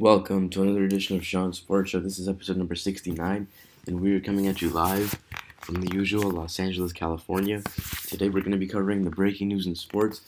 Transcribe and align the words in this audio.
Welcome 0.00 0.48
to 0.50 0.62
another 0.62 0.84
edition 0.84 1.16
of 1.16 1.26
Sean 1.26 1.52
Sports 1.52 1.90
Show. 1.90 1.98
This 1.98 2.20
is 2.20 2.28
episode 2.28 2.56
number 2.56 2.76
69, 2.76 3.48
and 3.84 4.00
we're 4.00 4.20
coming 4.20 4.46
at 4.46 4.62
you 4.62 4.70
live 4.70 5.20
from 5.60 5.80
the 5.80 5.92
usual 5.92 6.30
Los 6.30 6.60
Angeles, 6.60 6.92
California. 6.92 7.64
Today 8.06 8.28
we're 8.28 8.42
going 8.42 8.52
to 8.52 8.58
be 8.58 8.68
covering 8.68 9.02
the 9.02 9.10
breaking 9.10 9.48
news 9.48 9.66
in 9.66 9.74
sports, 9.74 10.20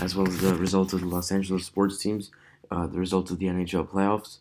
as 0.00 0.16
well 0.16 0.26
as 0.26 0.40
the 0.40 0.54
results 0.54 0.94
of 0.94 1.02
the 1.02 1.06
Los 1.06 1.30
Angeles 1.30 1.66
sports 1.66 1.98
teams, 1.98 2.30
uh, 2.70 2.86
the 2.86 2.98
results 2.98 3.30
of 3.30 3.38
the 3.38 3.44
NHL 3.44 3.86
playoffs, 3.88 4.38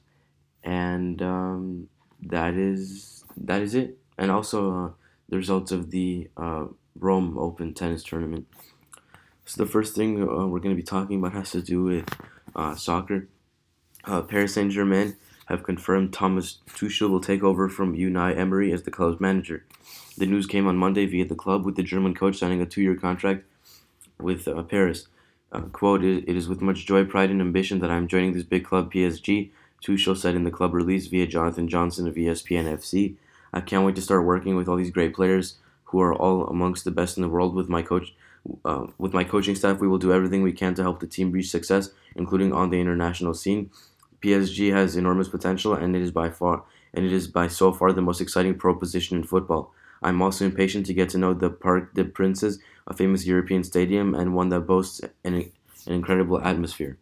and 0.64 1.22
um, 1.22 1.90
that 2.22 2.54
is 2.54 3.26
that 3.36 3.62
is 3.62 3.76
it. 3.76 3.98
And 4.18 4.32
also 4.32 4.86
uh, 4.86 4.92
the 5.28 5.36
results 5.36 5.74
of 5.74 5.92
the 5.92 6.30
uh, 6.38 6.68
Rome 6.98 7.38
Open 7.38 7.74
tennis 7.74 8.02
tournament. 8.02 8.48
So 9.46 9.62
the 9.62 9.70
first 9.70 9.94
thing 9.94 10.24
uh, 10.24 10.48
we're 10.48 10.62
going 10.62 10.74
to 10.74 10.82
be 10.82 10.84
talking 10.84 11.20
about 11.20 11.34
has 11.34 11.52
to 11.52 11.62
do 11.62 11.84
with 11.84 12.08
uh, 12.56 12.76
soccer 12.76 13.28
uh, 14.10 14.22
Paris 14.24 14.56
Saint 14.56 14.72
Germain 14.72 15.16
have 15.48 15.64
confirmed 15.64 16.14
Thomas 16.14 16.60
Tuchel 16.70 17.10
will 17.10 17.22
take 17.22 17.44
over 17.44 17.70
from 17.70 17.96
Unai 17.96 18.38
Emery 18.38 18.72
as 18.72 18.84
the 18.84 18.92
club's 18.92 19.20
manager. 19.20 19.66
The 20.18 20.26
news 20.26 20.48
came 20.48 20.68
on 20.68 20.78
Monday 20.78 21.06
via 21.06 21.26
the 21.26 21.36
club, 21.36 21.66
with 21.66 21.76
the 21.76 21.84
German 21.84 22.14
coach 22.14 22.38
signing 22.38 22.62
a 22.62 22.66
two-year 22.66 22.96
contract 22.96 23.46
with 24.20 24.48
uh, 24.48 24.62
Paris. 24.64 25.08
Uh, 25.52 25.62
quote, 25.62 26.04
it 26.04 26.28
is 26.28 26.48
with 26.48 26.62
much 26.62 26.86
joy, 26.86 27.06
pride, 27.06 27.32
and 27.32 27.42
ambition 27.42 27.80
that 27.80 27.90
I 27.90 27.98
am 27.98 28.08
joining 28.08 28.34
this 28.34 28.44
big 28.44 28.66
club, 28.66 28.92
PSG, 28.92 29.50
Tuchel 29.84 30.18
said 30.18 30.36
in 30.36 30.44
the 30.44 30.52
club 30.52 30.74
release 30.74 31.08
via 31.08 31.26
Jonathan 31.26 31.68
Johnson 31.68 32.08
of 32.08 32.16
ESPN 32.16 32.66
FC. 32.66 33.16
I 33.54 33.62
can't 33.62 33.86
wait 33.86 33.96
to 33.96 34.02
start 34.02 34.26
working 34.26 34.56
with 34.56 34.68
all 34.68 34.76
these 34.76 34.92
great 34.92 35.16
players 35.16 35.56
who 35.86 36.02
are 36.02 36.14
all 36.14 36.46
amongst 36.48 36.84
the 36.84 36.92
best 36.92 37.18
in 37.18 37.24
the 37.24 37.30
world 37.30 37.56
with 37.56 37.70
my 37.70 37.82
coach. 37.82 38.14
Uh, 38.64 38.88
with 38.98 39.14
my 39.14 39.24
coaching 39.24 39.56
staff, 39.56 39.80
we 39.80 39.88
will 39.88 39.98
do 39.98 40.14
everything 40.14 40.44
we 40.44 40.54
can 40.54 40.76
to 40.76 40.82
help 40.82 41.00
the 41.00 41.08
team 41.08 41.32
reach 41.32 41.50
success, 41.50 41.90
including 42.16 42.54
on 42.54 42.70
the 42.70 42.80
international 42.80 43.34
scene. 43.34 43.70
PSG 44.22 44.72
has 44.74 44.96
enormous 44.96 45.30
potential, 45.30 45.74
and 45.74 45.96
it 45.96 46.02
is 46.02 46.12
by 46.12 46.30
far 46.30 46.64
and 46.94 47.06
it 47.06 47.12
is 47.12 47.28
by 47.28 47.48
so 47.48 47.72
far 47.72 47.94
the 47.94 48.02
most 48.02 48.22
exciting 48.22 48.56
pro 48.56 48.76
position 48.76 49.18
in 49.18 49.24
football. 49.24 49.74
I'm 50.02 50.22
also 50.22 50.46
impatient 50.46 50.86
to 50.88 50.94
get 50.94 51.10
to 51.10 51.18
know 51.18 51.34
the 51.34 51.50
Parc 51.50 51.94
des 51.94 52.06
Princes, 52.06 52.60
a 52.88 52.94
famous 52.94 53.26
European 53.26 53.64
stadium 53.64 54.16
and 54.16 54.34
one 54.34 54.50
that 54.50 54.62
boasts 54.62 55.02
an, 55.24 55.36
an 55.36 55.52
incredible 55.94 56.42
atmosphere. 56.42 56.98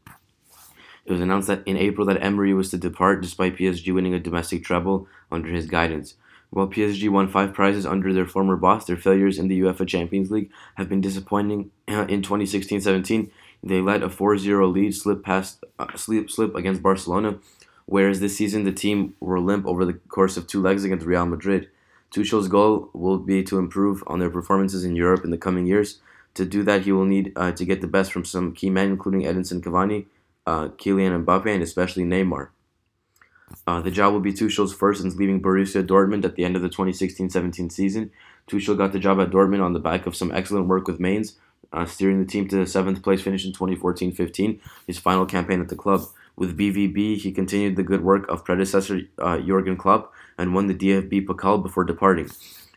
It 1.05 1.11
was 1.11 1.21
announced 1.21 1.47
that 1.47 1.65
in 1.65 1.77
April 1.77 2.05
that 2.07 2.21
Emery 2.21 2.53
was 2.53 2.69
to 2.71 2.77
depart 2.77 3.21
despite 3.21 3.55
PSG 3.55 3.93
winning 3.93 4.13
a 4.13 4.19
domestic 4.19 4.63
treble 4.63 5.07
under 5.31 5.49
his 5.49 5.67
guidance. 5.67 6.15
While 6.49 6.67
PSG 6.67 7.09
won 7.09 7.29
five 7.29 7.53
prizes 7.53 7.85
under 7.85 8.13
their 8.13 8.25
former 8.25 8.55
boss, 8.55 8.85
their 8.85 8.97
failures 8.97 9.37
in 9.37 9.47
the 9.47 9.59
UEFA 9.59 9.87
Champions 9.87 10.31
League 10.31 10.49
have 10.75 10.89
been 10.89 11.01
disappointing. 11.01 11.71
Uh, 11.89 12.05
in 12.09 12.21
2016-17, 12.21 13.29
they 13.63 13.81
let 13.81 14.03
a 14.03 14.09
4-0 14.09 14.73
lead 14.73 14.93
slip 14.95 15.23
past 15.23 15.63
uh, 15.79 15.95
slip 15.95 16.29
slip 16.29 16.55
against 16.55 16.83
Barcelona, 16.83 17.39
whereas 17.85 18.19
this 18.19 18.37
season 18.37 18.63
the 18.63 18.71
team 18.71 19.15
were 19.19 19.39
limp 19.39 19.65
over 19.65 19.85
the 19.85 19.93
course 19.93 20.37
of 20.37 20.47
two 20.47 20.61
legs 20.61 20.83
against 20.83 21.05
Real 21.05 21.25
Madrid. 21.25 21.69
Tuchel's 22.11 22.47
goal 22.47 22.89
will 22.93 23.17
be 23.17 23.43
to 23.43 23.57
improve 23.57 24.03
on 24.07 24.19
their 24.19 24.29
performances 24.29 24.83
in 24.83 24.95
Europe 24.95 25.23
in 25.23 25.31
the 25.31 25.37
coming 25.37 25.65
years. 25.65 25.99
To 26.35 26.45
do 26.45 26.63
that, 26.63 26.83
he 26.83 26.91
will 26.91 27.05
need 27.05 27.33
uh, 27.35 27.51
to 27.53 27.65
get 27.65 27.81
the 27.81 27.87
best 27.87 28.11
from 28.11 28.23
some 28.23 28.53
key 28.53 28.69
men, 28.69 28.89
including 28.89 29.23
Edinson 29.23 29.61
Cavani, 29.61 30.05
uh, 30.45 30.69
Kylian 30.69 31.25
Mbappe, 31.25 31.53
and 31.53 31.63
especially 31.63 32.03
Neymar. 32.03 32.49
Uh, 33.65 33.81
the 33.81 33.91
job 33.91 34.13
will 34.13 34.19
be 34.19 34.33
Tuchel's 34.33 34.73
first 34.73 35.01
since 35.01 35.15
leaving 35.15 35.41
Borussia 35.41 35.85
Dortmund 35.85 36.25
at 36.25 36.35
the 36.35 36.43
end 36.43 36.55
of 36.55 36.61
the 36.61 36.69
2016-17 36.69 37.71
season. 37.71 38.11
Tuchel 38.47 38.77
got 38.77 38.91
the 38.91 38.99
job 38.99 39.19
at 39.19 39.29
Dortmund 39.29 39.63
on 39.63 39.73
the 39.73 39.79
back 39.79 40.05
of 40.05 40.15
some 40.15 40.31
excellent 40.31 40.67
work 40.67 40.87
with 40.87 40.99
Mainz, 40.99 41.37
uh, 41.73 41.85
steering 41.85 42.19
the 42.19 42.25
team 42.25 42.47
to 42.47 42.65
seventh 42.65 43.03
place 43.03 43.21
finish 43.21 43.45
in 43.45 43.51
2014-15, 43.53 44.59
his 44.85 44.97
final 44.97 45.25
campaign 45.25 45.61
at 45.61 45.69
the 45.69 45.75
club. 45.75 46.01
With 46.35 46.57
BVB, 46.57 47.17
he 47.17 47.31
continued 47.31 47.75
the 47.75 47.83
good 47.83 48.03
work 48.03 48.27
of 48.29 48.45
predecessor 48.45 49.01
uh, 49.17 49.39
Jurgen 49.39 49.75
Klopp 49.75 50.13
and 50.37 50.53
won 50.53 50.67
the 50.67 50.75
DFB 50.75 51.25
Pokal 51.25 51.61
before 51.61 51.83
departing. 51.83 52.29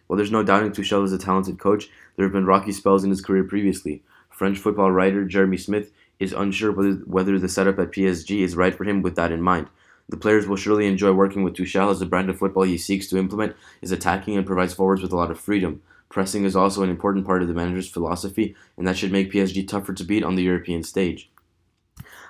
While 0.06 0.16
there's 0.16 0.32
no 0.32 0.42
doubting 0.42 0.72
Tuchel 0.72 1.04
is 1.04 1.12
a 1.12 1.18
talented 1.18 1.58
coach, 1.58 1.88
there 2.16 2.24
have 2.24 2.32
been 2.32 2.46
rocky 2.46 2.72
spells 2.72 3.04
in 3.04 3.10
his 3.10 3.20
career 3.20 3.44
previously. 3.44 4.02
French 4.28 4.58
football 4.58 4.90
writer 4.90 5.24
Jeremy 5.24 5.58
Smith 5.58 5.92
is 6.18 6.32
unsure 6.32 6.72
whether, 6.72 6.92
whether 7.06 7.38
the 7.38 7.48
setup 7.48 7.78
at 7.78 7.92
PSG 7.92 8.40
is 8.40 8.56
right 8.56 8.74
for 8.74 8.84
him 8.84 9.02
with 9.02 9.14
that 9.16 9.30
in 9.30 9.42
mind. 9.42 9.68
The 10.08 10.16
players 10.16 10.48
will 10.48 10.56
surely 10.56 10.86
enjoy 10.86 11.12
working 11.12 11.44
with 11.44 11.54
Tuchel 11.54 11.90
as 11.90 12.00
the 12.00 12.06
brand 12.06 12.28
of 12.30 12.38
football 12.38 12.64
he 12.64 12.76
seeks 12.76 13.06
to 13.08 13.18
implement 13.18 13.54
is 13.80 13.92
attacking 13.92 14.36
and 14.36 14.46
provides 14.46 14.74
forwards 14.74 15.02
with 15.02 15.12
a 15.12 15.16
lot 15.16 15.30
of 15.30 15.38
freedom. 15.38 15.82
Pressing 16.10 16.44
is 16.44 16.56
also 16.56 16.82
an 16.82 16.90
important 16.90 17.24
part 17.24 17.40
of 17.40 17.48
the 17.48 17.54
manager's 17.54 17.88
philosophy, 17.88 18.56
and 18.76 18.86
that 18.86 18.98
should 18.98 19.12
make 19.12 19.32
PSG 19.32 19.66
tougher 19.66 19.94
to 19.94 20.04
beat 20.04 20.24
on 20.24 20.34
the 20.34 20.42
European 20.42 20.82
stage. 20.82 21.30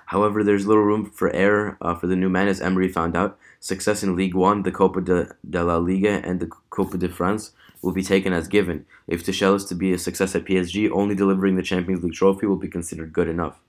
However, 0.05 0.43
there's 0.43 0.67
little 0.67 0.83
room 0.83 1.09
for 1.09 1.33
error 1.33 1.77
uh, 1.81 1.95
for 1.95 2.05
the 2.05 2.15
new 2.15 2.29
man, 2.29 2.47
as 2.47 2.61
Emery 2.61 2.89
found 2.89 3.17
out. 3.17 3.39
Success 3.59 4.03
in 4.03 4.15
League 4.15 4.35
1, 4.35 4.63
the 4.63 4.71
Copa 4.71 5.01
de, 5.01 5.33
de 5.49 5.63
la 5.63 5.77
Liga, 5.77 6.21
and 6.23 6.39
the 6.39 6.47
Copa 6.69 6.97
de 6.97 7.09
France 7.09 7.53
will 7.81 7.91
be 7.91 8.03
taken 8.03 8.33
as 8.33 8.47
given. 8.47 8.85
If 9.07 9.25
Tuchel 9.25 9.55
is 9.55 9.65
to 9.65 9.75
be 9.75 9.93
a 9.93 9.97
success 9.97 10.35
at 10.35 10.45
PSG, 10.45 10.91
only 10.91 11.15
delivering 11.15 11.55
the 11.55 11.63
Champions 11.63 12.03
League 12.03 12.13
trophy 12.13 12.45
will 12.45 12.57
be 12.57 12.67
considered 12.67 13.13
good 13.13 13.27
enough. 13.27 13.59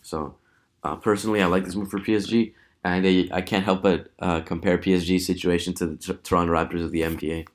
So, 0.00 0.36
uh, 0.82 0.96
personally, 0.96 1.42
I 1.42 1.46
like 1.46 1.64
this 1.64 1.74
move 1.74 1.90
for 1.90 1.98
PSG, 1.98 2.54
and 2.82 3.06
I, 3.06 3.28
I 3.30 3.42
can't 3.42 3.64
help 3.64 3.82
but 3.82 4.10
uh, 4.20 4.40
compare 4.40 4.78
PSG's 4.78 5.26
situation 5.26 5.74
to 5.74 5.86
the 5.86 6.14
Toronto 6.14 6.52
Raptors 6.52 6.84
of 6.84 6.92
the 6.92 7.02
NBA. 7.02 7.46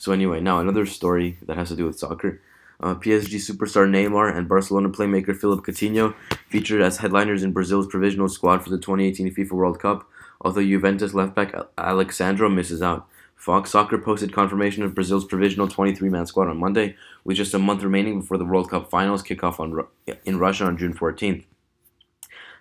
So 0.00 0.12
anyway, 0.12 0.40
now 0.40 0.60
another 0.60 0.86
story 0.86 1.36
that 1.42 1.58
has 1.58 1.68
to 1.68 1.76
do 1.76 1.84
with 1.84 1.98
soccer. 1.98 2.40
Uh, 2.82 2.94
PSG 2.94 3.34
superstar 3.34 3.86
Neymar 3.86 4.34
and 4.34 4.48
Barcelona 4.48 4.88
playmaker 4.88 5.36
Philippe 5.36 5.70
Coutinho 5.70 6.14
featured 6.48 6.80
as 6.80 6.96
headliners 6.96 7.42
in 7.42 7.52
Brazil's 7.52 7.86
provisional 7.86 8.30
squad 8.30 8.64
for 8.64 8.70
the 8.70 8.78
2018 8.78 9.34
FIFA 9.34 9.50
World 9.52 9.78
Cup, 9.78 10.08
although 10.40 10.62
Juventus 10.62 11.12
left 11.12 11.34
back 11.34 11.54
Alex 11.76 12.16
Sandro 12.16 12.48
misses 12.48 12.80
out. 12.80 13.06
Fox 13.36 13.72
Soccer 13.72 13.98
posted 13.98 14.32
confirmation 14.32 14.82
of 14.82 14.94
Brazil's 14.94 15.26
provisional 15.26 15.68
23-man 15.68 16.24
squad 16.24 16.48
on 16.48 16.56
Monday, 16.56 16.96
with 17.24 17.36
just 17.36 17.52
a 17.52 17.58
month 17.58 17.82
remaining 17.82 18.20
before 18.20 18.38
the 18.38 18.44
World 18.46 18.70
Cup 18.70 18.88
finals 18.88 19.22
kick 19.22 19.44
off 19.44 19.60
on, 19.60 19.84
in 20.24 20.38
Russia 20.38 20.64
on 20.64 20.78
June 20.78 20.94
14th. 20.94 21.44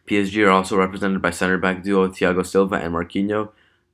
PSG 0.09 0.45
are 0.45 0.51
also 0.51 0.75
represented 0.75 1.21
by 1.21 1.29
center 1.29 1.57
back 1.57 1.83
duo 1.83 2.09
Thiago 2.09 2.45
Silva 2.45 2.75
and 2.75 2.93
Marquinhos, 2.93 3.49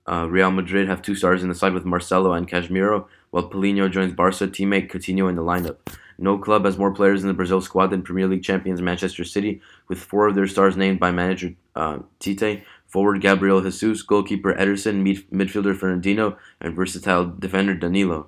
uh, 0.08 0.28
Real 0.30 0.52
Madrid 0.52 0.88
have 0.88 1.02
two 1.02 1.16
stars 1.16 1.42
in 1.42 1.50
the 1.50 1.56
side 1.56 1.74
with 1.74 1.86
Marcelo 1.86 2.34
and 2.34 2.48
Casemiro, 2.48 3.08
while 3.36 3.50
Paulinho 3.50 3.92
joins 3.92 4.14
Barca 4.14 4.48
teammate 4.48 4.90
Coutinho 4.90 5.28
in 5.28 5.36
the 5.36 5.42
lineup. 5.42 5.76
No 6.18 6.38
club 6.38 6.64
has 6.64 6.78
more 6.78 6.94
players 6.94 7.22
in 7.22 7.28
the 7.28 7.34
Brazil 7.34 7.60
squad 7.60 7.88
than 7.88 8.02
Premier 8.02 8.28
League 8.28 8.46
champions 8.46 8.82
Manchester 8.82 9.26
City, 9.26 9.60
with 9.90 10.00
four 10.00 10.26
of 10.26 10.36
their 10.36 10.48
stars 10.48 10.78
named 10.78 11.02
by 11.02 11.12
manager 11.12 11.54
uh, 11.76 12.00
Tite, 12.18 12.64
forward 12.88 13.20
Gabriel 13.20 13.62
Jesus, 13.62 14.04
goalkeeper 14.04 14.54
Ederson, 14.54 15.04
mid- 15.04 15.30
midfielder 15.30 15.78
Fernandinho, 15.78 16.38
and 16.62 16.74
versatile 16.74 17.26
defender 17.26 17.74
Danilo. 17.74 18.28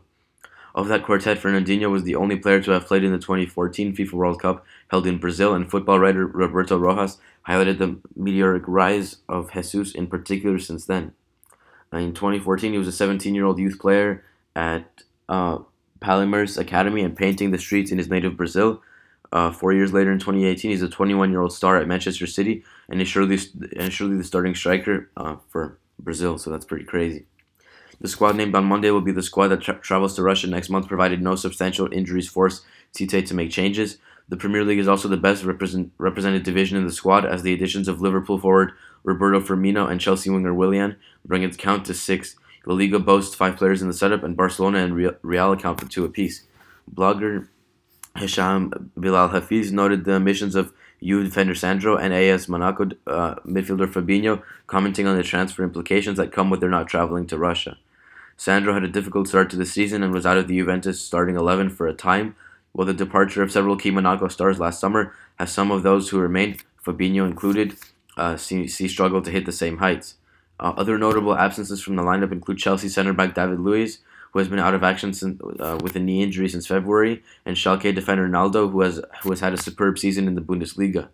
Of 0.75 0.89
that 0.89 1.05
quartet, 1.05 1.37
Fernandinho 1.37 1.89
was 1.89 2.03
the 2.03 2.15
only 2.15 2.35
player 2.35 2.61
to 2.63 2.71
have 2.71 2.85
played 2.85 3.05
in 3.05 3.13
the 3.13 3.17
2014 3.17 3.95
FIFA 3.95 4.11
World 4.11 4.41
Cup 4.41 4.65
held 4.89 5.07
in 5.07 5.19
Brazil, 5.19 5.53
and 5.53 5.71
football 5.71 5.99
writer 5.99 6.27
Roberto 6.27 6.77
Rojas 6.77 7.17
highlighted 7.47 7.77
the 7.77 7.97
meteoric 8.17 8.63
rise 8.67 9.19
of 9.29 9.53
Jesus 9.53 9.95
in 9.95 10.07
particular 10.07 10.59
since 10.59 10.85
then. 10.85 11.13
In 11.93 12.13
2014, 12.13 12.73
he 12.73 12.77
was 12.77 12.89
a 12.89 12.91
17 12.91 13.33
year 13.33 13.45
old 13.45 13.57
youth 13.57 13.79
player 13.79 14.25
at 14.57 15.03
uh, 15.29 15.59
Academy 16.01 17.01
and 17.03 17.15
painting 17.15 17.51
the 17.51 17.57
streets 17.57 17.91
in 17.91 17.97
his 17.97 18.09
native 18.09 18.35
Brazil. 18.35 18.81
Uh, 19.31 19.51
four 19.51 19.71
years 19.73 19.93
later, 19.93 20.11
in 20.11 20.19
2018, 20.19 20.71
he's 20.71 20.81
a 20.81 20.89
21 20.89 21.31
year 21.31 21.41
old 21.41 21.53
star 21.53 21.77
at 21.77 21.87
Manchester 21.87 22.27
City 22.27 22.63
and 22.89 23.01
is 23.01 23.07
surely, 23.07 23.37
and 23.77 23.93
surely 23.93 24.17
the 24.17 24.23
starting 24.23 24.55
striker 24.55 25.09
uh, 25.15 25.35
for 25.49 25.77
Brazil, 25.99 26.37
so 26.37 26.49
that's 26.49 26.65
pretty 26.65 26.85
crazy. 26.85 27.25
The 27.99 28.07
squad 28.07 28.35
named 28.35 28.55
on 28.55 28.65
Monday 28.65 28.91
will 28.91 29.01
be 29.01 29.11
the 29.11 29.23
squad 29.23 29.49
that 29.49 29.61
tra- 29.61 29.79
travels 29.79 30.15
to 30.15 30.23
Russia 30.23 30.47
next 30.47 30.69
month, 30.69 30.87
provided 30.87 31.21
no 31.21 31.35
substantial 31.35 31.91
injuries 31.91 32.27
force 32.27 32.63
Tite 32.93 33.25
to 33.25 33.33
make 33.33 33.51
changes. 33.51 33.97
The 34.29 34.37
Premier 34.37 34.63
League 34.63 34.79
is 34.79 34.87
also 34.87 35.07
the 35.07 35.17
best 35.17 35.43
represent- 35.43 35.91
represented 35.97 36.43
division 36.43 36.77
in 36.77 36.85
the 36.85 36.91
squad, 36.91 37.25
as 37.25 37.43
the 37.43 37.53
additions 37.53 37.87
of 37.87 38.01
Liverpool 38.01 38.39
forward 38.39 38.73
Roberto 39.03 39.39
Firmino 39.39 39.89
and 39.89 40.01
Chelsea 40.01 40.29
winger 40.29 40.53
Willian 40.53 40.97
bring 41.25 41.43
its 41.43 41.57
count 41.57 41.85
to 41.85 41.93
six. 41.93 42.35
La 42.67 42.75
Liga 42.75 42.99
boasts 42.99 43.33
five 43.33 43.55
players 43.55 43.81
in 43.81 43.87
the 43.87 43.93
setup, 43.93 44.23
and 44.23 44.35
Barcelona 44.35 44.79
and 44.79 45.17
Real 45.23 45.53
account 45.53 45.79
for 45.79 45.87
two 45.87 46.03
apiece. 46.03 46.43
Blogger 46.93 47.47
Hisham 48.17 48.91
Bilal 48.97 49.29
Hafiz 49.29 49.71
noted 49.71 50.03
the 50.03 50.15
omissions 50.15 50.53
of 50.53 50.73
U 50.99 51.23
defender 51.23 51.55
Sandro 51.55 51.95
and 51.95 52.13
AS 52.13 52.49
Monaco 52.49 52.89
uh, 53.05 53.35
midfielder 53.45 53.87
Fabinho, 53.87 54.43
commenting 54.67 55.07
on 55.07 55.15
the 55.15 55.23
transfer 55.23 55.63
implications 55.63 56.17
that 56.17 56.33
come 56.33 56.49
with 56.49 56.59
their 56.59 56.69
not 56.69 56.87
traveling 56.87 57.25
to 57.27 57.37
Russia. 57.37 57.77
Sandro 58.35 58.73
had 58.73 58.83
a 58.83 58.89
difficult 58.89 59.29
start 59.29 59.49
to 59.51 59.55
the 59.55 59.65
season 59.65 60.03
and 60.03 60.13
was 60.13 60.25
out 60.25 60.37
of 60.37 60.49
the 60.49 60.57
Juventus 60.57 60.99
starting 60.99 61.37
11 61.37 61.69
for 61.69 61.87
a 61.87 61.93
time, 61.93 62.35
while 62.73 62.85
the 62.85 62.93
departure 62.93 63.43
of 63.43 63.51
several 63.51 63.77
key 63.77 63.91
Monaco 63.91 64.27
stars 64.27 64.59
last 64.59 64.81
summer 64.81 65.15
has 65.39 65.53
some 65.53 65.71
of 65.71 65.83
those 65.83 66.09
who 66.09 66.19
remained, 66.19 66.63
Fabinho 66.85 67.25
included, 67.25 67.77
uh, 68.17 68.35
see, 68.35 68.67
see 68.67 68.89
struggle 68.89 69.21
to 69.21 69.31
hit 69.31 69.45
the 69.45 69.53
same 69.53 69.77
heights. 69.77 70.15
Uh, 70.59 70.73
other 70.75 70.97
notable 70.97 71.35
absences 71.35 71.81
from 71.81 71.95
the 71.95 72.03
lineup 72.03 72.31
include 72.31 72.57
Chelsea 72.57 72.89
center 72.89 73.13
back 73.13 73.35
David 73.35 73.59
Luiz, 73.59 73.99
who 74.31 74.39
has 74.39 74.47
been 74.47 74.59
out 74.59 74.73
of 74.73 74.83
action 74.83 75.13
since, 75.13 75.39
uh, 75.59 75.77
with 75.81 75.95
a 75.95 75.99
knee 75.99 76.23
injury 76.23 76.49
since 76.49 76.67
February, 76.67 77.23
and 77.45 77.55
Schalke 77.55 77.93
defender 77.93 78.27
Naldo, 78.27 78.69
who 78.69 78.81
has 78.81 79.01
who 79.21 79.29
has 79.29 79.39
had 79.39 79.53
a 79.53 79.61
superb 79.61 79.99
season 79.99 80.27
in 80.27 80.35
the 80.35 80.41
Bundesliga. 80.41 81.09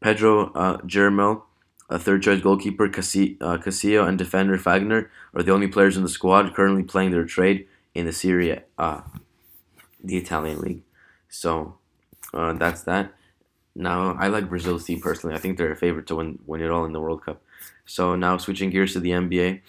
Pedro 0.00 0.52
uh, 0.52 0.78
A 1.88 1.98
third 1.98 2.22
choice 2.22 2.40
goalkeeper 2.40 2.86
uh, 2.86 2.88
Casillo 2.88 4.08
and 4.08 4.18
defender 4.18 4.58
Fagner 4.58 5.08
are 5.34 5.42
the 5.42 5.52
only 5.52 5.68
players 5.68 5.96
in 5.96 6.02
the 6.02 6.08
squad 6.08 6.52
currently 6.54 6.82
playing 6.82 7.12
their 7.12 7.24
trade 7.24 7.68
in 7.94 8.06
the 8.06 8.12
Serie 8.12 8.50
A, 8.78 9.02
the 10.02 10.16
Italian 10.16 10.60
league. 10.60 10.82
So 11.28 11.78
uh, 12.34 12.54
that's 12.54 12.82
that. 12.82 13.14
Now 13.74 14.16
I 14.18 14.28
like 14.28 14.48
Brazil's 14.48 14.84
team 14.84 15.00
personally. 15.00 15.36
I 15.36 15.38
think 15.38 15.58
they're 15.58 15.72
a 15.72 15.76
favorite 15.76 16.06
to 16.08 16.16
win 16.16 16.38
win 16.46 16.62
it 16.62 16.70
all 16.70 16.84
in 16.84 16.92
the 16.92 17.00
World 17.00 17.24
Cup. 17.24 17.42
So 17.86 18.16
now 18.16 18.36
switching 18.36 18.70
gears 18.70 18.92
to 18.92 19.00
the 19.00 19.10
NBA, 19.10 19.62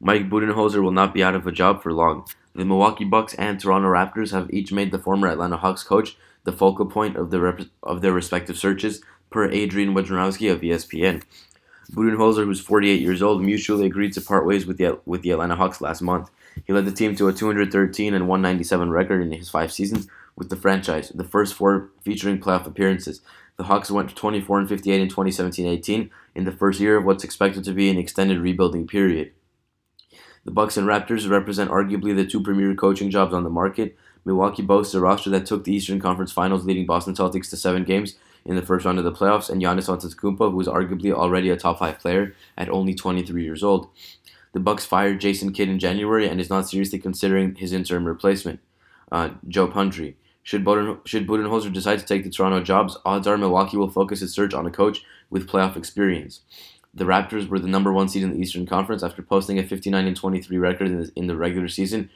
Mike 0.00 0.28
Budenholzer 0.28 0.82
will 0.82 0.92
not 0.92 1.14
be 1.14 1.22
out 1.22 1.34
of 1.34 1.46
a 1.46 1.52
job 1.52 1.82
for 1.82 1.92
long. 1.92 2.26
The 2.54 2.64
Milwaukee 2.64 3.04
Bucks 3.04 3.34
and 3.34 3.58
Toronto 3.58 3.88
Raptors 3.88 4.30
have 4.30 4.52
each 4.52 4.70
made 4.70 4.92
the 4.92 4.98
former 4.98 5.26
Atlanta 5.26 5.56
Hawks 5.56 5.82
coach 5.82 6.16
the 6.44 6.52
focal 6.52 6.86
point 6.86 7.16
of, 7.16 7.30
the 7.30 7.40
rep- 7.40 7.68
of 7.82 8.02
their 8.02 8.12
respective 8.12 8.56
searches, 8.56 9.00
per 9.30 9.50
Adrian 9.50 9.94
Wojnarowski 9.94 10.52
of 10.52 10.60
ESPN. 10.60 11.22
Budenholzer, 11.92 12.44
who's 12.44 12.60
48 12.60 13.00
years 13.00 13.22
old, 13.22 13.42
mutually 13.42 13.86
agreed 13.86 14.12
to 14.12 14.20
part 14.20 14.46
ways 14.46 14.64
with 14.64 14.78
the, 14.78 15.00
with 15.04 15.22
the 15.22 15.32
Atlanta 15.32 15.56
Hawks 15.56 15.80
last 15.80 16.02
month. 16.02 16.30
He 16.64 16.72
led 16.72 16.84
the 16.84 16.92
team 16.92 17.16
to 17.16 17.28
a 17.28 17.32
213 17.32 18.14
and 18.14 18.28
197 18.28 18.90
record 18.90 19.22
in 19.22 19.32
his 19.32 19.50
five 19.50 19.72
seasons 19.72 20.06
with 20.36 20.50
the 20.50 20.56
franchise, 20.56 21.10
the 21.14 21.24
first 21.24 21.54
four 21.54 21.90
featuring 22.02 22.38
playoff 22.38 22.66
appearances. 22.66 23.20
The 23.56 23.64
Hawks 23.64 23.90
went 23.90 24.14
24 24.14 24.60
and 24.60 24.68
58 24.68 25.00
in 25.00 25.08
2017-18 25.08 26.10
in 26.34 26.44
the 26.44 26.52
first 26.52 26.80
year 26.80 26.96
of 26.96 27.04
what's 27.04 27.24
expected 27.24 27.64
to 27.64 27.72
be 27.72 27.88
an 27.88 27.98
extended 27.98 28.38
rebuilding 28.38 28.86
period. 28.86 29.32
The 30.44 30.50
Bucks 30.50 30.76
and 30.76 30.86
Raptors 30.86 31.28
represent 31.28 31.70
arguably 31.70 32.14
the 32.14 32.26
two 32.26 32.42
premier 32.42 32.74
coaching 32.74 33.10
jobs 33.10 33.32
on 33.32 33.44
the 33.44 33.50
market. 33.50 33.96
Milwaukee 34.24 34.62
boasts 34.62 34.94
a 34.94 35.00
roster 35.00 35.30
that 35.30 35.46
took 35.46 35.64
the 35.64 35.74
Eastern 35.74 36.00
Conference 36.00 36.32
Finals, 36.32 36.64
leading 36.64 36.84
Boston 36.84 37.14
Celtics 37.14 37.48
to 37.50 37.56
seven 37.56 37.84
games 37.84 38.16
in 38.44 38.56
the 38.56 38.62
first 38.62 38.84
round 38.84 38.98
of 38.98 39.04
the 39.04 39.12
playoffs, 39.12 39.48
and 39.48 39.62
Giannis 39.62 39.88
Antetokounmpo, 39.88 40.50
who 40.50 40.60
is 40.60 40.68
arguably 40.68 41.12
already 41.12 41.48
a 41.48 41.56
top 41.56 41.78
five 41.78 41.98
player 41.98 42.34
at 42.58 42.68
only 42.68 42.94
23 42.94 43.42
years 43.42 43.62
old. 43.62 43.88
The 44.52 44.60
Bucks 44.60 44.84
fired 44.84 45.20
Jason 45.20 45.52
Kidd 45.52 45.68
in 45.68 45.78
January 45.78 46.28
and 46.28 46.40
is 46.40 46.50
not 46.50 46.68
seriously 46.68 46.98
considering 46.98 47.54
his 47.54 47.72
interim 47.72 48.04
replacement, 48.04 48.60
uh, 49.10 49.30
Joe 49.48 49.66
Prunty. 49.66 50.16
Should, 50.44 50.62
Boden, 50.62 50.98
should 51.06 51.26
Budenholzer 51.26 51.72
decide 51.72 51.98
to 51.98 52.04
take 52.04 52.22
the 52.22 52.30
Toronto 52.30 52.62
jobs, 52.62 52.98
odds 53.04 53.26
are 53.26 53.38
Milwaukee 53.38 53.78
will 53.78 53.90
focus 53.90 54.20
its 54.20 54.34
search 54.34 54.52
on 54.52 54.66
a 54.66 54.70
coach 54.70 55.02
with 55.30 55.48
playoff 55.48 55.74
experience. 55.74 56.42
The 56.92 57.06
Raptors 57.06 57.48
were 57.48 57.58
the 57.58 57.66
number 57.66 57.92
one 57.92 58.08
seed 58.08 58.22
in 58.22 58.30
the 58.30 58.38
Eastern 58.38 58.66
Conference 58.66 59.02
after 59.02 59.22
posting 59.22 59.58
a 59.58 59.64
59 59.64 60.14
23 60.14 60.58
record 60.58 60.86
in 60.86 61.00
the, 61.00 61.12
in 61.16 61.26
the 61.26 61.36
regular 61.36 61.66
season 61.66 62.10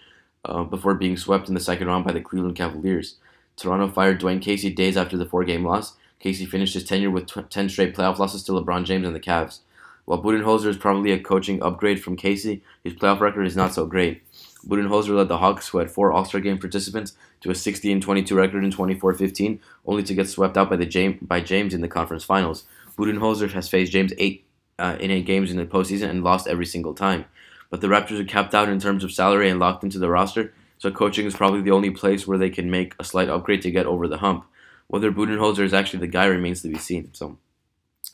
uh, 0.45 0.63
before 0.63 0.95
being 0.95 1.17
swept 1.17 1.49
in 1.49 1.55
the 1.55 1.61
second 1.61 1.89
round 1.89 2.05
by 2.05 2.13
the 2.13 2.21
Cleveland 2.21 2.55
Cavaliers. 2.55 3.17
Toronto 3.57 3.89
fired 3.89 4.21
Dwane 4.21 4.43
Casey 4.43 4.71
days 4.71 4.97
after 4.97 5.17
the 5.17 5.27
four 5.27 5.43
game 5.43 5.65
loss. 5.65 5.95
Casey 6.21 6.45
finished 6.45 6.75
his 6.75 6.85
tenure 6.85 7.11
with 7.11 7.29
10 7.29 7.71
straight 7.71 7.97
playoff 7.97 8.19
losses 8.19 8.43
to 8.45 8.53
LeBron 8.53 8.85
James 8.85 9.07
and 9.07 9.17
the 9.17 9.21
Cavs. 9.21 9.61
While 10.05 10.23
Budenholzer 10.23 10.67
is 10.67 10.77
probably 10.77 11.13
a 11.13 11.19
coaching 11.19 11.63
upgrade 11.63 12.03
from 12.03 12.17
Casey, 12.17 12.63
his 12.85 12.95
playoff 12.95 13.21
record 13.21 13.47
is 13.47 13.57
not 13.57 13.75
so 13.75 13.87
great. 13.87 14.23
Budenholzer 14.67 15.17
led 15.17 15.29
the 15.29 15.39
Hawks, 15.39 15.69
who 15.69 15.79
had 15.79 15.91
four 15.91 16.13
All 16.13 16.25
Star 16.25 16.41
game 16.41 16.59
participants, 16.59 17.15
to 17.41 17.51
a 17.51 17.55
60 17.55 17.93
and 17.93 18.03
22 18.03 18.35
record 18.35 18.65
in 18.65 18.71
24-15, 18.71 19.59
only 19.87 20.03
to 20.03 20.15
get 20.15 20.29
swept 20.29 20.57
out 20.57 20.71
by 20.71 20.77
the 20.77 20.87
James, 20.87 21.19
by 21.23 21.41
James 21.41 21.75
in 21.75 21.81
the 21.81 21.89
conference 21.89 22.25
finals. 22.25 22.65
Budenholzer 22.97 23.53
has 23.53 23.69
faced 23.69 23.93
James 23.93 24.13
eight 24.19 24.45
uh, 24.79 24.97
in 25.01 25.11
eight 25.11 25.27
games 25.27 25.51
in 25.51 25.57
the 25.57 25.67
postseason 25.67 26.11
and 26.11 26.25
lost 26.25 26.47
every 26.47 26.67
single 26.67 26.95
time. 26.95 27.25
But 27.71 27.81
the 27.81 27.89
Raptors 27.89 28.21
are 28.21 28.25
capped 28.25 28.55
out 28.55 28.69
in 28.69 28.81
terms 28.81 29.05
of 29.05 29.13
salary 29.13 29.49
and 29.49 29.61
locked 29.61 29.85
into 29.85 29.99
the 29.99 30.09
roster, 30.09 30.53
so 30.79 30.91
coaching 30.91 31.27
is 31.27 31.35
probably 31.35 31.61
the 31.61 31.71
only 31.71 31.91
place 31.91 32.27
where 32.27 32.39
they 32.39 32.51
can 32.51 32.71
make 32.71 32.95
a 32.99 33.05
slight 33.05 33.29
upgrade 33.29 33.63
to 33.63 33.71
get 33.71 33.87
over 33.87 34.09
the 34.09 34.19
hump. 34.19 34.45
Whether 34.87 35.13
Budenholzer 35.13 35.65
is 35.65 35.75
actually 35.75 36.01
the 36.01 36.07
guy 36.07 36.27
remains 36.27 36.63
to 36.63 36.69
be 36.69 36.79
seen. 36.79 37.11
So 37.13 37.39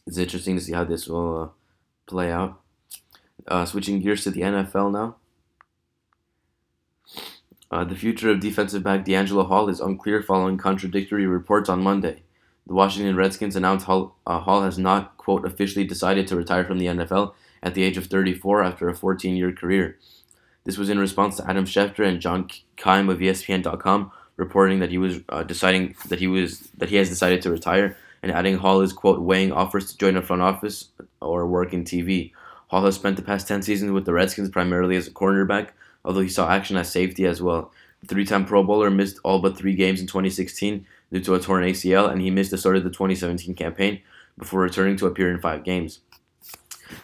it's 0.07 0.19
interesting 0.19 0.57
to 0.57 0.63
see 0.63 0.73
how 0.73 0.85
this 0.85 1.07
will 1.07 1.43
uh, 1.43 1.49
play 2.07 2.33
out. 2.33 2.61
Uh, 3.47 3.65
switching 3.65 4.01
gears 4.01 4.25
to 4.25 4.31
the 4.31 4.41
NFL 4.41 4.93
now. 4.93 5.17
Uh, 7.75 7.83
the 7.83 7.97
future 7.97 8.31
of 8.31 8.39
defensive 8.39 8.85
back 8.85 9.05
DeAngelo 9.05 9.49
Hall 9.49 9.69
is 9.69 9.81
unclear 9.81 10.23
following 10.23 10.57
contradictory 10.57 11.27
reports 11.27 11.69
on 11.69 11.83
Monday. 11.83 12.23
The 12.69 12.73
Washington 12.73 13.17
Redskins 13.17 13.57
announced 13.57 13.87
Hall, 13.87 14.15
uh, 14.29 14.39
Hall 14.39 14.63
has 14.63 14.79
not, 14.79 15.17
quote, 15.17 15.45
officially 15.45 15.85
decided 15.85 16.29
to 16.29 16.37
retire 16.37 16.65
from 16.65 16.79
the 16.79 16.87
NFL 16.87 17.35
at 17.65 17.75
the 17.75 17.83
age 17.83 17.97
of 17.97 18.07
34 18.07 18.63
after 18.63 18.89
a 18.89 18.95
14 18.95 19.35
year 19.35 19.51
career. 19.51 19.99
This 20.63 20.79
was 20.79 20.89
in 20.89 21.01
response 21.01 21.37
to 21.39 21.51
Adam 21.51 21.65
Schefter 21.65 22.07
and 22.07 22.21
John 22.21 22.49
Keim 22.77 23.09
of 23.09 23.19
ESPN.com 23.19 24.13
reporting 24.37 24.79
that 24.79 24.91
he 24.91 24.99
was 24.99 25.19
uh, 25.29 25.43
deciding 25.43 25.97
that 26.07 26.21
he 26.21 26.29
was 26.29 26.61
that 26.79 26.91
he 26.91 26.97
has 26.97 27.09
decided 27.09 27.43
to 27.43 27.51
retire 27.51 27.97
and 28.23 28.31
adding 28.31 28.59
Hall 28.59 28.83
is 28.83 28.93
quote 28.93 29.21
weighing 29.21 29.51
offers 29.51 29.91
to 29.91 29.99
join 29.99 30.17
a 30.17 30.23
front 30.23 30.43
office 30.43 30.91
or 31.21 31.45
work 31.45 31.73
in 31.73 31.83
TV. 31.83 32.31
Hall 32.69 32.85
has 32.85 32.95
spent 32.95 33.17
the 33.17 33.23
past 33.23 33.49
10 33.49 33.63
seasons 33.63 33.91
with 33.91 34.05
the 34.05 34.13
Redskins 34.13 34.49
primarily 34.49 34.95
as 34.95 35.09
a 35.09 35.11
cornerback, 35.11 35.71
although 36.05 36.21
he 36.21 36.29
saw 36.29 36.51
action 36.51 36.77
as 36.77 36.91
safety 36.91 37.27
as 37.27 37.41
well. 37.41 37.73
The 38.01 38.09
three-time 38.09 38.45
Pro 38.45 38.63
Bowler 38.63 38.91
missed 38.91 39.19
all 39.25 39.39
but 39.39 39.57
three 39.57 39.75
games 39.75 40.01
in 40.01 40.07
2016 40.07 40.87
due 41.13 41.21
to 41.21 41.35
a 41.35 41.41
torn 41.41 41.65
ACL, 41.65 42.11
and 42.11 42.21
he 42.21 42.31
missed 42.31 42.51
the 42.51 42.59
start 42.59 42.77
of 42.77 42.85
the 42.85 42.91
2017 42.91 43.55
campaign 43.55 44.03
before 44.37 44.61
returning 44.61 44.97
to 44.97 45.07
appear 45.07 45.31
in 45.31 45.41
five 45.41 45.65
games. 45.65 46.01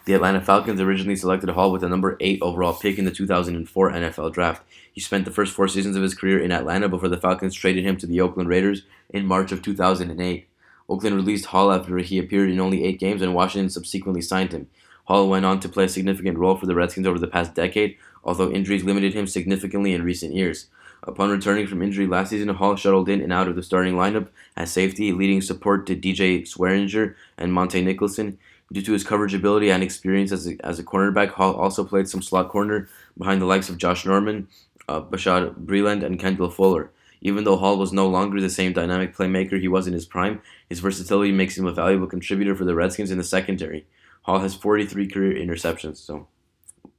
The 0.05 0.13
Atlanta 0.13 0.41
Falcons 0.41 0.79
originally 0.79 1.15
selected 1.15 1.49
Hall 1.49 1.71
with 1.71 1.81
the 1.81 1.89
number 1.89 2.17
8 2.19 2.39
overall 2.41 2.73
pick 2.73 2.99
in 2.99 3.05
the 3.05 3.11
2004 3.11 3.91
NFL 3.91 4.33
Draft. 4.33 4.63
He 4.91 5.01
spent 5.01 5.25
the 5.25 5.31
first 5.31 5.53
four 5.53 5.67
seasons 5.67 5.95
of 5.95 6.03
his 6.03 6.13
career 6.13 6.39
in 6.39 6.51
Atlanta 6.51 6.87
before 6.87 7.09
the 7.09 7.17
Falcons 7.17 7.55
traded 7.55 7.83
him 7.83 7.97
to 7.97 8.05
the 8.05 8.21
Oakland 8.21 8.49
Raiders 8.49 8.83
in 9.09 9.25
March 9.25 9.51
of 9.51 9.61
2008. 9.61 10.47
Oakland 10.89 11.15
released 11.15 11.45
Hall 11.45 11.71
after 11.71 11.97
he 11.97 12.19
appeared 12.19 12.49
in 12.49 12.59
only 12.59 12.83
eight 12.83 12.99
games, 12.99 13.21
and 13.21 13.33
Washington 13.33 13.69
subsequently 13.69 14.21
signed 14.21 14.51
him. 14.51 14.67
Hall 15.05 15.29
went 15.29 15.45
on 15.45 15.59
to 15.61 15.69
play 15.69 15.85
a 15.85 15.89
significant 15.89 16.37
role 16.37 16.57
for 16.57 16.65
the 16.65 16.75
Redskins 16.75 17.07
over 17.07 17.17
the 17.17 17.27
past 17.27 17.55
decade, 17.55 17.97
although 18.23 18.51
injuries 18.51 18.83
limited 18.83 19.13
him 19.13 19.27
significantly 19.27 19.93
in 19.93 20.03
recent 20.03 20.33
years. 20.33 20.67
Upon 21.03 21.31
returning 21.31 21.65
from 21.65 21.81
injury 21.81 22.05
last 22.05 22.29
season, 22.29 22.49
Hall 22.49 22.75
shuttled 22.75 23.09
in 23.09 23.21
and 23.21 23.33
out 23.33 23.47
of 23.47 23.55
the 23.55 23.63
starting 23.63 23.95
lineup 23.95 24.27
as 24.55 24.71
safety, 24.71 25.11
leading 25.11 25.41
support 25.41 25.87
to 25.87 25.95
DJ 25.95 26.41
Swearinger 26.41 27.15
and 27.37 27.51
Montae 27.51 27.83
Nicholson. 27.83 28.37
Due 28.71 28.83
to 28.83 28.93
his 28.93 29.03
coverage 29.03 29.33
ability 29.33 29.71
and 29.71 29.83
experience 29.83 30.31
as 30.31 30.47
a, 30.47 30.55
as 30.63 30.77
a 30.77 30.83
cornerback, 30.83 31.29
Hall 31.31 31.55
also 31.55 31.83
played 31.83 32.07
some 32.07 32.21
slot 32.21 32.49
corner 32.49 32.87
behind 33.17 33.41
the 33.41 33.47
likes 33.47 33.67
of 33.67 33.77
Josh 33.77 34.05
Norman, 34.05 34.47
uh, 34.87 35.01
Bashaud 35.01 35.65
Breeland, 35.65 36.03
and 36.03 36.19
Kendall 36.19 36.49
Fuller. 36.51 36.91
Even 37.21 37.43
though 37.43 37.57
Hall 37.57 37.77
was 37.77 37.91
no 37.91 38.07
longer 38.07 38.39
the 38.39 38.49
same 38.49 38.73
dynamic 38.73 39.15
playmaker 39.15 39.59
he 39.59 39.67
was 39.67 39.87
in 39.87 39.93
his 39.93 40.05
prime, 40.05 40.41
his 40.69 40.79
versatility 40.79 41.31
makes 41.31 41.57
him 41.57 41.65
a 41.65 41.73
valuable 41.73 42.07
contributor 42.07 42.55
for 42.55 42.65
the 42.65 42.75
Redskins 42.75 43.11
in 43.11 43.17
the 43.17 43.23
secondary. 43.23 43.85
Hall 44.23 44.39
has 44.39 44.55
43 44.55 45.07
career 45.07 45.33
interceptions, 45.33 45.97
so 45.97 46.27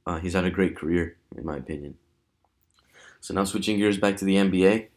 uh, 0.05 0.19
he's 0.19 0.33
had 0.33 0.45
a 0.45 0.51
great 0.51 0.75
career, 0.75 1.17
in 1.35 1.45
my 1.45 1.57
opinion. 1.57 1.97
So 3.21 3.33
now 3.33 3.45
switching 3.45 3.77
gears 3.77 3.97
back 3.97 4.17
to 4.17 4.25
the 4.25 4.35
NBA. 4.35 4.87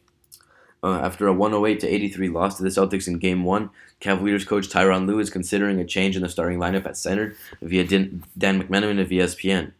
Uh, 0.83 0.99
after 0.99 1.27
a 1.27 1.33
108 1.33 1.79
to 1.79 1.87
83 1.87 2.29
loss 2.29 2.57
to 2.57 2.63
the 2.63 2.69
Celtics 2.69 3.07
in 3.07 3.17
Game 3.17 3.43
One, 3.43 3.71
Cavaliers 3.99 4.45
coach 4.45 4.69
Tyronn 4.69 5.07
Lue 5.07 5.19
is 5.19 5.29
considering 5.29 5.79
a 5.79 5.85
change 5.85 6.15
in 6.15 6.21
the 6.21 6.29
starting 6.29 6.59
lineup 6.59 6.85
at 6.85 6.97
center 6.97 7.35
via 7.61 7.83
Dan, 7.83 8.23
McMenamin 8.37 9.01
of 9.01 9.09
ESPN. 9.09 9.71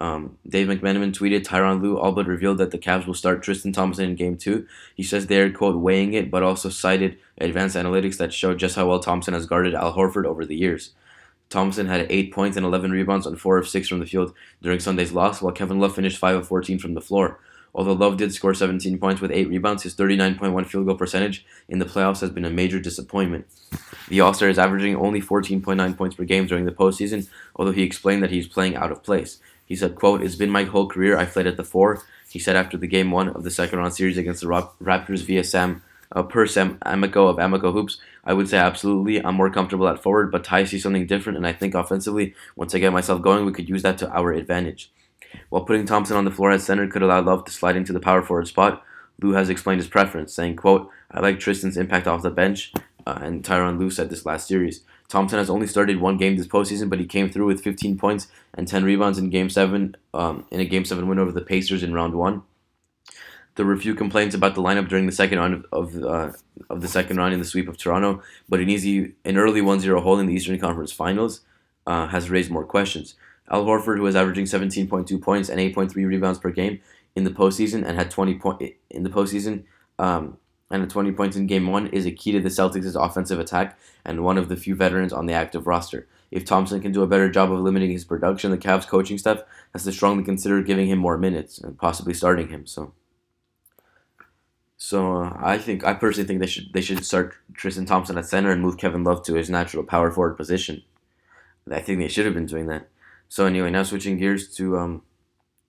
Um, 0.00 0.38
Dave 0.46 0.68
McMenamin 0.68 1.12
tweeted 1.12 1.44
Tyronn 1.44 1.80
Lue 1.80 1.98
all 1.98 2.12
but 2.12 2.26
revealed 2.26 2.58
that 2.58 2.70
the 2.70 2.78
Cavs 2.78 3.06
will 3.06 3.14
start 3.14 3.42
Tristan 3.42 3.72
Thompson 3.72 4.10
in 4.10 4.16
Game 4.16 4.36
Two. 4.36 4.66
He 4.94 5.02
says 5.02 5.26
they're 5.26 5.50
quote 5.50 5.76
weighing 5.76 6.14
it, 6.14 6.30
but 6.30 6.42
also 6.42 6.68
cited 6.68 7.16
advanced 7.38 7.76
analytics 7.76 8.18
that 8.18 8.32
show 8.32 8.54
just 8.54 8.76
how 8.76 8.88
well 8.88 9.00
Thompson 9.00 9.34
has 9.34 9.46
guarded 9.46 9.74
Al 9.74 9.94
Horford 9.94 10.26
over 10.26 10.44
the 10.44 10.56
years. 10.56 10.90
Thompson 11.54 11.86
had 11.86 12.08
8 12.10 12.32
points 12.32 12.56
and 12.56 12.66
11 12.66 12.90
rebounds 12.90 13.28
on 13.28 13.36
4 13.36 13.58
of 13.58 13.68
6 13.68 13.88
from 13.88 14.00
the 14.00 14.06
field 14.06 14.34
during 14.60 14.80
Sunday's 14.80 15.12
loss, 15.12 15.40
while 15.40 15.52
Kevin 15.52 15.78
Love 15.78 15.94
finished 15.94 16.18
5 16.18 16.36
of 16.36 16.48
14 16.48 16.80
from 16.80 16.94
the 16.94 17.00
floor. 17.00 17.38
Although 17.72 17.92
Love 17.92 18.16
did 18.16 18.34
score 18.34 18.54
17 18.54 18.98
points 18.98 19.20
with 19.20 19.30
8 19.30 19.48
rebounds, 19.48 19.84
his 19.84 19.94
39.1 19.94 20.66
field 20.66 20.86
goal 20.86 20.96
percentage 20.96 21.46
in 21.68 21.78
the 21.78 21.84
playoffs 21.84 22.20
has 22.22 22.30
been 22.30 22.44
a 22.44 22.50
major 22.50 22.80
disappointment. 22.80 23.46
The 24.08 24.20
All 24.20 24.34
Star 24.34 24.48
is 24.48 24.58
averaging 24.58 24.96
only 24.96 25.22
14.9 25.22 25.96
points 25.96 26.16
per 26.16 26.24
game 26.24 26.46
during 26.46 26.64
the 26.64 26.72
postseason, 26.72 27.28
although 27.54 27.72
he 27.72 27.84
explained 27.84 28.24
that 28.24 28.32
he's 28.32 28.48
playing 28.48 28.74
out 28.74 28.90
of 28.90 29.04
place. 29.04 29.38
He 29.64 29.76
said, 29.76 29.94
quote, 29.94 30.22
It's 30.22 30.34
been 30.34 30.50
my 30.50 30.64
whole 30.64 30.88
career. 30.88 31.16
I 31.16 31.24
played 31.24 31.46
at 31.46 31.56
the 31.56 31.62
four. 31.62 32.02
He 32.28 32.40
said 32.40 32.56
after 32.56 32.76
the 32.76 32.88
game 32.88 33.12
one 33.12 33.28
of 33.28 33.44
the 33.44 33.50
second 33.50 33.78
round 33.78 33.94
series 33.94 34.18
against 34.18 34.40
the 34.40 34.48
Raptors 34.48 35.24
via 35.24 35.44
Sam 35.44 35.82
uh, 36.14 36.22
per 36.22 36.46
Sam 36.46 36.78
Amico 36.82 37.26
of 37.26 37.38
Amico 37.38 37.72
Hoops, 37.72 37.98
I 38.24 38.32
would 38.32 38.48
say 38.48 38.58
absolutely 38.58 39.22
I'm 39.24 39.34
more 39.34 39.50
comfortable 39.50 39.88
at 39.88 40.02
forward, 40.02 40.30
but 40.30 40.44
Ty 40.44 40.64
sees 40.64 40.82
something 40.82 41.06
different, 41.06 41.36
and 41.36 41.46
I 41.46 41.52
think 41.52 41.74
offensively, 41.74 42.34
once 42.56 42.74
I 42.74 42.78
get 42.78 42.92
myself 42.92 43.20
going, 43.20 43.44
we 43.44 43.52
could 43.52 43.68
use 43.68 43.82
that 43.82 43.98
to 43.98 44.10
our 44.10 44.32
advantage. 44.32 44.90
While 45.48 45.64
putting 45.64 45.84
Thompson 45.84 46.16
on 46.16 46.24
the 46.24 46.30
floor 46.30 46.52
at 46.52 46.60
center 46.60 46.86
could 46.86 47.02
allow 47.02 47.20
Love 47.20 47.44
to 47.44 47.52
slide 47.52 47.76
into 47.76 47.92
the 47.92 48.00
power 48.00 48.22
forward 48.22 48.46
spot, 48.46 48.82
Lue 49.20 49.32
has 49.32 49.48
explained 49.48 49.80
his 49.80 49.88
preference, 49.88 50.32
saying, 50.32 50.56
quote, 50.56 50.88
I 51.10 51.20
like 51.20 51.38
Tristan's 51.38 51.76
impact 51.76 52.06
off 52.06 52.22
the 52.22 52.30
bench, 52.30 52.72
uh, 53.06 53.18
and 53.20 53.42
Tyronn 53.42 53.78
Lue 53.78 53.90
said 53.90 54.10
this 54.10 54.26
last 54.26 54.48
series. 54.48 54.82
Thompson 55.08 55.38
has 55.38 55.50
only 55.50 55.66
started 55.66 56.00
one 56.00 56.16
game 56.16 56.36
this 56.36 56.46
postseason, 56.46 56.88
but 56.88 56.98
he 56.98 57.06
came 57.06 57.30
through 57.30 57.46
with 57.46 57.62
15 57.62 57.98
points 57.98 58.28
and 58.54 58.66
10 58.66 58.84
rebounds 58.84 59.18
in 59.18 59.30
Game 59.30 59.50
7, 59.50 59.96
um, 60.14 60.46
in 60.50 60.60
a 60.60 60.64
Game 60.64 60.84
7 60.84 61.06
win 61.06 61.18
over 61.18 61.30
the 61.30 61.40
Pacers 61.40 61.82
in 61.82 61.92
Round 61.92 62.14
1. 62.14 62.42
There 63.56 63.66
were 63.66 63.76
few 63.76 63.94
complaints 63.94 64.34
about 64.34 64.56
the 64.56 64.62
lineup 64.62 64.88
during 64.88 65.06
the 65.06 65.12
second 65.12 65.38
round 65.38 65.54
of, 65.54 65.94
of, 65.94 66.02
uh, 66.02 66.32
of 66.70 66.80
the 66.80 66.88
second 66.88 67.18
round 67.18 67.32
in 67.32 67.38
the 67.38 67.46
sweep 67.46 67.68
of 67.68 67.76
Toronto, 67.76 68.20
but 68.48 68.58
an 68.58 68.68
easy, 68.68 69.14
an 69.24 69.36
early 69.36 69.60
1-0 69.60 70.02
hole 70.02 70.18
in 70.18 70.26
the 70.26 70.34
Eastern 70.34 70.58
Conference 70.58 70.90
Finals 70.90 71.42
uh, 71.86 72.08
has 72.08 72.30
raised 72.30 72.50
more 72.50 72.64
questions. 72.64 73.14
Al 73.50 73.64
Horford, 73.64 73.98
who 73.98 74.06
is 74.06 74.16
averaging 74.16 74.46
17.2 74.46 75.20
points 75.22 75.48
and 75.48 75.60
8.3 75.60 75.94
rebounds 75.94 76.38
per 76.38 76.50
game 76.50 76.80
in 77.14 77.22
the 77.22 77.30
postseason 77.30 77.86
and 77.86 77.96
had 77.96 78.10
20 78.10 78.34
point 78.38 78.74
in 78.90 79.04
the 79.04 79.10
postseason 79.10 79.64
um, 80.00 80.38
and 80.70 80.90
20 80.90 81.12
points 81.12 81.36
in 81.36 81.46
game 81.46 81.68
one, 81.68 81.86
is 81.88 82.06
a 82.06 82.10
key 82.10 82.32
to 82.32 82.40
the 82.40 82.48
Celtics' 82.48 83.00
offensive 83.00 83.38
attack 83.38 83.78
and 84.04 84.24
one 84.24 84.38
of 84.38 84.48
the 84.48 84.56
few 84.56 84.74
veterans 84.74 85.12
on 85.12 85.26
the 85.26 85.32
active 85.32 85.68
roster. 85.68 86.08
If 86.32 86.44
Thompson 86.44 86.80
can 86.80 86.90
do 86.90 87.02
a 87.02 87.06
better 87.06 87.30
job 87.30 87.52
of 87.52 87.60
limiting 87.60 87.92
his 87.92 88.04
production, 88.04 88.50
the 88.50 88.58
Cavs 88.58 88.88
coaching 88.88 89.18
staff 89.18 89.42
has 89.72 89.84
to 89.84 89.92
strongly 89.92 90.24
consider 90.24 90.60
giving 90.62 90.88
him 90.88 90.98
more 90.98 91.16
minutes 91.16 91.58
and 91.58 91.78
possibly 91.78 92.14
starting 92.14 92.48
him. 92.48 92.66
So. 92.66 92.92
So 94.84 95.22
uh, 95.22 95.32
I 95.40 95.56
think 95.56 95.82
I 95.82 95.94
personally 95.94 96.26
think 96.26 96.40
they 96.40 96.46
should 96.46 96.70
they 96.74 96.82
should 96.82 97.06
start 97.06 97.36
Tristan 97.54 97.86
Thompson 97.86 98.18
at 98.18 98.26
center 98.26 98.50
and 98.50 98.60
move 98.60 98.76
Kevin 98.76 99.02
Love 99.02 99.22
to 99.24 99.32
his 99.32 99.48
natural 99.48 99.82
power 99.82 100.10
forward 100.10 100.36
position. 100.36 100.82
I 101.70 101.80
think 101.80 102.00
they 102.00 102.08
should 102.08 102.26
have 102.26 102.34
been 102.34 102.44
doing 102.44 102.66
that. 102.66 102.88
So 103.30 103.46
anyway, 103.46 103.70
now 103.70 103.84
switching 103.84 104.18
gears 104.18 104.54
to 104.56 104.76
um, 104.76 105.02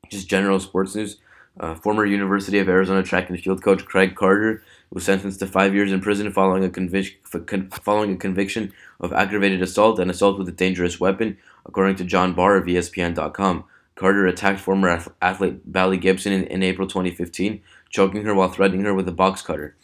just 0.10 0.27
general 0.27 0.60
sports 0.60 0.95
news. 0.95 1.15
Uh, 1.57 1.75
former 1.75 2.05
University 2.05 2.60
of 2.60 2.67
Arizona 2.67 3.01
track 3.03 3.29
and 3.29 3.39
field 3.39 3.63
coach 3.63 3.86
Craig 3.86 4.15
Carter 4.15 4.62
was 4.91 5.05
sentenced 5.05 5.39
to 5.39 5.48
five 5.48 5.74
years 5.74 5.93
in 5.93 6.01
prison 6.01 6.29
following 6.34 6.65
a, 6.65 6.69
convic- 6.69 7.72
following 7.81 8.12
a 8.12 8.17
conviction 8.17 8.74
of 9.00 9.13
aggravated 9.13 9.62
assault 9.62 9.98
and 9.98 10.12
assault 10.12 10.38
with 10.38 10.50
a 10.50 10.60
dangerous 10.63 11.00
weapon, 11.00 11.38
according 11.65 11.95
to 11.95 12.03
John 12.03 12.34
Barr 12.34 12.57
of 12.57 12.65
ESPN.com. 12.65 13.63
Carter 13.95 14.27
attacked 14.27 14.60
former 14.60 15.01
athlete 15.22 15.72
Baillie 15.72 16.01
Gibson 16.01 16.34
in, 16.34 16.43
in 16.48 16.63
April 16.63 16.86
2015, 16.86 17.62
choking 17.96 18.25
her 18.25 18.36
while 18.36 18.50
threatening 18.50 18.84
her 18.84 18.94
with 18.94 19.08
a 19.08 19.14
box 19.14 19.42
cutter. 19.42 19.75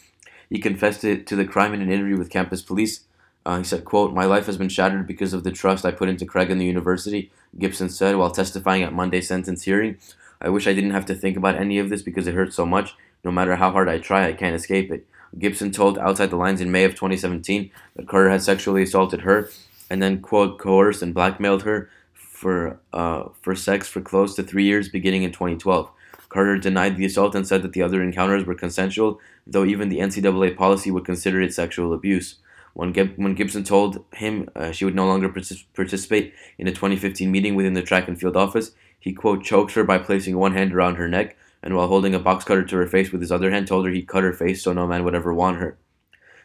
He 0.49 0.59
confessed 0.59 1.01
to, 1.01 1.23
to 1.23 1.35
the 1.35 1.45
crime 1.45 1.73
in 1.73 1.81
an 1.81 1.89
interview 1.89 2.17
with 2.17 2.29
campus 2.29 2.61
police. 2.61 3.05
Uh, 3.45 3.59
he 3.59 3.63
said, 3.63 3.85
quote, 3.85 4.13
My 4.13 4.25
life 4.25 4.47
has 4.47 4.57
been 4.57 4.69
shattered 4.69 5.07
because 5.07 5.33
of 5.33 5.45
the 5.45 5.51
trust 5.51 5.85
I 5.85 5.91
put 5.91 6.09
into 6.09 6.25
Craig 6.25 6.51
and 6.51 6.59
the 6.59 6.65
university, 6.65 7.31
Gibson 7.57 7.89
said 7.89 8.17
while 8.17 8.29
testifying 8.29 8.83
at 8.83 8.93
Monday's 8.93 9.29
sentence 9.29 9.63
hearing. 9.63 9.97
I 10.41 10.49
wish 10.49 10.67
I 10.67 10.73
didn't 10.73 10.91
have 10.91 11.05
to 11.05 11.15
think 11.15 11.37
about 11.37 11.55
any 11.55 11.79
of 11.79 11.89
this 11.89 12.01
because 12.01 12.27
it 12.27 12.35
hurts 12.35 12.55
so 12.55 12.65
much. 12.65 12.95
No 13.23 13.31
matter 13.31 13.55
how 13.55 13.71
hard 13.71 13.87
I 13.87 13.97
try, 13.97 14.27
I 14.27 14.33
can't 14.33 14.55
escape 14.55 14.91
it. 14.91 15.07
Gibson 15.39 15.71
told 15.71 15.97
Outside 15.97 16.31
the 16.31 16.35
Lines 16.35 16.59
in 16.59 16.71
May 16.71 16.83
of 16.83 16.95
2017 16.95 17.71
that 17.95 18.07
Carter 18.07 18.29
had 18.29 18.41
sexually 18.41 18.83
assaulted 18.83 19.21
her 19.21 19.49
and 19.89 20.03
then, 20.03 20.19
quote, 20.21 20.59
coerced 20.59 21.01
and 21.01 21.13
blackmailed 21.13 21.63
her 21.63 21.89
for, 22.13 22.79
uh, 22.91 23.29
for 23.41 23.55
sex 23.55 23.87
for 23.87 24.01
close 24.01 24.35
to 24.35 24.43
three 24.43 24.65
years 24.65 24.89
beginning 24.89 25.23
in 25.23 25.31
2012. 25.31 25.89
Carter 26.31 26.57
denied 26.57 26.95
the 26.95 27.05
assault 27.05 27.35
and 27.35 27.45
said 27.45 27.61
that 27.61 27.73
the 27.73 27.81
other 27.81 28.01
encounters 28.01 28.45
were 28.45 28.55
consensual, 28.55 29.19
though 29.45 29.65
even 29.65 29.89
the 29.89 29.99
NCAA 29.99 30.55
policy 30.55 30.89
would 30.89 31.03
consider 31.03 31.41
it 31.41 31.53
sexual 31.53 31.93
abuse. 31.93 32.35
When, 32.73 32.93
Gib- 32.93 33.17
when 33.17 33.35
Gibson 33.35 33.65
told 33.65 34.05
him 34.13 34.47
uh, 34.55 34.71
she 34.71 34.85
would 34.85 34.95
no 34.95 35.05
longer 35.05 35.27
partic- 35.27 35.65
participate 35.75 36.33
in 36.57 36.69
a 36.69 36.71
2015 36.71 37.29
meeting 37.29 37.55
within 37.55 37.73
the 37.73 37.81
track 37.81 38.07
and 38.07 38.17
field 38.17 38.37
office, 38.37 38.71
he, 38.97 39.11
quote, 39.11 39.43
choked 39.43 39.73
her 39.73 39.83
by 39.83 39.97
placing 39.97 40.37
one 40.37 40.53
hand 40.53 40.73
around 40.73 40.95
her 40.95 41.09
neck 41.09 41.35
and 41.61 41.75
while 41.75 41.89
holding 41.89 42.15
a 42.15 42.19
box 42.19 42.45
cutter 42.45 42.63
to 42.63 42.77
her 42.77 42.87
face 42.87 43.11
with 43.11 43.19
his 43.19 43.31
other 43.31 43.51
hand, 43.51 43.67
told 43.67 43.85
her 43.85 43.91
he'd 43.91 44.07
cut 44.07 44.23
her 44.23 44.31
face 44.31 44.63
so 44.63 44.71
no 44.71 44.87
man 44.87 45.03
would 45.03 45.15
ever 45.15 45.33
want 45.33 45.57
her. 45.57 45.77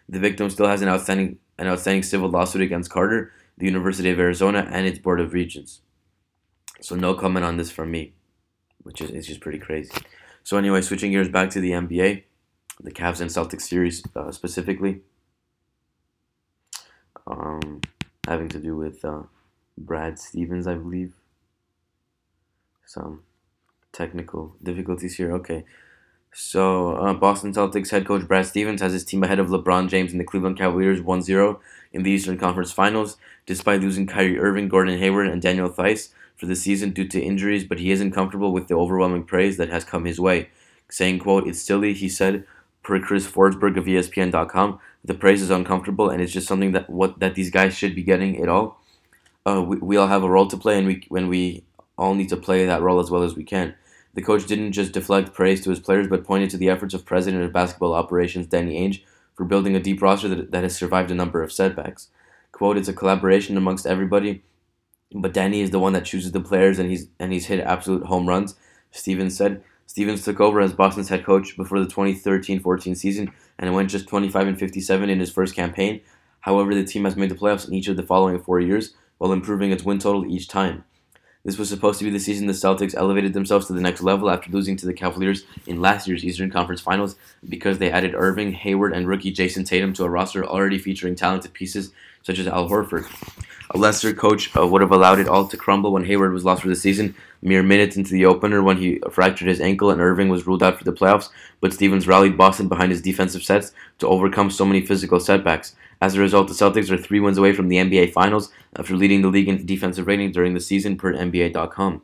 The 0.09 0.19
victim 0.19 0.50
still 0.50 0.66
has 0.66 0.83
an 0.83 0.88
outstanding, 0.88 1.38
an 1.59 1.69
outstanding 1.69 2.02
civil 2.02 2.28
lawsuit 2.28 2.62
against 2.62 2.90
Carter, 2.90 3.33
the 3.57 3.66
University 3.66 4.11
of 4.11 4.19
Arizona, 4.19 4.69
and 4.71 4.85
its 4.85 4.99
Board 4.99 5.21
of 5.21 5.33
Regents. 5.33 5.81
So 6.81 6.97
no 6.97 7.14
comment 7.14 7.45
on 7.45 7.57
this 7.57 7.71
from 7.71 7.90
me, 7.90 8.14
which 8.87 9.00
is 9.00 9.11
it's 9.11 9.26
just 9.26 9.40
pretty 9.40 9.59
crazy. 9.59 9.93
So 10.45 10.57
anyway, 10.57 10.81
switching 10.81 11.11
gears 11.11 11.28
back 11.28 11.50
to 11.50 11.61
the 11.61 11.73
NBA, 11.73 12.23
the 12.81 12.93
Cavs 12.93 13.21
and 13.21 13.28
Celtics 13.28 13.62
series 13.62 14.02
uh, 14.14 14.31
specifically, 14.31 15.00
um, 17.26 17.81
having 18.28 18.49
to 18.50 18.61
do 18.61 18.76
with 18.76 19.05
uh, 19.05 19.23
Brad 19.76 20.21
Stevens, 20.21 20.69
I 20.69 20.75
believe 20.75 21.14
some 22.87 23.25
technical 23.93 24.55
difficulties 24.62 25.16
here. 25.16 25.33
Okay. 25.33 25.64
So, 26.38 26.95
uh, 26.97 27.14
Boston 27.14 27.55
Celtics 27.55 27.90
head 27.90 28.07
coach 28.07 28.28
Brad 28.28 28.47
Stevens 28.47 28.83
has 28.83 28.93
his 28.93 29.05
team 29.05 29.25
ahead 29.25 29.38
of 29.38 29.49
LeBron 29.49 29.88
James 29.88 30.12
and 30.12 30.21
the 30.21 30.25
Cleveland 30.25 30.59
Cavaliers 30.59 31.00
1 31.00 31.23
0 31.23 31.61
in 31.93 32.02
the 32.02 32.11
Eastern 32.11 32.37
Conference 32.37 32.71
Finals, 32.71 33.16
despite 33.47 33.81
losing 33.81 34.07
Kyrie 34.07 34.38
Irving, 34.38 34.69
Gordon 34.69 34.99
Hayward, 34.99 35.28
and 35.28 35.40
Daniel 35.40 35.71
Theis 35.71 36.11
for 36.37 36.47
the 36.47 36.57
season 36.57 36.90
due 36.90 37.09
to 37.09 37.21
injuries, 37.21 37.64
but 37.64 37.78
he 37.78 37.90
isn't 37.90 38.12
comfortable 38.12 38.52
with 38.52 38.69
the 38.69 38.75
overwhelming 38.75 39.25
praise 39.25 39.57
that 39.57 39.71
has 39.71 39.85
come 39.85 40.05
his 40.05 40.21
way. 40.21 40.50
Saying, 40.90 41.19
quote, 41.21 41.47
It's 41.47 41.61
silly, 41.61 41.95
he 41.95 42.09
said, 42.09 42.47
per 42.83 43.00
Chris 43.00 43.26
Forsberg 43.26 43.76
of 43.76 43.87
ESPN.com. 43.87 44.78
The 45.05 45.14
praise 45.14 45.43
is 45.43 45.50
uncomfortable, 45.50 46.11
and 46.11 46.21
it's 46.21 46.33
just 46.33 46.47
something 46.47 46.73
that 46.73 46.90
what 46.90 47.21
that 47.21 47.35
these 47.35 47.50
guys 47.50 47.76
should 47.76 47.95
be 47.95 48.02
getting 48.02 48.40
at 48.40 48.49
all. 48.49 48.81
Uh, 49.45 49.62
we, 49.62 49.76
we 49.78 49.97
all 49.97 50.09
have 50.09 50.23
a 50.23 50.28
role 50.28 50.47
to 50.49 50.57
play, 50.57 50.78
and 50.78 50.87
we 50.87 51.05
when 51.09 51.28
we 51.28 51.64
all 51.99 52.14
need 52.14 52.28
to 52.28 52.37
play 52.37 52.66
that 52.66 52.83
role 52.83 53.00
as 53.00 53.11
well 53.11 53.23
as 53.23 53.35
we 53.35 53.45
can. 53.45 53.75
The 54.14 54.23
coach 54.23 54.47
didn't 54.47 54.73
just 54.73 54.93
deflect 54.93 55.35
praise 55.35 55.62
to 55.62 55.71
his 55.71 55.81
players, 55.81 56.09
but 56.09 56.25
pointed 56.25 56.50
to 56.50 56.57
the 56.57 56.71
efforts 56.71 56.95
of 56.95 57.05
President 57.05 57.45
of 57.45 57.52
Basketball 57.52 57.95
Operations 57.95 58.47
Danny 58.47 58.81
Ainge 58.81 59.02
for 59.35 59.45
building 59.45 59.76
a 59.76 59.81
deep 59.81 60.00
roster 60.00 60.28
that, 60.28 60.50
that 60.50 60.62
has 60.62 60.75
survived 60.75 61.11
a 61.11 61.14
number 61.14 61.43
of 61.43 61.52
setbacks. 61.52 62.09
Quote, 62.50 62.78
it's 62.78 62.88
a 62.88 62.95
collaboration 62.95 63.57
amongst 63.57 63.87
everybody, 63.87 64.43
but 65.21 65.33
Danny 65.33 65.61
is 65.61 65.71
the 65.71 65.79
one 65.79 65.93
that 65.95 66.05
chooses 66.05 66.33
the 66.33 66.41
players 66.41 66.79
and 66.79 66.91
he's 66.91 67.09
and 67.19 67.33
he's 67.33 67.47
hit 67.47 67.61
absolute 67.61 68.05
home 68.05 68.29
runs, 68.29 68.55
Stevens 68.91 69.37
said. 69.37 69.63
Stevens 69.87 70.25
took 70.25 70.41
over 70.41 70.61
as 70.61 70.73
Boston's 70.73 71.09
head 71.09 71.25
coach 71.25 71.57
before 71.57 71.79
the 71.79 71.87
2013-14 71.87 72.97
season 72.97 73.33
and 73.59 73.73
went 73.73 73.89
just 73.89 74.09
25 74.09 74.49
and 74.49 74.59
57 74.59 75.09
in 75.09 75.21
his 75.21 75.31
first 75.31 75.55
campaign. 75.55 76.01
However, 76.41 76.75
the 76.75 76.85
team 76.85 77.05
has 77.05 77.17
made 77.17 77.31
the 77.31 77.37
playoffs 77.37 77.67
in 77.67 77.75
each 77.75 77.89
of 77.89 77.97
the 77.97 78.03
following 78.03 78.41
four 78.41 78.61
years 78.61 78.95
while 79.19 79.33
improving 79.33 79.71
its 79.71 79.85
win 79.85 79.99
total 79.99 80.27
each 80.27 80.49
time. 80.49 80.85
This 81.45 81.59
was 81.59 81.69
supposed 81.69 82.01
to 82.01 82.05
be 82.05 82.11
the 82.11 82.19
season 82.19 82.49
the 82.49 82.53
Celtics 82.53 82.97
elevated 82.97 83.33
themselves 83.33 83.69
to 83.69 83.73
the 83.73 83.81
next 83.81 84.03
level 84.03 84.29
after 84.29 84.51
losing 84.51 84.77
to 84.79 84.87
the 84.87 84.93
Cavaliers 84.93 85.45
in 85.65 85.81
last 85.81 86.09
year's 86.09 86.25
Eastern 86.25 86.51
Conference 86.51 86.81
Finals 86.81 87.15
because 87.49 87.79
they 87.79 87.89
added 87.89 88.17
Irving, 88.17 88.53
Hayward, 88.53 88.93
and 88.93 89.07
rookie 89.07 89.33
Jayson 89.33 89.65
Tatum 89.65 89.93
to 89.93 90.03
a 90.03 90.11
roster 90.11 90.45
already 90.45 90.77
featuring 90.77 91.15
talented 91.15 91.53
pieces 91.53 91.93
such 92.25 92.41
as 92.41 92.49
Al 92.49 92.69
Horford. 92.69 93.07
A 93.71 93.79
lesser 93.79 94.15
coach 94.15 94.55
uh, 94.57 94.67
would 94.67 94.81
have 94.81 94.93
allowed 94.93 95.19
it 95.19 95.27
all 95.27 95.49
to 95.49 95.57
crumble 95.57 95.93
when 95.93 96.05
Hayward 96.05 96.33
was 96.33 96.45
lost 96.45 96.63
for 96.63 96.69
the 96.69 96.77
season, 96.77 97.17
mere 97.43 97.65
minutes 97.65 97.97
into 97.97 98.13
the 98.13 98.25
opener 98.25 98.63
when 98.63 98.77
he 98.77 99.01
fractured 99.11 99.49
his 99.49 99.61
ankle 99.61 99.91
and 99.91 100.01
Irving 100.01 100.29
was 100.29 100.47
ruled 100.47 100.63
out 100.63 100.79
for 100.79 100.85
the 100.85 100.93
playoffs, 100.93 101.31
but 101.61 101.73
Stevens 101.73 102.07
rallied 102.07 102.37
Boston 102.37 102.69
behind 102.69 102.93
his 102.93 103.03
defensive 103.03 103.43
sets 103.43 103.73
to 103.99 104.07
overcome 104.07 104.51
so 104.51 104.65
many 104.65 104.81
physical 104.81 105.19
setbacks. 105.19 105.75
As 106.01 106.15
a 106.15 106.21
result, 106.21 106.47
the 106.47 106.55
Celtics 106.55 106.91
are 106.91 106.97
three 106.97 107.21
wins 107.21 107.39
away 107.39 107.53
from 107.53 107.69
the 107.69 107.77
NBA 107.77 108.13
Finals 108.13 108.53
after 108.77 108.95
leading 108.95 109.23
the 109.23 109.29
league 109.29 109.49
in 109.49 109.67
defensive 109.67 110.07
rating 110.07 110.31
during 110.31 110.55
the 110.55 110.61
season 110.61 110.97
per 110.97 111.13
NBA.com. 111.13 112.03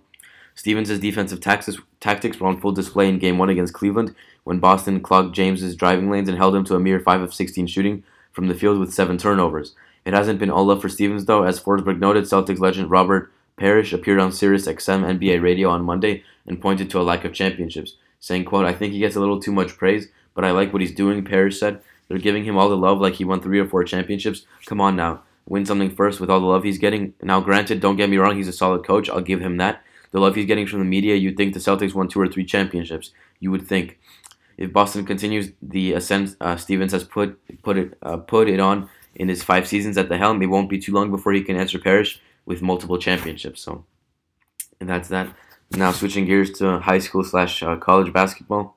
Stevens' 0.54 0.98
defensive 0.98 1.40
tactics 1.40 2.40
were 2.40 2.46
on 2.48 2.60
full 2.60 2.72
display 2.72 3.08
in 3.08 3.18
Game 3.18 3.38
1 3.38 3.48
against 3.48 3.72
Cleveland 3.72 4.14
when 4.44 4.58
Boston 4.58 5.00
clogged 5.00 5.34
James's 5.34 5.76
driving 5.76 6.10
lanes 6.10 6.28
and 6.28 6.36
held 6.36 6.54
him 6.54 6.64
to 6.64 6.74
a 6.74 6.80
mere 6.80 7.00
5 7.00 7.22
of 7.22 7.34
16 7.34 7.66
shooting 7.68 8.02
from 8.32 8.48
the 8.48 8.54
field 8.54 8.78
with 8.78 8.92
7 8.92 9.16
turnovers. 9.16 9.74
It 10.04 10.14
hasn't 10.14 10.38
been 10.38 10.50
all 10.50 10.66
love 10.66 10.82
for 10.82 10.88
Stevens, 10.88 11.26
though, 11.26 11.44
as 11.44 11.60
Forsberg 11.60 11.98
noted, 11.98 12.24
Celtics 12.24 12.58
legend 12.58 12.90
Robert 12.90 13.32
Parish 13.56 13.92
appeared 13.92 14.18
on 14.18 14.32
Sirius 14.32 14.66
XM 14.66 15.18
NBA 15.18 15.42
radio 15.42 15.68
on 15.68 15.84
Monday 15.84 16.24
and 16.46 16.60
pointed 16.60 16.90
to 16.90 17.00
a 17.00 17.02
lack 17.02 17.24
of 17.24 17.32
championships, 17.32 17.96
saying, 18.18 18.44
quote, 18.44 18.66
I 18.66 18.72
think 18.72 18.92
he 18.92 18.98
gets 18.98 19.14
a 19.14 19.20
little 19.20 19.40
too 19.40 19.52
much 19.52 19.76
praise, 19.76 20.08
but 20.34 20.44
I 20.44 20.50
like 20.50 20.72
what 20.72 20.82
he's 20.82 20.94
doing, 20.94 21.24
Parish 21.24 21.60
said. 21.60 21.80
They're 22.08 22.18
giving 22.18 22.44
him 22.44 22.58
all 22.58 22.68
the 22.68 22.76
love 22.76 23.00
like 23.00 23.14
he 23.14 23.24
won 23.24 23.40
three 23.40 23.60
or 23.60 23.68
four 23.68 23.84
championships. 23.84 24.44
Come 24.66 24.80
on 24.80 24.96
now. 24.96 25.22
Win 25.46 25.64
something 25.64 25.94
first 25.94 26.20
with 26.20 26.30
all 26.30 26.40
the 26.40 26.46
love 26.46 26.64
he's 26.64 26.78
getting. 26.78 27.14
Now, 27.22 27.40
granted, 27.40 27.80
don't 27.80 27.96
get 27.96 28.10
me 28.10 28.16
wrong, 28.16 28.36
he's 28.36 28.48
a 28.48 28.52
solid 28.52 28.84
coach. 28.84 29.08
I'll 29.08 29.20
give 29.20 29.40
him 29.40 29.56
that. 29.58 29.82
The 30.10 30.20
love 30.20 30.34
he's 30.34 30.46
getting 30.46 30.66
from 30.66 30.80
the 30.80 30.84
media, 30.84 31.14
you'd 31.14 31.36
think 31.36 31.54
the 31.54 31.60
Celtics 31.60 31.94
won 31.94 32.08
two 32.08 32.20
or 32.20 32.28
three 32.28 32.44
championships. 32.44 33.12
You 33.40 33.50
would 33.50 33.66
think. 33.66 33.98
If 34.58 34.72
Boston 34.72 35.06
continues 35.06 35.50
the 35.62 35.94
ascent 35.94 36.36
uh, 36.40 36.56
Stevens 36.56 36.92
has 36.92 37.04
put 37.04 37.40
put 37.62 37.78
it 37.78 37.98
uh, 38.02 38.18
put 38.18 38.48
it 38.48 38.60
on 38.60 38.90
in 39.14 39.28
his 39.28 39.42
five 39.42 39.66
seasons 39.66 39.98
at 39.98 40.08
the 40.08 40.18
helm, 40.18 40.42
it 40.42 40.46
won't 40.46 40.70
be 40.70 40.78
too 40.78 40.92
long 40.92 41.10
before 41.10 41.32
he 41.32 41.42
can 41.42 41.56
answer 41.56 41.78
Parish 41.78 42.20
with 42.46 42.62
multiple 42.62 42.98
championships. 42.98 43.60
So, 43.60 43.84
and 44.80 44.88
that's 44.88 45.08
that. 45.08 45.28
Now 45.70 45.92
switching 45.92 46.26
gears 46.26 46.50
to 46.58 46.80
high 46.80 46.98
school 46.98 47.24
slash 47.24 47.62
uh, 47.62 47.76
college 47.76 48.12
basketball. 48.12 48.76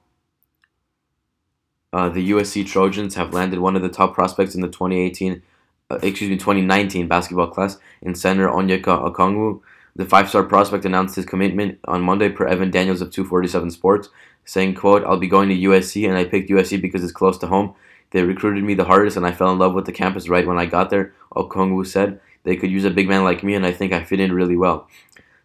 Uh, 1.92 2.10
the 2.10 2.32
USC 2.32 2.65
Trojans 2.68 3.15
have 3.15 3.34
landed 3.34 3.60
one 3.60 3.75
of 3.75 3.82
the 3.82 3.89
top 3.89 4.13
prospects 4.13 4.56
in 4.56 4.62
the 4.62 4.68
2018, 4.68 5.42
uh, 5.89 5.96
excuse 6.01 6.30
me, 6.30 6.36
2019 6.36 7.08
basketball 7.08 7.48
class 7.48 7.77
in 8.01 8.15
center 8.15 8.48
Onyeka 8.48 8.84
Okongwu. 8.84 9.62
The 9.96 10.06
five-star 10.06 10.44
prospect 10.44 10.84
announced 10.84 11.15
his 11.15 11.25
commitment 11.25 11.80
on 11.86 12.01
Monday 12.01 12.27
per 12.27 12.46
Evan 12.46 12.70
Daniels 12.70 13.01
of 13.01 13.12
247 13.12 13.72
Sports, 13.72 14.10
saying, 14.44 14.75
quote, 14.75 15.06
I'll 15.06 15.18
be 15.18 15.30
going 15.30 15.48
to 15.48 15.56
USC 15.56 16.06
and 16.08 16.18
I 16.18 16.25
picked 16.25 16.50
USC 16.50 16.82
because 16.82 17.01
it's 17.01 17.13
close 17.13 17.38
to 17.38 17.48
home. 17.48 17.74
They 18.15 18.24
recruited 18.24 18.63
me 18.63 18.75
the 18.75 18.86
hardest 18.86 19.17
and 19.17 19.27
I 19.27 19.34
fell 19.34 19.51
in 19.51 19.57
love 19.57 19.74
with 19.74 19.86
the 19.86 19.91
campus 19.91 20.29
right 20.29 20.48
when 20.48 20.57
I 20.57 20.67
got 20.67 20.89
there, 20.89 21.13
Okongwu 21.36 21.86
said. 21.86 22.22
They 22.43 22.55
could 22.55 22.72
use 22.72 22.86
a 22.86 22.89
big 22.89 23.10
man 23.10 23.25
like 23.25 23.43
me 23.43 23.55
and 23.55 23.65
I 23.65 23.74
think 23.74 23.91
I 23.91 24.05
fit 24.05 24.22
in 24.22 24.31
really 24.31 24.55
well. 24.55 24.88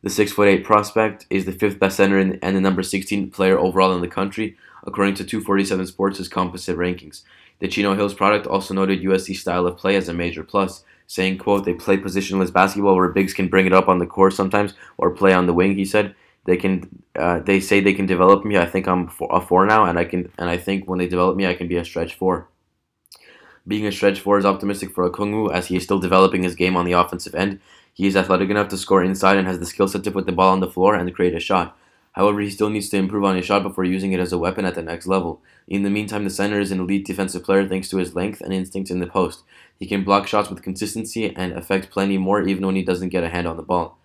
The 0.05 0.09
6'8 0.09 0.62
prospect 0.62 1.27
is 1.31 1.47
the 1.47 1.53
fifth 1.53 1.81
best 1.81 1.97
center 1.97 2.21
and 2.21 2.39
the 2.41 2.61
number 2.61 2.85
16 2.85 3.33
player 3.33 3.59
overall 3.59 3.93
in 3.97 4.03
the 4.03 4.07
country, 4.07 4.57
according 4.87 5.15
to 5.15 5.25
247 5.25 5.85
Sports' 5.89 6.29
composite 6.29 6.77
rankings. 6.77 7.23
The 7.59 7.67
Chino 7.67 7.97
Hills 7.97 8.15
product 8.15 8.47
also 8.47 8.73
noted 8.73 9.03
USC 9.03 9.35
style 9.35 9.67
of 9.67 9.77
play 9.77 9.97
as 9.97 10.09
a 10.09 10.15
major 10.15 10.45
plus, 10.45 10.85
saying, 11.09 11.39
quote, 11.39 11.65
they 11.65 11.75
play 11.75 11.97
positionless 11.97 12.53
basketball 12.53 12.95
where 12.95 13.09
bigs 13.09 13.35
can 13.35 13.49
bring 13.49 13.67
it 13.67 13.73
up 13.73 13.89
on 13.89 13.99
the 13.99 14.07
court 14.07 14.33
sometimes 14.33 14.75
or 14.97 15.11
play 15.11 15.33
on 15.33 15.47
the 15.47 15.55
wing, 15.55 15.75
he 15.75 15.85
said. 15.85 16.15
They 16.45 16.57
can, 16.57 17.03
uh, 17.17 17.41
they 17.41 17.59
say 17.59 17.81
they 17.81 17.95
can 17.95 18.07
develop 18.07 18.45
me. 18.45 18.59
I 18.59 18.67
think 18.67 18.87
I'm 18.87 19.11
a 19.29 19.41
four 19.41 19.67
now, 19.67 19.87
and 19.87 19.99
I 19.99 20.05
can, 20.05 20.31
and 20.39 20.49
I 20.49 20.57
think 20.57 20.89
when 20.89 21.00
they 21.00 21.09
develop 21.09 21.37
me, 21.37 21.49
I 21.49 21.55
can 21.55 21.67
be 21.67 21.75
a 21.75 21.85
stretch 21.85 22.15
four. 22.15 22.47
Being 23.71 23.87
a 23.87 23.93
stretch 23.93 24.19
four 24.19 24.37
is 24.37 24.45
optimistic 24.45 24.91
for 24.91 25.09
Okongwu 25.09 25.55
as 25.55 25.69
he 25.69 25.77
is 25.77 25.85
still 25.85 26.00
developing 26.00 26.43
his 26.43 26.57
game 26.57 26.77
on 26.77 26.85
the 26.85 26.91
offensive 26.91 27.37
end. 27.37 27.61
He 27.95 28.09
is 28.09 28.17
athletic 28.17 28.50
enough 28.50 28.67
to 28.71 28.77
score 28.77 29.05
inside 29.05 29.37
and 29.37 29.47
has 29.47 29.61
the 29.61 29.65
skill 29.65 29.87
set 29.87 30.03
to 30.03 30.11
put 30.11 30.27
the 30.27 30.33
ball 30.33 30.50
on 30.50 30.59
the 30.59 30.69
floor 30.69 30.97
and 30.97 31.15
create 31.15 31.37
a 31.37 31.39
shot. 31.39 31.79
However, 32.15 32.41
he 32.41 32.50
still 32.50 32.69
needs 32.69 32.89
to 32.89 32.97
improve 32.97 33.23
on 33.23 33.37
his 33.37 33.47
shot 33.47 33.62
before 33.62 33.85
using 33.85 34.11
it 34.11 34.19
as 34.19 34.33
a 34.33 34.39
weapon 34.39 34.65
at 34.65 34.75
the 34.75 34.83
next 34.83 35.07
level. 35.07 35.41
In 35.69 35.85
the 35.85 35.89
meantime, 35.89 36.25
the 36.25 36.31
center 36.31 36.59
is 36.59 36.73
an 36.73 36.81
elite 36.81 37.07
defensive 37.07 37.45
player 37.45 37.65
thanks 37.65 37.89
to 37.91 37.99
his 37.99 38.17
length 38.17 38.41
and 38.41 38.53
instincts 38.53 38.91
in 38.91 38.99
the 38.99 39.07
post. 39.07 39.45
He 39.79 39.87
can 39.87 40.03
block 40.03 40.27
shots 40.27 40.50
with 40.50 40.65
consistency 40.65 41.33
and 41.37 41.53
affect 41.53 41.93
plenty 41.93 42.19
more 42.19 42.43
even 42.43 42.67
when 42.67 42.75
he 42.75 42.83
doesn't 42.83 43.11
get 43.11 43.23
a 43.23 43.29
hand 43.29 43.47
on 43.47 43.57
the 43.57 43.62
ball. 43.62 43.99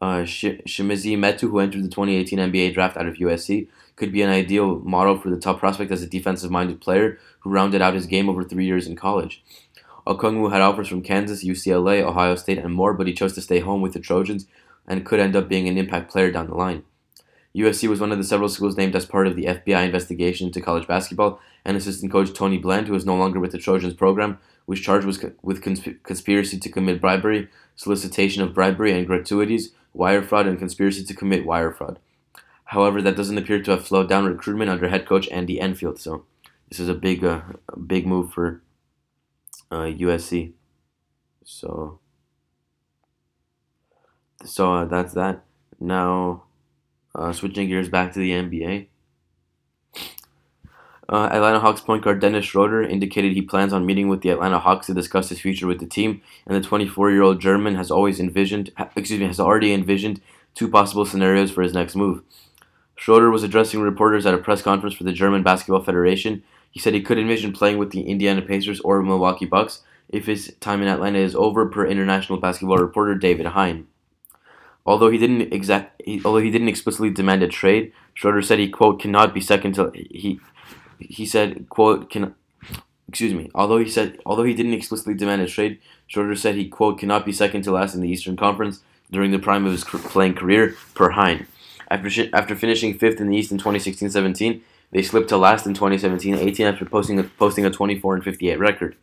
Uh, 0.00 0.24
Sh- 0.24 0.64
Chimezie 0.66 1.18
Metu, 1.18 1.50
who 1.50 1.58
entered 1.58 1.84
the 1.84 1.88
2018 1.90 2.38
NBA 2.38 2.72
draft 2.72 2.96
out 2.96 3.04
of 3.04 3.16
USC, 3.16 3.68
could 4.00 4.10
be 4.12 4.22
an 4.22 4.30
ideal 4.30 4.78
model 4.78 5.18
for 5.20 5.28
the 5.28 5.36
top 5.36 5.58
prospect 5.58 5.92
as 5.92 6.02
a 6.02 6.06
defensive 6.06 6.50
minded 6.50 6.80
player 6.80 7.18
who 7.40 7.50
rounded 7.50 7.82
out 7.82 7.92
his 7.92 8.06
game 8.06 8.30
over 8.30 8.42
three 8.42 8.64
years 8.64 8.86
in 8.86 8.96
college. 8.96 9.44
Okongwu 10.06 10.50
had 10.50 10.62
offers 10.62 10.88
from 10.88 11.02
Kansas, 11.02 11.44
UCLA, 11.44 12.00
Ohio 12.02 12.34
State, 12.34 12.56
and 12.56 12.72
more, 12.72 12.94
but 12.94 13.06
he 13.06 13.12
chose 13.12 13.34
to 13.34 13.42
stay 13.42 13.60
home 13.60 13.82
with 13.82 13.92
the 13.92 14.00
Trojans 14.00 14.46
and 14.86 15.04
could 15.04 15.20
end 15.20 15.36
up 15.36 15.50
being 15.50 15.68
an 15.68 15.76
impact 15.76 16.10
player 16.10 16.30
down 16.30 16.46
the 16.46 16.54
line. 16.54 16.82
USC 17.54 17.90
was 17.90 18.00
one 18.00 18.10
of 18.10 18.16
the 18.16 18.24
several 18.24 18.48
schools 18.48 18.78
named 18.78 18.96
as 18.96 19.04
part 19.04 19.26
of 19.26 19.36
the 19.36 19.44
FBI 19.44 19.84
investigation 19.84 20.46
into 20.46 20.62
college 20.62 20.88
basketball, 20.88 21.38
and 21.66 21.76
assistant 21.76 22.10
coach 22.10 22.32
Tony 22.32 22.56
Bland, 22.56 22.88
who 22.88 22.94
is 22.94 23.04
no 23.04 23.16
longer 23.16 23.38
with 23.38 23.52
the 23.52 23.58
Trojans 23.58 23.92
program, 23.92 24.38
was 24.66 24.80
charged 24.80 25.06
with 25.42 25.62
conspiracy 26.04 26.58
to 26.58 26.68
commit 26.70 27.02
bribery, 27.02 27.48
solicitation 27.76 28.42
of 28.42 28.54
bribery 28.54 28.92
and 28.92 29.06
gratuities, 29.06 29.72
wire 29.92 30.22
fraud, 30.22 30.46
and 30.46 30.58
conspiracy 30.58 31.04
to 31.04 31.12
commit 31.12 31.44
wire 31.44 31.70
fraud. 31.70 31.98
However, 32.70 33.02
that 33.02 33.16
doesn't 33.16 33.36
appear 33.36 33.60
to 33.60 33.72
have 33.72 33.84
slowed 33.84 34.08
down 34.08 34.26
recruitment 34.26 34.70
under 34.70 34.88
head 34.88 35.04
coach 35.04 35.28
Andy 35.30 35.60
Enfield. 35.60 35.98
So, 35.98 36.24
this 36.68 36.78
is 36.78 36.88
a 36.88 36.94
big, 36.94 37.24
uh, 37.24 37.40
big 37.84 38.06
move 38.06 38.32
for 38.32 38.62
uh, 39.72 39.90
USC. 39.90 40.52
So, 41.44 41.98
so 44.44 44.72
uh, 44.72 44.84
that's 44.84 45.14
that. 45.14 45.42
Now, 45.80 46.44
uh, 47.12 47.32
switching 47.32 47.66
gears 47.66 47.88
back 47.88 48.12
to 48.12 48.20
the 48.20 48.30
NBA. 48.30 48.86
Uh, 51.08 51.28
Atlanta 51.32 51.58
Hawks 51.58 51.80
point 51.80 52.04
guard 52.04 52.20
Dennis 52.20 52.44
Schroeder 52.44 52.84
indicated 52.84 53.32
he 53.32 53.42
plans 53.42 53.72
on 53.72 53.84
meeting 53.84 54.08
with 54.08 54.20
the 54.20 54.30
Atlanta 54.30 54.60
Hawks 54.60 54.86
to 54.86 54.94
discuss 54.94 55.28
his 55.30 55.40
future 55.40 55.66
with 55.66 55.80
the 55.80 55.86
team, 55.86 56.22
and 56.46 56.54
the 56.54 56.68
24-year-old 56.68 57.40
German 57.40 57.74
has 57.74 57.90
always 57.90 58.20
envisioned, 58.20 58.70
excuse 58.94 59.18
me, 59.18 59.26
has 59.26 59.40
already 59.40 59.72
envisioned 59.72 60.20
two 60.54 60.68
possible 60.68 61.04
scenarios 61.04 61.50
for 61.50 61.62
his 61.62 61.74
next 61.74 61.96
move. 61.96 62.22
Schroeder 63.00 63.30
was 63.30 63.42
addressing 63.42 63.80
reporters 63.80 64.26
at 64.26 64.34
a 64.34 64.38
press 64.38 64.60
conference 64.60 64.94
for 64.94 65.04
the 65.04 65.12
German 65.14 65.42
Basketball 65.42 65.82
Federation. 65.82 66.42
He 66.70 66.78
said 66.78 66.92
he 66.92 67.00
could 67.00 67.18
envision 67.18 67.50
playing 67.50 67.78
with 67.78 67.92
the 67.92 68.02
Indiana 68.02 68.42
Pacers 68.42 68.78
or 68.80 69.02
Milwaukee 69.02 69.46
Bucks 69.46 69.80
if 70.10 70.26
his 70.26 70.54
time 70.60 70.82
in 70.82 70.88
Atlanta 70.88 71.18
is 71.18 71.34
over, 71.34 71.64
per 71.64 71.86
international 71.86 72.38
basketball 72.38 72.76
reporter 72.76 73.14
David 73.14 73.46
Hein. 73.46 73.86
Although 74.84 75.08
he 75.08 75.16
didn't 75.16 75.50
exact, 75.50 76.02
he, 76.04 76.20
although 76.26 76.42
he 76.42 76.50
didn't 76.50 76.68
explicitly 76.68 77.08
demand 77.08 77.42
a 77.42 77.48
trade, 77.48 77.90
Schroeder 78.12 78.42
said 78.42 78.58
he 78.58 78.68
quote 78.68 79.00
cannot 79.00 79.32
be 79.32 79.40
second 79.40 79.76
to 79.76 79.90
he 79.94 80.38
he 80.98 81.24
said 81.24 81.70
quote 81.70 82.10
can 82.10 82.34
excuse 83.08 83.32
me 83.32 83.50
although 83.54 83.78
he 83.78 83.88
said 83.88 84.18
although 84.26 84.44
he 84.44 84.52
didn't 84.52 84.74
explicitly 84.74 85.14
demand 85.14 85.40
a 85.40 85.46
trade, 85.46 85.80
Schroeder 86.06 86.36
said 86.36 86.54
he 86.54 86.68
quote 86.68 86.98
cannot 86.98 87.24
be 87.24 87.32
second 87.32 87.62
to 87.62 87.72
last 87.72 87.94
in 87.94 88.02
the 88.02 88.10
Eastern 88.10 88.36
Conference 88.36 88.82
during 89.10 89.30
the 89.30 89.38
prime 89.38 89.64
of 89.64 89.72
his 89.72 89.84
playing 89.84 90.34
career 90.34 90.76
per 90.94 91.12
Hein. 91.12 91.46
After 91.90 92.28
after 92.32 92.54
finishing 92.54 92.96
fifth 92.96 93.20
in 93.20 93.28
the 93.28 93.36
East 93.36 93.50
in 93.50 93.58
2016-17, 93.58 94.60
they 94.92 95.02
slipped 95.02 95.28
to 95.30 95.36
last 95.36 95.66
in 95.66 95.74
2017-18 95.74 96.72
after 96.72 96.84
posting 96.84 97.18
a, 97.18 97.24
posting 97.24 97.66
a 97.66 97.70
24 97.70 98.14
and 98.14 98.24
58 98.24 98.58
record. 98.58 98.96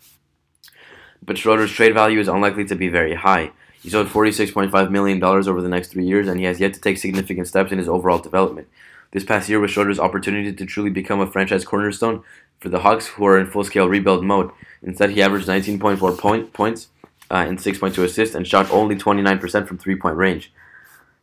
But 1.23 1.37
Schroeder's 1.37 1.71
trade 1.71 1.93
value 1.93 2.19
is 2.19 2.27
unlikely 2.27 2.65
to 2.65 2.75
be 2.75 2.87
very 2.87 3.15
high. 3.15 3.51
He's 3.81 3.95
owed 3.95 4.07
$46.5 4.07 4.91
million 4.91 5.23
over 5.23 5.61
the 5.61 5.69
next 5.69 5.89
three 5.89 6.05
years, 6.05 6.27
and 6.27 6.39
he 6.39 6.45
has 6.45 6.59
yet 6.59 6.73
to 6.73 6.81
take 6.81 6.97
significant 6.97 7.47
steps 7.47 7.71
in 7.71 7.77
his 7.77 7.87
overall 7.87 8.19
development. 8.19 8.67
This 9.11 9.23
past 9.23 9.47
year 9.47 9.59
was 9.59 9.71
Schroeder's 9.71 9.99
opportunity 9.99 10.51
to 10.51 10.65
truly 10.65 10.89
become 10.89 11.19
a 11.19 11.31
franchise 11.31 11.63
cornerstone 11.63 12.23
for 12.59 12.69
the 12.69 12.79
Hawks, 12.79 13.07
who 13.07 13.25
are 13.25 13.39
in 13.39 13.47
full 13.47 13.63
scale 13.63 13.87
rebuild 13.87 14.23
mode. 14.23 14.51
Instead, 14.81 15.11
he 15.11 15.21
averaged 15.21 15.47
19.4 15.47 16.17
point, 16.17 16.53
points 16.53 16.89
uh, 17.31 17.35
and 17.35 17.59
6.2 17.59 18.03
assists 18.03 18.35
and 18.35 18.47
shot 18.47 18.69
only 18.71 18.95
29% 18.95 19.67
from 19.67 19.77
three 19.77 19.95
point 19.95 20.17
range. 20.17 20.51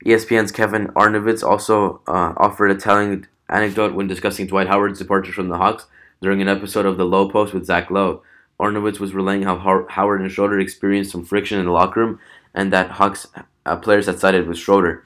ESPN's 0.05 0.53
Kevin 0.53 0.89
Arnovitz 0.89 1.43
also 1.43 2.01
uh, 2.07 2.35
offered 2.37 2.71
a 2.71 2.75
telling 2.75 3.27
anecdote 3.49 3.95
when 3.95 4.07
discussing 4.07 4.47
Dwight 4.47 4.69
Howard's 4.69 4.99
departure 4.99 5.33
from 5.33 5.49
the 5.49 5.57
Hawks 5.57 5.87
during 6.21 6.43
an 6.43 6.49
episode 6.49 6.87
of 6.87 6.97
The 6.97 7.05
Low 7.05 7.29
Post 7.29 7.55
with 7.55 7.67
Zach 7.67 7.91
Lowe. 7.91 8.23
Arnovitz 8.61 9.01
was 9.01 9.15
relaying 9.15 9.43
how 9.43 9.87
Howard 9.91 10.21
and 10.21 10.31
Schroeder 10.31 10.61
experienced 10.61 11.13
some 11.13 11.25
friction 11.25 11.59
in 11.59 11.67
the 11.67 11.73
locker 11.73 12.01
room 12.01 12.21
and 12.55 12.73
that 12.73 12.93
Hawks 12.93 13.27
uh, 13.67 13.77
players 13.77 14.07
had 14.07 14.19
sided 14.19 14.47
with 14.47 14.59
Schroeder. 14.59 15.05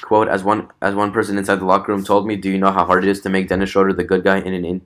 Quote, 0.00 0.28
as 0.28 0.44
one 0.44 0.68
as 0.80 0.94
one 0.94 1.12
person 1.12 1.36
inside 1.36 1.56
the 1.56 1.64
locker 1.64 1.92
room 1.92 2.04
told 2.04 2.26
me, 2.26 2.36
do 2.36 2.50
you 2.50 2.58
know 2.58 2.70
how 2.70 2.84
hard 2.84 3.04
it 3.04 3.10
is 3.10 3.20
to 3.22 3.28
make 3.28 3.48
Dennis 3.48 3.70
Schroeder 3.70 3.92
the 3.92 4.04
good 4.04 4.22
guy 4.22 4.38
in 4.38 4.54
an 4.54 4.64
in, 4.64 4.82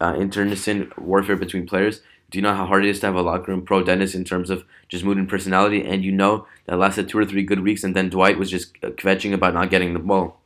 uh, 0.00 0.14
internecine 0.16 0.92
warfare 0.96 1.36
between 1.36 1.66
players? 1.66 2.02
Do 2.30 2.36
you 2.36 2.42
know 2.42 2.54
how 2.54 2.66
hard 2.66 2.84
it 2.84 2.90
is 2.90 3.00
to 3.00 3.06
have 3.06 3.14
a 3.14 3.22
locker 3.22 3.50
room 3.50 3.62
pro 3.62 3.82
Dennis 3.82 4.14
in 4.14 4.22
terms 4.22 4.50
of 4.50 4.64
just 4.88 5.02
mood 5.02 5.16
and 5.16 5.28
personality? 5.28 5.82
And 5.82 6.04
you 6.04 6.12
know 6.12 6.46
that 6.66 6.78
lasted 6.78 7.08
two 7.08 7.18
or 7.18 7.24
three 7.24 7.42
good 7.42 7.60
weeks, 7.60 7.82
and 7.82 7.96
then 7.96 8.10
Dwight 8.10 8.38
was 8.38 8.50
just 8.50 8.76
uh, 8.82 8.88
kvetching 8.88 9.32
about 9.32 9.54
not 9.54 9.70
getting 9.70 9.94
the 9.94 9.98
ball. 9.98 10.38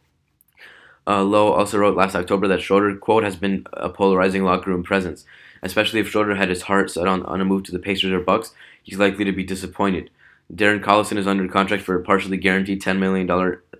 Uh, 1.06 1.24
Lowe 1.24 1.52
also 1.52 1.78
wrote 1.78 1.96
last 1.96 2.14
October 2.14 2.46
that 2.46 2.62
Schroeder, 2.62 2.94
quote, 2.96 3.24
has 3.24 3.34
been 3.34 3.66
a 3.72 3.88
polarizing 3.88 4.44
locker 4.44 4.70
room 4.70 4.84
presence. 4.84 5.24
Especially 5.60 5.98
if 5.98 6.08
Schroeder 6.08 6.36
had 6.36 6.48
his 6.48 6.62
heart 6.62 6.90
set 6.90 7.08
on, 7.08 7.24
on 7.24 7.40
a 7.40 7.44
move 7.44 7.64
to 7.64 7.72
the 7.72 7.78
Pacers 7.78 8.12
or 8.12 8.20
Bucks, 8.20 8.52
he's 8.82 8.98
likely 8.98 9.24
to 9.24 9.32
be 9.32 9.44
disappointed. 9.44 10.10
Darren 10.52 10.82
Collison 10.82 11.16
is 11.16 11.26
under 11.26 11.48
contract 11.48 11.82
for 11.82 11.96
a 11.96 12.02
partially 12.02 12.36
guaranteed 12.36 12.82
$10 12.82 12.98
million 12.98 13.28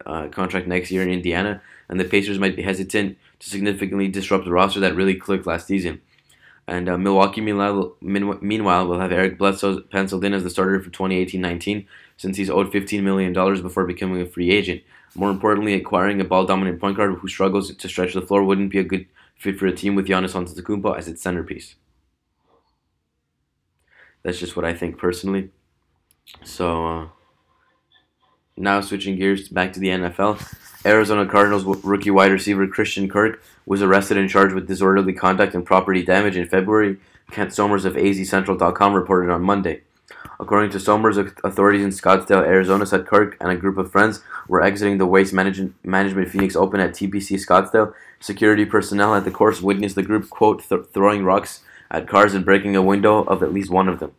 uh, 0.07 0.29
contract 0.29 0.67
next 0.67 0.91
year 0.91 1.03
in 1.03 1.11
Indiana, 1.11 1.61
and 1.89 2.01
the 2.01 2.05
Pacers 2.05 2.39
might 2.39 2.57
be 2.57 2.63
hesitant 2.63 3.19
to 3.41 3.51
significantly 3.51 4.09
disrupt 4.09 4.45
the 4.45 4.53
roster 4.53 4.81
that 4.81 4.95
really 4.95 5.15
clicked 5.15 5.47
last 5.47 5.67
season. 5.67 6.01
And 6.69 6.89
uh, 6.89 6.97
Milwaukee, 6.97 7.41
meanwhile, 7.41 7.97
meanwhile, 8.01 8.87
will 8.87 9.01
have 9.01 9.13
Eric 9.13 9.37
Bledsoe 9.37 9.81
penciled 9.81 10.25
in 10.25 10.33
as 10.33 10.45
the 10.45 10.51
starter 10.51 10.81
for 10.81 10.91
2018-19 10.91 11.87
since 12.17 12.37
he's 12.37 12.51
owed 12.51 12.73
$15 12.73 13.03
million 13.03 13.33
before 13.63 13.85
becoming 13.85 14.23
a 14.23 14.27
free 14.27 14.51
agent. 14.51 14.83
More 15.15 15.31
importantly, 15.31 15.75
acquiring 15.75 16.21
a 16.21 16.25
ball-dominant 16.25 16.81
point 16.81 16.97
guard 16.97 17.15
who 17.15 17.29
struggles 17.29 17.75
to 17.75 17.89
stretch 17.89 18.15
the 18.15 18.23
floor 18.23 18.45
wouldn't 18.45 18.71
be 18.71 18.79
a 18.79 18.85
good 18.85 19.07
fit 19.37 19.59
for 19.59 19.67
a 19.67 19.73
team 19.73 19.97
with 19.97 20.07
Giannis 20.07 20.35
Antetokounmpo 20.35 20.97
as 20.97 21.09
its 21.09 21.21
centerpiece. 21.21 21.75
That's 24.23 24.39
just 24.39 24.55
what 24.55 24.65
I 24.65 24.73
think 24.73 24.99
personally. 24.99 25.51
So 26.45 26.87
uh, 26.87 27.09
now 28.57 28.81
switching 28.81 29.17
gears 29.17 29.49
back 29.49 29.73
to 29.73 29.81
the 29.81 29.89
NFL, 29.89 30.41
Arizona 30.85 31.27
Cardinals 31.27 31.65
rookie 31.85 32.11
wide 32.11 32.33
receiver 32.33 32.67
Christian 32.67 33.09
Kirk 33.09 33.43
was 33.67 33.83
arrested 33.83 34.19
and 34.19 34.29
charged 34.29 34.55
with 34.55 34.67
disorderly 34.67 35.13
conduct 35.13 35.55
and 35.55 35.65
property 35.65 36.03
damage 36.03 36.37
in 36.37 36.49
February. 36.49 36.99
Kent 37.31 37.53
Somers 37.53 37.85
of 37.85 37.95
AZCentral.com 37.95 38.93
reported 38.93 39.33
on 39.33 39.43
Monday. 39.43 39.83
According 40.39 40.71
to 40.73 40.81
Somers, 40.81 41.17
authorities 41.17 41.85
in 41.85 41.91
Scottsdale, 41.91 42.45
Arizona 42.45 42.85
said 42.85 43.07
Kirk 43.07 43.37
and 43.41 43.51
a 43.51 43.57
group 43.57 43.79
of 43.79 43.93
friends 43.93 44.23
were 44.49 44.63
exiting 44.63 44.99
the 44.99 45.07
Waste 45.07 45.33
Management, 45.33 45.75
Management 45.85 46.31
Phoenix 46.31 46.57
Open 46.57 46.81
at 46.81 46.91
TPC 46.91 47.39
Scottsdale. 47.39 47.95
Security 48.19 48.65
personnel 48.65 49.15
at 49.15 49.25
the 49.25 49.31
course 49.31 49.63
witnessed 49.63 49.95
the 49.95 50.03
group, 50.03 50.29
quote, 50.31 50.69
th- 50.69 50.87
throwing 50.93 51.25
rocks 51.25 51.61
at 51.91 52.09
cars 52.09 52.35
and 52.35 52.45
breaking 52.45 52.75
a 52.75 52.83
window 52.83 53.23
of 53.25 53.43
at 53.43 53.53
least 53.53 53.71
one 53.71 53.89
of 53.89 54.01
them. 54.01 54.13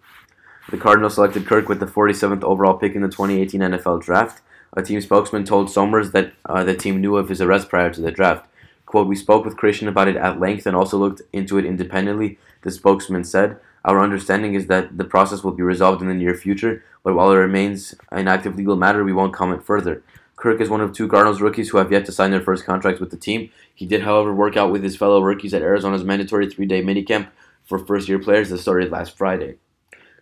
The 0.69 0.78
Cardinals 0.78 1.15
selected 1.15 1.45
Kirk 1.45 1.67
with 1.67 1.82
the 1.82 1.86
47th 1.86 2.41
overall 2.43 2.76
pick 2.76 2.95
in 2.95 3.02
the 3.02 3.10
2018 3.10 3.60
NFL 3.60 4.02
Draft. 4.02 4.41
A 4.71 4.82
team 4.82 5.02
spokesman 5.02 5.43
told 5.43 5.69
Somers 5.69 6.12
that 6.12 6.34
uh, 6.45 6.63
the 6.63 6.73
team 6.73 7.02
knew 7.02 7.17
of 7.17 7.28
his 7.28 7.41
arrest 7.41 7.67
prior 7.67 7.91
to 7.91 8.02
the 8.02 8.12
draft. 8.12 8.47
Quote, 8.86 9.08
We 9.08 9.15
spoke 9.15 9.43
with 9.43 9.58
Christian 9.58 9.89
about 9.89 10.08
it 10.08 10.15
at 10.15 10.39
length 10.39 10.65
and 10.65 10.76
also 10.76 10.97
looked 10.97 11.21
into 11.34 11.58
it 11.58 11.65
independently, 11.65 12.39
the 12.62 12.71
spokesman 12.71 13.26
said. 13.26 13.60
Our 13.84 13.99
understanding 13.99 14.54
is 14.54 14.67
that 14.67 14.97
the 14.97 15.04
process 15.04 15.43
will 15.43 15.52
be 15.52 15.63
resolved 15.63 16.02
in 16.02 16.08
the 16.08 16.13
near 16.13 16.34
future, 16.34 16.84
but 17.04 17.13
while 17.13 17.30
it 17.32 17.36
remains 17.36 17.93
an 18.12 18.30
active 18.30 18.56
legal 18.56 18.78
matter, 18.78 19.04
we 19.04 19.13
won't 19.13 19.34
comment 19.34 19.65
further. 19.65 20.02
Kirk 20.38 20.62
is 20.62 20.69
one 20.69 20.82
of 20.82 20.93
two 20.93 21.10
Cardinals 21.10 21.41
rookies 21.41 21.69
who 21.69 21.78
have 21.78 21.91
yet 21.91 22.06
to 22.06 22.12
sign 22.13 22.32
their 22.32 22.41
first 22.41 22.65
contracts 22.65 23.02
with 23.02 23.12
the 23.12 23.17
team. 23.17 23.49
He 23.76 23.86
did, 23.86 24.04
however, 24.04 24.34
work 24.34 24.56
out 24.56 24.71
with 24.71 24.82
his 24.82 24.95
fellow 24.95 25.21
rookies 25.21 25.54
at 25.54 25.62
Arizona's 25.62 26.06
mandatory 26.06 26.49
three 26.49 26.65
day 26.65 26.82
minicamp 26.82 27.28
for 27.65 27.78
first 27.78 28.08
year 28.08 28.19
players 28.19 28.49
that 28.49 28.60
started 28.60 28.91
last 28.91 29.17
Friday. 29.17 29.58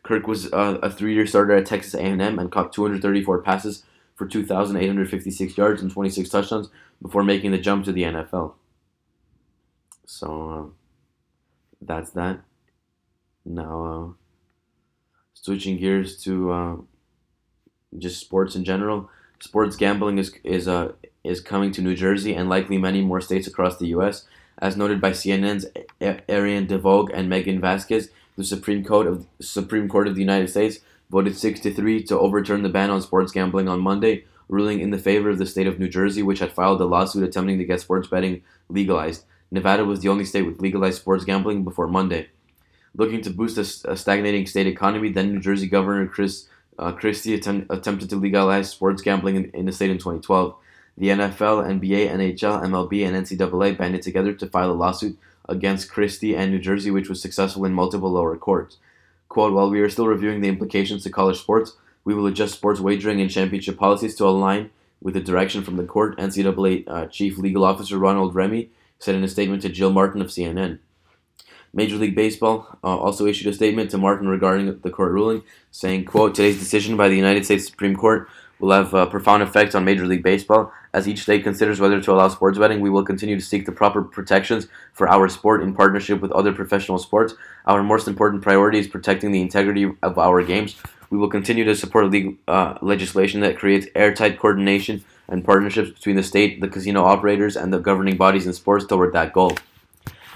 Kirk 0.04 0.28
was 0.28 0.52
uh, 0.52 0.80
a 0.82 0.90
three-year 0.90 1.26
starter 1.26 1.56
at 1.56 1.66
Texas 1.66 1.94
A&M 1.94 2.22
and 2.22 2.52
caught 2.52 2.74
234 2.74 3.42
passes 3.42 3.84
for 4.16 4.28
2,856 4.28 5.58
yards 5.58 5.82
and 5.82 5.92
26 5.92 6.30
touchdowns 6.30 6.70
before 7.02 7.24
making 7.24 7.52
the 7.52 7.58
jump 7.58 7.86
to 7.86 7.92
the 7.92 8.04
NFL. 8.04 8.54
So 10.06 10.50
uh, 10.50 10.74
that's 11.82 12.12
that. 12.12 12.42
Now, 13.46 13.86
uh, 13.86 14.14
switching 15.34 15.78
gears 15.78 16.22
to 16.24 16.52
uh, 16.52 16.76
just 17.98 18.20
sports 18.20 18.56
in 18.56 18.64
general, 18.64 19.10
sports 19.40 19.76
gambling 19.76 20.18
is 20.18 20.34
is 20.44 20.68
uh, 20.68 20.92
is 21.24 21.42
coming 21.42 21.72
to 21.72 21.82
New 21.82 21.96
Jersey 21.96 22.36
and 22.36 22.50
likely 22.50 22.78
many 22.78 23.02
more 23.02 23.22
states 23.22 23.48
across 23.48 23.78
the 23.78 23.88
U.S. 23.88 24.26
As 24.60 24.78
noted 24.78 25.02
by 25.02 25.12
CNN's 25.12 25.66
Ariane 26.30 26.68
DeVogue 26.68 27.10
and 27.14 27.28
Megan 27.28 27.60
Vasquez, 27.60 28.10
the 28.42 28.48
Supreme 28.48 28.84
Court 28.84 29.06
of 29.06 29.28
Supreme 29.40 29.88
Court 29.88 30.08
of 30.08 30.16
the 30.16 30.22
United 30.22 30.50
States 30.50 30.80
voted 31.12 31.38
63 31.38 32.04
to 32.04 32.20
overturn 32.20 32.64
the 32.64 32.70
ban 32.70 32.90
on 32.90 33.02
sports 33.02 33.32
gambling 33.32 33.70
on 33.70 33.80
Monday, 33.80 34.26
ruling 34.50 34.80
in 34.80 34.90
the 34.90 34.98
favor 34.98 35.30
of 35.30 35.38
the 35.38 35.46
state 35.46 35.68
of 35.68 35.78
New 35.78 35.88
Jersey, 35.88 36.24
which 36.24 36.40
had 36.40 36.52
filed 36.52 36.82
a 36.82 36.86
lawsuit 36.86 37.24
attempting 37.24 37.60
to 37.60 37.66
get 37.66 37.82
sports 37.82 38.08
betting 38.08 38.42
legalized. 38.68 39.26
Nevada 39.52 39.86
was 39.86 40.00
the 40.00 40.10
only 40.10 40.26
state 40.26 40.44
with 40.44 40.60
legalized 40.60 41.02
sports 41.02 41.24
gambling 41.24 41.64
before 41.64 41.88
Monday. 41.88 42.30
Looking 42.96 43.22
to 43.22 43.30
boost 43.30 43.58
a, 43.58 43.92
a 43.92 43.96
stagnating 43.96 44.48
state 44.48 44.68
economy, 44.68 45.12
then 45.12 45.34
New 45.34 45.40
Jersey 45.40 45.68
Governor 45.68 46.08
Chris 46.08 46.48
uh, 46.80 46.92
Christie 46.94 47.36
attempt, 47.36 47.68
attempted 47.70 48.10
to 48.10 48.16
legalize 48.16 48.72
sports 48.72 49.04
gambling 49.04 49.36
in, 49.36 49.52
in 49.52 49.66
the 49.68 49.72
state 49.72 49.92
in 49.92 49.98
2012. 49.98 50.56
The 50.98 51.08
NFL, 51.10 51.80
NBA, 51.80 52.10
NHL, 52.10 52.64
MLB, 52.64 53.06
and 53.06 53.16
NCAA 53.16 53.78
banded 53.78 54.02
together 54.02 54.34
to 54.34 54.48
file 54.48 54.72
a 54.72 54.74
lawsuit 54.74 55.18
against 55.48 55.92
Christie 55.92 56.36
and 56.36 56.52
New 56.52 56.60
Jersey, 56.60 56.92
which 56.92 57.10
was 57.10 57.22
successful 57.22 57.66
in 57.66 57.74
multiple 57.74 58.12
lower 58.12 58.38
courts. 58.38 58.78
Quote, 59.30 59.54
while 59.54 59.70
we 59.70 59.80
are 59.82 59.90
still 59.90 60.08
reviewing 60.08 60.42
the 60.42 60.50
implications 60.50 61.04
to 61.04 61.10
college 61.10 61.40
sports, 61.40 61.78
we 62.04 62.14
will 62.14 62.28
adjust 62.28 62.56
sports 62.56 62.80
wagering 62.80 63.22
and 63.22 63.30
championship 63.30 63.78
policies 63.78 64.16
to 64.16 64.26
align 64.26 64.70
with 65.02 65.14
the 65.14 65.22
direction 65.22 65.64
from 65.64 65.78
the 65.78 65.84
court, 65.84 66.18
NCAA 66.18 66.88
uh, 66.88 67.06
Chief 67.08 67.38
Legal 67.38 67.64
Officer 67.64 67.98
Ronald 67.98 68.36
Remy 68.36 68.70
said 69.00 69.16
in 69.16 69.24
a 69.24 69.28
statement 69.28 69.62
to 69.64 69.70
Jill 69.70 69.92
Martin 69.92 70.22
of 70.22 70.28
CNN. 70.28 70.80
Major 71.74 71.96
League 71.96 72.16
Baseball 72.16 72.78
uh, 72.84 72.98
also 72.98 73.26
issued 73.26 73.48
a 73.48 73.54
statement 73.54 73.90
to 73.92 73.98
Martin 73.98 74.28
regarding 74.28 74.80
the 74.80 74.90
court 74.90 75.12
ruling, 75.12 75.44
saying, 75.72 76.06
quote, 76.06 76.36
Today's 76.36 76.60
decision 76.60 76.98
by 76.98 77.08
the 77.08 77.16
United 77.16 77.46
States 77.46 77.66
Supreme 77.66 77.96
Court 77.96 78.30
will 78.62 78.72
have 78.72 78.94
a 78.94 79.08
profound 79.08 79.44
effect 79.44 79.76
on 79.76 79.84
Major 79.84 80.06
League 80.06 80.24
Baseball. 80.24 80.72
As 80.94 81.08
each 81.08 81.24
state 81.24 81.44
considers 81.44 81.80
whether 81.80 82.00
to 82.00 82.12
allow 82.12 82.28
sports 82.28 82.58
betting, 82.58 82.80
we 82.80 82.90
will 82.90 83.04
continue 83.04 83.36
to 83.36 83.42
seek 83.42 83.66
the 83.66 83.72
proper 83.72 84.04
protections 84.04 84.68
for 84.94 85.10
our 85.10 85.28
sport 85.28 85.64
in 85.64 85.74
partnership 85.74 86.22
with 86.22 86.32
other 86.32 86.54
professional 86.54 87.00
sports. 87.00 87.34
Our 87.66 87.82
most 87.82 88.08
important 88.08 88.44
priority 88.44 88.80
is 88.80 88.88
protecting 88.88 89.32
the 89.32 89.42
integrity 89.42 89.92
of 90.04 90.18
our 90.18 90.44
games. 90.44 90.76
We 91.10 91.18
will 91.18 91.30
continue 91.30 91.66
to 91.66 91.76
support 91.76 92.14
uh, 92.48 92.78
legislation 92.82 93.42
that 93.42 93.58
creates 93.58 93.88
airtight 93.96 94.40
coordination 94.40 95.04
and 95.28 95.44
partnerships 95.44 95.90
between 95.90 96.16
the 96.16 96.24
state, 96.24 96.62
the 96.62 96.68
casino 96.68 97.04
operators, 97.04 97.56
and 97.56 97.74
the 97.74 97.80
governing 97.80 98.18
bodies 98.18 98.46
in 98.46 98.54
sports 98.54 98.86
toward 98.86 99.14
that 99.14 99.34
goal. 99.34 99.58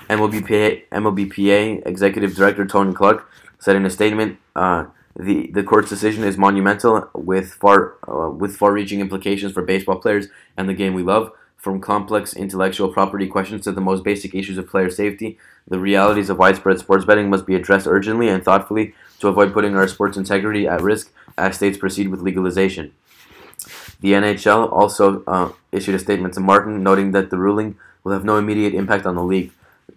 MLBPA, 0.10 0.88
MLBPA 0.90 1.86
Executive 1.86 2.36
Director 2.36 2.66
Tony 2.66 2.94
Clark 2.94 3.30
said 3.60 3.76
in 3.76 3.86
a 3.86 3.90
statement, 3.90 4.38
uh, 4.56 4.86
the, 5.17 5.47
the 5.54 5.63
court's 5.63 5.89
decision 5.89 6.23
is 6.23 6.38
monumental 6.38 7.10
with 7.13 7.54
far 7.54 7.95
uh, 8.08 8.30
with 8.30 8.56
far-reaching 8.56 8.99
implications 8.99 9.54
for 9.54 9.62
baseball 9.62 9.97
players 9.97 10.28
and 10.58 10.67
the 10.67 10.73
game 10.73 10.93
we 10.93 11.04
love. 11.04 11.32
From 11.58 11.82
complex 11.82 12.36
intellectual 12.36 12.89
property 12.89 13.28
questions 13.28 13.63
to 13.63 13.71
the 13.71 13.82
most 13.82 14.04
basic 14.04 14.36
issues 14.36 14.60
of 14.60 14.69
player 14.69 14.89
safety, 14.89 15.39
the 15.67 15.80
realities 15.80 16.30
of 16.30 16.38
widespread 16.38 16.78
sports 16.78 17.06
betting 17.06 17.30
must 17.30 17.47
be 17.47 17.56
addressed 17.56 17.88
urgently 17.88 18.28
and 18.28 18.43
thoughtfully 18.43 18.93
to 19.19 19.30
avoid 19.30 19.51
putting 19.51 19.75
our 19.75 19.88
sports 19.88 20.15
integrity 20.15 20.67
at 20.67 20.82
risk 20.82 21.12
as 21.39 21.56
states 21.56 21.78
proceed 21.78 22.10
with 22.10 22.21
legalization. 22.21 22.91
The 24.01 24.12
NHL 24.12 24.71
also 24.71 25.23
uh, 25.25 25.54
issued 25.71 25.95
a 25.95 25.99
statement 25.99 26.36
to 26.36 26.39
Martin 26.39 26.84
noting 26.84 27.13
that 27.13 27.32
the 27.32 27.38
ruling 27.38 27.78
will 28.04 28.12
have 28.12 28.25
no 28.25 28.38
immediate 28.38 28.75
impact 28.75 29.08
on 29.08 29.15
the 29.15 29.23
league 29.23 29.51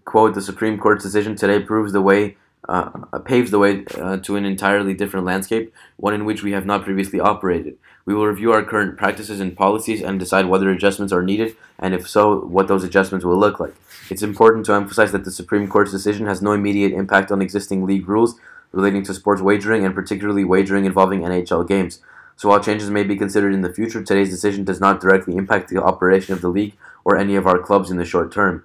quote, 0.08 0.34
the 0.34 0.40
Supreme 0.40 0.78
Court's 0.78 1.04
decision 1.04 1.36
today 1.36 1.60
proves 1.60 1.92
the 1.92 2.00
way, 2.00 2.36
uh, 2.68 3.18
paves 3.24 3.50
the 3.50 3.58
way 3.58 3.84
uh, 3.96 4.18
to 4.18 4.36
an 4.36 4.44
entirely 4.44 4.94
different 4.94 5.26
landscape, 5.26 5.72
one 5.96 6.14
in 6.14 6.24
which 6.24 6.42
we 6.42 6.52
have 6.52 6.66
not 6.66 6.84
previously 6.84 7.20
operated. 7.20 7.78
We 8.04 8.14
will 8.14 8.26
review 8.26 8.52
our 8.52 8.64
current 8.64 8.96
practices 8.96 9.40
and 9.40 9.56
policies 9.56 10.02
and 10.02 10.18
decide 10.18 10.46
whether 10.46 10.70
adjustments 10.70 11.12
are 11.12 11.22
needed, 11.22 11.56
and 11.78 11.94
if 11.94 12.08
so, 12.08 12.40
what 12.40 12.68
those 12.68 12.84
adjustments 12.84 13.24
will 13.24 13.38
look 13.38 13.60
like. 13.60 13.74
It's 14.10 14.22
important 14.22 14.64
to 14.66 14.72
emphasize 14.72 15.12
that 15.12 15.24
the 15.24 15.30
Supreme 15.30 15.68
Court's 15.68 15.92
decision 15.92 16.26
has 16.26 16.40
no 16.40 16.52
immediate 16.52 16.92
impact 16.92 17.30
on 17.30 17.42
existing 17.42 17.84
league 17.84 18.08
rules 18.08 18.36
relating 18.72 19.02
to 19.04 19.14
sports 19.14 19.42
wagering 19.42 19.84
and 19.84 19.94
particularly 19.94 20.44
wagering 20.44 20.84
involving 20.84 21.20
NHL 21.20 21.68
games. 21.68 22.00
So 22.36 22.48
while 22.48 22.62
changes 22.62 22.88
may 22.88 23.02
be 23.02 23.16
considered 23.16 23.52
in 23.52 23.62
the 23.62 23.72
future, 23.72 24.02
today's 24.02 24.30
decision 24.30 24.64
does 24.64 24.80
not 24.80 25.00
directly 25.00 25.36
impact 25.36 25.68
the 25.68 25.82
operation 25.82 26.32
of 26.32 26.40
the 26.40 26.48
league 26.48 26.74
or 27.04 27.16
any 27.16 27.34
of 27.34 27.46
our 27.46 27.58
clubs 27.58 27.90
in 27.90 27.96
the 27.96 28.04
short 28.04 28.32
term. 28.32 28.64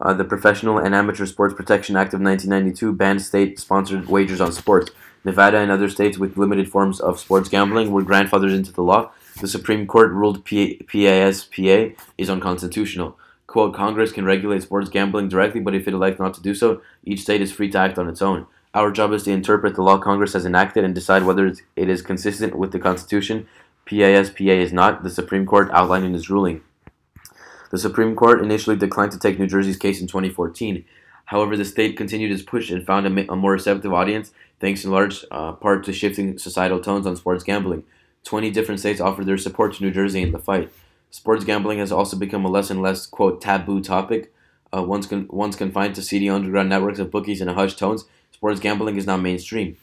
Uh, 0.00 0.14
the 0.14 0.24
Professional 0.24 0.78
and 0.78 0.94
Amateur 0.94 1.26
Sports 1.26 1.54
Protection 1.54 1.96
Act 1.96 2.14
of 2.14 2.20
1992 2.20 2.92
banned 2.92 3.22
state 3.22 3.58
sponsored 3.58 4.06
wagers 4.06 4.40
on 4.40 4.52
sports. 4.52 4.90
Nevada 5.24 5.58
and 5.58 5.70
other 5.70 5.88
states 5.88 6.18
with 6.18 6.36
limited 6.36 6.68
forms 6.68 7.00
of 7.00 7.18
sports 7.18 7.48
gambling 7.48 7.90
were 7.90 8.04
grandfathered 8.04 8.54
into 8.54 8.72
the 8.72 8.82
law. 8.82 9.10
The 9.40 9.48
Supreme 9.48 9.86
Court 9.86 10.12
ruled 10.12 10.44
P- 10.44 10.80
PASPA 10.86 11.96
is 12.16 12.30
unconstitutional. 12.30 13.18
Quote, 13.48 13.74
Congress 13.74 14.12
can 14.12 14.24
regulate 14.24 14.62
sports 14.62 14.88
gambling 14.88 15.28
directly, 15.28 15.60
but 15.60 15.74
if 15.74 15.88
it 15.88 15.94
elects 15.94 16.20
not 16.20 16.34
to 16.34 16.42
do 16.42 16.54
so, 16.54 16.80
each 17.04 17.20
state 17.20 17.40
is 17.40 17.50
free 17.50 17.70
to 17.70 17.78
act 17.78 17.98
on 17.98 18.08
its 18.08 18.22
own. 18.22 18.46
Our 18.74 18.92
job 18.92 19.12
is 19.12 19.24
to 19.24 19.32
interpret 19.32 19.74
the 19.74 19.82
law 19.82 19.98
Congress 19.98 20.34
has 20.34 20.46
enacted 20.46 20.84
and 20.84 20.94
decide 20.94 21.24
whether 21.24 21.46
it 21.46 21.88
is 21.88 22.02
consistent 22.02 22.54
with 22.54 22.70
the 22.70 22.78
Constitution. 22.78 23.48
PASPA 23.86 24.62
is 24.62 24.72
not, 24.72 25.02
the 25.02 25.10
Supreme 25.10 25.46
Court 25.46 25.70
outlined 25.72 26.04
in 26.04 26.14
its 26.14 26.30
ruling. 26.30 26.62
The 27.70 27.78
Supreme 27.78 28.16
Court 28.16 28.42
initially 28.42 28.76
declined 28.76 29.12
to 29.12 29.18
take 29.18 29.38
New 29.38 29.46
Jersey's 29.46 29.76
case 29.76 30.00
in 30.00 30.06
2014. 30.06 30.84
However, 31.26 31.56
the 31.56 31.64
state 31.64 31.96
continued 31.96 32.32
its 32.32 32.42
push 32.42 32.70
and 32.70 32.86
found 32.86 33.06
a, 33.06 33.32
a 33.32 33.36
more 33.36 33.52
receptive 33.52 33.92
audience, 33.92 34.32
thanks 34.60 34.84
in 34.84 34.90
large 34.90 35.24
uh, 35.30 35.52
part 35.52 35.84
to 35.84 35.92
shifting 35.92 36.38
societal 36.38 36.80
tones 36.80 37.06
on 37.06 37.16
sports 37.16 37.44
gambling. 37.44 37.84
20 38.24 38.50
different 38.50 38.80
states 38.80 39.00
offered 39.00 39.26
their 39.26 39.36
support 39.36 39.74
to 39.74 39.84
New 39.84 39.90
Jersey 39.90 40.22
in 40.22 40.32
the 40.32 40.38
fight. 40.38 40.72
Sports 41.10 41.44
gambling 41.44 41.78
has 41.78 41.92
also 41.92 42.16
become 42.16 42.44
a 42.44 42.48
less 42.48 42.70
and 42.70 42.80
less, 42.80 43.06
quote, 43.06 43.40
taboo 43.40 43.82
topic. 43.82 44.32
Uh, 44.74 44.82
once, 44.82 45.06
con- 45.06 45.28
once 45.30 45.56
confined 45.56 45.94
to 45.94 46.02
seedy 46.02 46.28
underground 46.28 46.68
networks 46.68 46.98
of 46.98 47.10
bookies 47.10 47.40
and 47.40 47.50
hushed 47.50 47.78
tones, 47.78 48.04
sports 48.30 48.60
gambling 48.60 48.96
is 48.96 49.06
now 49.06 49.16
mainstream. 49.16 49.76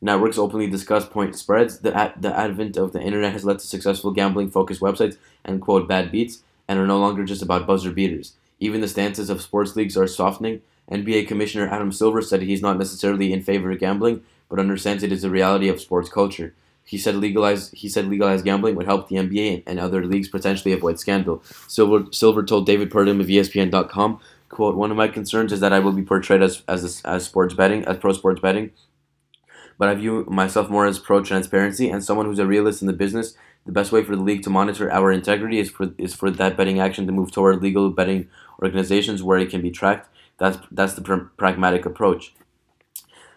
Networks 0.00 0.36
openly 0.36 0.66
discuss 0.66 1.06
point 1.06 1.36
spreads. 1.36 1.78
The, 1.78 1.94
ad- 1.94 2.20
the 2.20 2.34
advent 2.34 2.76
of 2.76 2.92
the 2.92 3.00
internet 3.00 3.32
has 3.32 3.44
led 3.44 3.58
to 3.58 3.66
successful 3.66 4.10
gambling 4.10 4.50
focused 4.50 4.80
websites 4.80 5.16
and, 5.44 5.60
quote, 5.60 5.88
bad 5.88 6.10
beats 6.10 6.42
and 6.68 6.78
are 6.78 6.86
no 6.86 6.98
longer 6.98 7.24
just 7.24 7.42
about 7.42 7.66
buzzer 7.66 7.90
beaters. 7.90 8.34
Even 8.58 8.80
the 8.80 8.88
stances 8.88 9.30
of 9.30 9.42
sports 9.42 9.76
leagues 9.76 9.96
are 9.96 10.06
softening. 10.06 10.62
NBA 10.90 11.28
Commissioner 11.28 11.68
Adam 11.68 11.92
Silver 11.92 12.22
said 12.22 12.42
he's 12.42 12.62
not 12.62 12.78
necessarily 12.78 13.32
in 13.32 13.42
favor 13.42 13.70
of 13.70 13.78
gambling, 13.78 14.22
but 14.48 14.58
understands 14.58 15.02
it 15.02 15.12
is 15.12 15.24
a 15.24 15.30
reality 15.30 15.68
of 15.68 15.80
sports 15.80 16.08
culture. 16.08 16.54
He 16.84 16.98
said 16.98 17.16
legalize 17.16 17.70
he 17.72 17.88
said 17.88 18.06
legalized 18.06 18.44
gambling 18.44 18.76
would 18.76 18.86
help 18.86 19.08
the 19.08 19.16
NBA 19.16 19.64
and 19.66 19.80
other 19.80 20.06
leagues 20.06 20.28
potentially 20.28 20.72
avoid 20.72 21.00
scandal. 21.00 21.42
Silver 21.66 22.06
Silver 22.12 22.44
told 22.44 22.64
David 22.64 22.90
Purdum 22.90 23.20
of 23.20 23.26
ESPN.com, 23.26 24.20
"quote 24.48 24.76
One 24.76 24.92
of 24.92 24.96
my 24.96 25.08
concerns 25.08 25.52
is 25.52 25.58
that 25.60 25.72
I 25.72 25.80
will 25.80 25.92
be 25.92 26.02
portrayed 26.02 26.42
as 26.42 26.62
as 26.68 27.02
as 27.04 27.24
sports 27.24 27.54
betting 27.54 27.84
as 27.86 27.98
pro 27.98 28.12
sports 28.12 28.40
betting, 28.40 28.70
but 29.78 29.88
I 29.88 29.94
view 29.94 30.24
myself 30.28 30.70
more 30.70 30.86
as 30.86 31.00
pro 31.00 31.22
transparency 31.24 31.90
and 31.90 32.04
someone 32.04 32.26
who's 32.26 32.38
a 32.38 32.46
realist 32.46 32.82
in 32.82 32.86
the 32.86 32.92
business 32.92 33.34
the 33.66 33.72
best 33.72 33.92
way 33.92 34.02
for 34.02 34.16
the 34.16 34.22
league 34.22 34.42
to 34.44 34.50
monitor 34.50 34.90
our 34.90 35.12
integrity 35.12 35.58
is 35.58 35.70
for 35.70 35.92
is 35.98 36.14
for 36.14 36.30
that 36.30 36.56
betting 36.56 36.80
action 36.80 37.06
to 37.06 37.12
move 37.12 37.32
toward 37.32 37.60
legal 37.60 37.90
betting 37.90 38.28
organizations 38.62 39.22
where 39.22 39.38
it 39.38 39.50
can 39.50 39.60
be 39.60 39.70
tracked. 39.70 40.08
That's 40.38 40.58
that's 40.70 40.94
the 40.94 41.02
pr- 41.02 41.28
pragmatic 41.36 41.84
approach. 41.84 42.34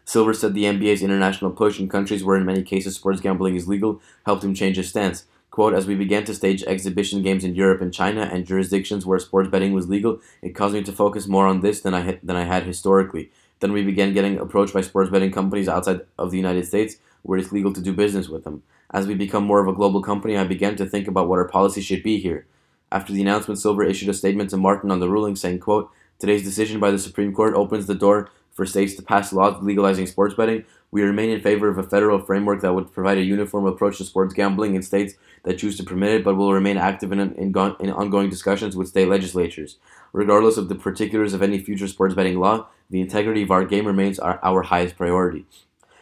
Silver 0.05 0.33
said 0.33 0.53
the 0.53 0.63
NBA's 0.63 1.03
international 1.03 1.51
push 1.51 1.79
in 1.79 1.89
countries 1.89 2.23
where 2.23 2.37
in 2.37 2.45
many 2.45 2.63
cases 2.63 2.95
sports 2.95 3.21
gambling 3.21 3.55
is 3.55 3.67
legal 3.67 4.01
helped 4.25 4.43
him 4.43 4.53
change 4.53 4.77
his 4.77 4.89
stance. 4.89 5.25
Quote, 5.51 5.73
as 5.73 5.87
we 5.87 5.95
began 5.95 6.23
to 6.25 6.33
stage 6.33 6.63
exhibition 6.63 7.23
games 7.23 7.43
in 7.43 7.55
Europe 7.55 7.81
and 7.81 7.93
China 7.93 8.21
and 8.21 8.45
jurisdictions 8.45 9.05
where 9.05 9.19
sports 9.19 9.49
betting 9.49 9.73
was 9.73 9.89
legal, 9.89 10.21
it 10.43 10.55
caused 10.55 10.75
me 10.75 10.83
to 10.83 10.91
focus 10.91 11.27
more 11.27 11.47
on 11.47 11.61
this 11.61 11.81
than 11.81 11.93
I 11.93 12.01
had, 12.01 12.19
than 12.23 12.35
I 12.35 12.43
had 12.43 12.63
historically. 12.63 13.31
Then 13.59 13.71
we 13.71 13.83
began 13.83 14.13
getting 14.13 14.37
approached 14.37 14.73
by 14.73 14.81
sports 14.81 15.09
betting 15.09 15.31
companies 15.31 15.67
outside 15.67 16.01
of 16.17 16.31
the 16.31 16.37
United 16.37 16.65
States 16.65 16.97
where 17.23 17.39
it's 17.39 17.51
legal 17.51 17.73
to 17.73 17.81
do 17.81 17.93
business 17.93 18.29
with 18.29 18.43
them. 18.43 18.63
As 18.91 19.05
we 19.05 19.13
become 19.13 19.43
more 19.43 19.61
of 19.61 19.67
a 19.67 19.73
global 19.73 20.01
company, 20.01 20.37
I 20.37 20.43
began 20.43 20.75
to 20.77 20.85
think 20.85 21.07
about 21.07 21.27
what 21.27 21.39
our 21.39 21.47
policy 21.47 21.81
should 21.81 22.03
be 22.03 22.19
here. 22.19 22.47
After 22.91 23.13
the 23.13 23.21
announcement, 23.21 23.59
Silver 23.59 23.83
issued 23.83 24.09
a 24.09 24.13
statement 24.13 24.49
to 24.49 24.57
Martin 24.57 24.89
on 24.89 24.99
the 24.99 25.09
ruling 25.09 25.35
saying, 25.35 25.59
quote, 25.59 25.91
Today's 26.17 26.43
decision 26.43 26.79
by 26.79 26.91
the 26.91 26.99
Supreme 26.99 27.33
Court 27.33 27.53
opens 27.53 27.85
the 27.85 27.95
door 27.95 28.29
for 28.51 28.65
states 28.65 28.95
to 28.95 29.01
pass 29.01 29.31
laws 29.31 29.61
legalizing 29.63 30.05
sports 30.05 30.33
betting. 30.33 30.65
We 30.91 31.03
remain 31.03 31.29
in 31.29 31.39
favor 31.39 31.69
of 31.69 31.77
a 31.77 31.83
federal 31.83 32.19
framework 32.19 32.61
that 32.61 32.73
would 32.73 32.91
provide 32.91 33.17
a 33.17 33.23
uniform 33.23 33.65
approach 33.65 33.99
to 33.99 34.03
sports 34.03 34.33
gambling 34.33 34.75
in 34.75 34.81
states 34.81 35.13
that 35.43 35.59
choose 35.59 35.77
to 35.77 35.83
permit 35.83 36.11
it, 36.11 36.23
but 36.25 36.35
will 36.35 36.51
remain 36.51 36.77
active 36.77 37.11
in, 37.11 37.19
in, 37.19 37.33
in 37.35 37.55
ongoing 37.91 38.29
discussions 38.29 38.75
with 38.75 38.89
state 38.89 39.07
legislatures. 39.07 39.77
Regardless 40.11 40.57
of 40.57 40.67
the 40.67 40.75
particulars 40.75 41.33
of 41.33 41.41
any 41.41 41.59
future 41.59 41.87
sports 41.87 42.15
betting 42.15 42.39
law, 42.39 42.67
the 42.89 42.99
integrity 42.99 43.43
of 43.43 43.51
our 43.51 43.63
game 43.63 43.85
remains 43.85 44.19
our, 44.19 44.39
our 44.43 44.63
highest 44.63 44.97
priority. 44.97 45.45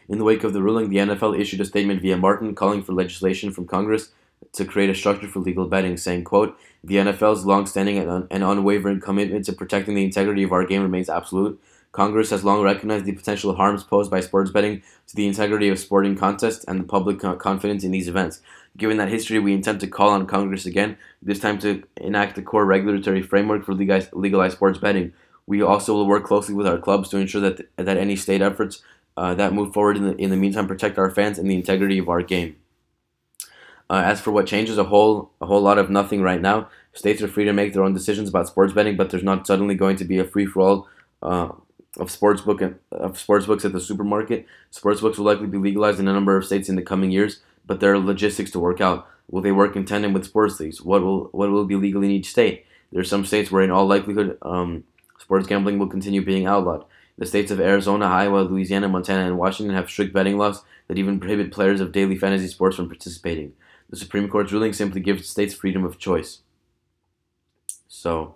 In 0.10 0.20
the 0.20 0.24
wake 0.24 0.44
of 0.44 0.54
the 0.54 0.62
ruling, 0.62 0.90
the 0.90 0.98
NFL 0.98 1.40
issued 1.40 1.60
a 1.60 1.66
statement 1.66 2.02
via 2.02 2.16
Martin 2.16 2.56
calling 2.56 2.82
for 2.82 2.94
legislation 2.94 3.52
from 3.52 3.68
Congress 3.68 4.10
to 4.54 4.64
create 4.64 4.90
a 4.90 4.96
structure 4.96 5.28
for 5.28 5.40
legal 5.40 5.68
betting, 5.68 5.98
saying, 5.98 6.24
quote, 6.24 6.58
The 6.84 6.96
NFL's 6.96 7.46
long-standing 7.46 7.98
and, 7.98 8.10
un- 8.10 8.28
and 8.32 8.44
unwavering 8.44 9.02
commitment 9.02 9.46
to 9.46 9.54
protecting 9.54 9.96
the 9.96 10.06
integrity 10.06 10.44
of 10.44 10.54
our 10.54 10.66
game 10.66 10.82
remains 10.82 11.10
absolute. 11.10 11.62
Congress 11.92 12.30
has 12.30 12.44
long 12.44 12.62
recognized 12.62 13.06
the 13.06 13.12
potential 13.12 13.56
harms 13.56 13.84
posed 13.84 14.12
by 14.12 14.22
sports 14.22 14.52
betting 14.52 14.82
to 15.08 15.16
the 15.16 15.28
integrity 15.28 15.68
of 15.68 15.80
sporting 15.80 16.16
contests 16.16 16.64
and 16.66 16.80
the 16.80 16.84
public 16.84 17.20
confidence 17.40 17.84
in 17.84 17.92
these 17.92 18.08
events. 18.08 18.42
Given 18.78 18.98
that 18.98 19.10
history, 19.10 19.40
we 19.40 19.54
intend 19.54 19.80
to 19.80 19.88
call 19.88 20.10
on 20.10 20.28
Congress 20.28 20.66
again, 20.66 20.98
this 21.22 21.40
time 21.40 21.58
to 21.60 21.84
enact 21.98 22.38
a 22.38 22.42
core 22.44 22.66
regulatory 22.66 23.24
framework 23.24 23.66
for 23.66 23.74
legalized, 23.74 24.14
legalized 24.14 24.56
sports 24.56 24.78
betting. 24.78 25.14
We 25.48 25.62
also 25.62 25.94
will 25.94 26.06
work 26.06 26.26
closely 26.26 26.54
with 26.54 26.68
our 26.68 26.78
clubs 26.78 27.10
to 27.10 27.18
ensure 27.18 27.42
that 27.42 27.68
that 27.78 27.98
any 27.98 28.16
state 28.16 28.42
efforts 28.42 28.84
uh, 29.18 29.34
that 29.34 29.54
move 29.54 29.74
forward 29.74 29.98
in 29.98 30.04
the, 30.04 30.16
in 30.16 30.30
the 30.30 30.38
meantime 30.38 30.68
protect 30.68 30.98
our 30.98 31.10
fans 31.10 31.38
and 31.40 31.50
the 31.50 31.56
integrity 31.56 31.98
of 31.98 32.08
our 32.08 32.22
game. 32.22 32.56
Uh, 33.90 34.04
as 34.06 34.22
for 34.22 34.32
what 34.32 34.46
changes, 34.46 34.78
a 34.78 34.84
whole 34.84 35.32
a 35.42 35.46
whole 35.46 35.62
lot 35.62 35.78
of 35.78 35.90
nothing 35.90 36.22
right 36.22 36.42
now. 36.42 36.70
States 36.94 37.22
are 37.22 37.28
free 37.28 37.46
to 37.46 37.54
make 37.54 37.74
their 37.74 37.84
own 37.84 37.94
decisions 37.94 38.30
about 38.30 38.48
sports 38.48 38.74
betting, 38.74 38.98
but 38.98 39.10
there's 39.10 39.24
not 39.24 39.48
suddenly 39.48 39.76
going 39.76 39.96
to 39.96 40.06
be 40.06 40.20
a 40.20 40.26
free 40.26 40.46
for 40.46 40.62
all 40.62 40.88
uh, 41.24 41.50
of 41.98 42.10
sportsbook 42.10 42.76
of 42.92 43.14
sportsbooks 43.14 43.66
at 43.66 43.72
the 43.72 43.80
supermarket. 43.80 44.46
Sportsbooks 44.72 45.18
will 45.18 45.26
likely 45.26 45.48
be 45.48 45.58
legalized 45.58 46.00
in 46.00 46.08
a 46.08 46.14
number 46.14 46.36
of 46.36 46.46
states 46.46 46.70
in 46.70 46.76
the 46.76 46.82
coming 46.82 47.12
years, 47.12 47.40
but 47.66 47.80
there 47.80 47.94
are 47.94 48.00
logistics 48.00 48.52
to 48.52 48.60
work 48.60 48.82
out. 48.82 49.08
Will 49.30 49.42
they 49.42 49.52
work 49.52 49.76
in 49.76 49.86
tandem 49.86 50.14
with 50.14 50.26
sports 50.26 50.60
leagues? 50.60 50.82
What 50.82 51.02
will 51.02 51.30
what 51.32 51.50
will 51.50 51.66
be 51.66 51.76
legal 51.76 52.04
in 52.04 52.12
each 52.12 52.30
state? 52.30 52.66
There 52.92 53.02
are 53.02 53.06
some 53.06 53.26
states 53.26 53.52
where, 53.52 53.64
in 53.64 53.72
all 53.72 53.86
likelihood, 53.86 54.38
um, 54.42 54.84
sports 55.18 55.48
gambling 55.48 55.80
will 55.80 55.88
continue 55.88 56.24
being 56.24 56.46
outlawed. 56.46 56.86
The 57.18 57.26
states 57.26 57.52
of 57.52 57.60
Arizona, 57.60 58.06
Iowa, 58.06 58.40
Louisiana, 58.42 58.88
Montana, 58.88 59.26
and 59.26 59.38
Washington 59.38 59.76
have 59.76 59.90
strict 59.90 60.14
betting 60.14 60.38
laws 60.38 60.64
that 60.88 60.98
even 60.98 61.20
prohibit 61.20 61.52
players 61.52 61.82
of 61.82 61.92
daily 61.92 62.16
fantasy 62.16 62.48
sports 62.48 62.76
from 62.76 62.88
participating. 62.88 63.54
The 63.90 63.98
Supreme 63.98 64.30
Court's 64.30 64.52
ruling 64.52 64.74
simply 64.74 65.02
gives 65.02 65.28
states 65.28 65.54
freedom 65.54 65.84
of 65.84 65.98
choice. 65.98 66.40
So, 67.88 68.36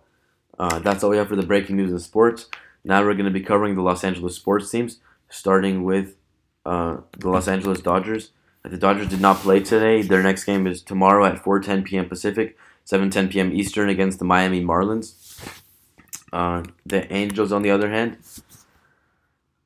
uh, 0.58 0.80
that's 0.80 1.04
all 1.04 1.12
we 1.12 1.18
have 1.18 1.28
for 1.28 1.36
the 1.36 1.46
breaking 1.46 1.78
news 1.78 1.92
in 1.92 2.00
sports. 2.00 2.48
Now 2.84 3.04
we're 3.04 3.14
going 3.14 3.26
to 3.26 3.32
be 3.32 3.42
covering 3.42 3.76
the 3.76 3.82
Los 3.82 4.04
Angeles 4.04 4.36
sports 4.36 4.70
teams, 4.72 5.00
starting 5.30 5.84
with 5.84 6.16
uh, 6.66 6.98
the 7.18 7.30
Los 7.30 7.48
Angeles 7.48 7.82
Dodgers. 7.82 8.32
The 8.64 8.78
Dodgers 8.78 9.10
did 9.10 9.22
not 9.22 9.38
play 9.38 9.60
today. 9.60 10.02
Their 10.02 10.22
next 10.24 10.44
game 10.44 10.68
is 10.68 10.82
tomorrow 10.82 11.26
at 11.26 11.44
4:10 11.44 11.84
p.m. 11.84 12.08
Pacific, 12.08 12.58
7:10 12.86 13.32
p.m. 13.32 13.52
Eastern 13.52 13.90
against 13.90 14.20
the 14.20 14.26
Miami 14.26 14.64
Marlins. 14.64 15.14
Uh, 16.32 16.64
the 16.86 17.12
Angels, 17.12 17.52
on 17.52 17.62
the 17.62 17.72
other 17.72 17.90
hand, 17.90 18.18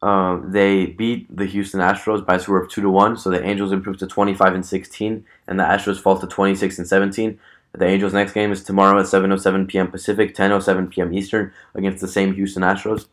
uh, 0.06 0.40
they 0.44 0.86
beat 0.86 1.36
the 1.36 1.48
Houston 1.48 1.80
Astros 1.80 2.24
by 2.24 2.36
a 2.36 2.40
score 2.40 2.62
of 2.62 2.70
two 2.70 2.82
to 2.82 2.92
one. 2.92 3.18
So 3.18 3.32
the 3.32 3.44
Angels 3.44 3.72
improved 3.72 3.98
to 4.00 4.08
25 4.08 4.54
and 4.54 4.64
16, 4.64 5.26
and 5.48 5.60
the 5.60 5.64
Astros 5.64 6.00
fall 6.00 6.20
to 6.20 6.28
26 6.28 6.78
and 6.78 6.88
17. 6.88 7.40
The 7.74 7.86
Angels' 7.88 8.14
next 8.14 8.34
game 8.34 8.52
is 8.52 8.64
tomorrow 8.64 9.00
at 9.00 9.08
7:07 9.08 9.68
p.m. 9.68 9.90
Pacific, 9.90 10.36
10:07 10.36 10.92
p.m. 10.92 11.12
Eastern 11.12 11.52
against 11.74 12.02
the 12.02 12.08
same 12.08 12.36
Houston 12.36 12.62
Astros. 12.62 13.08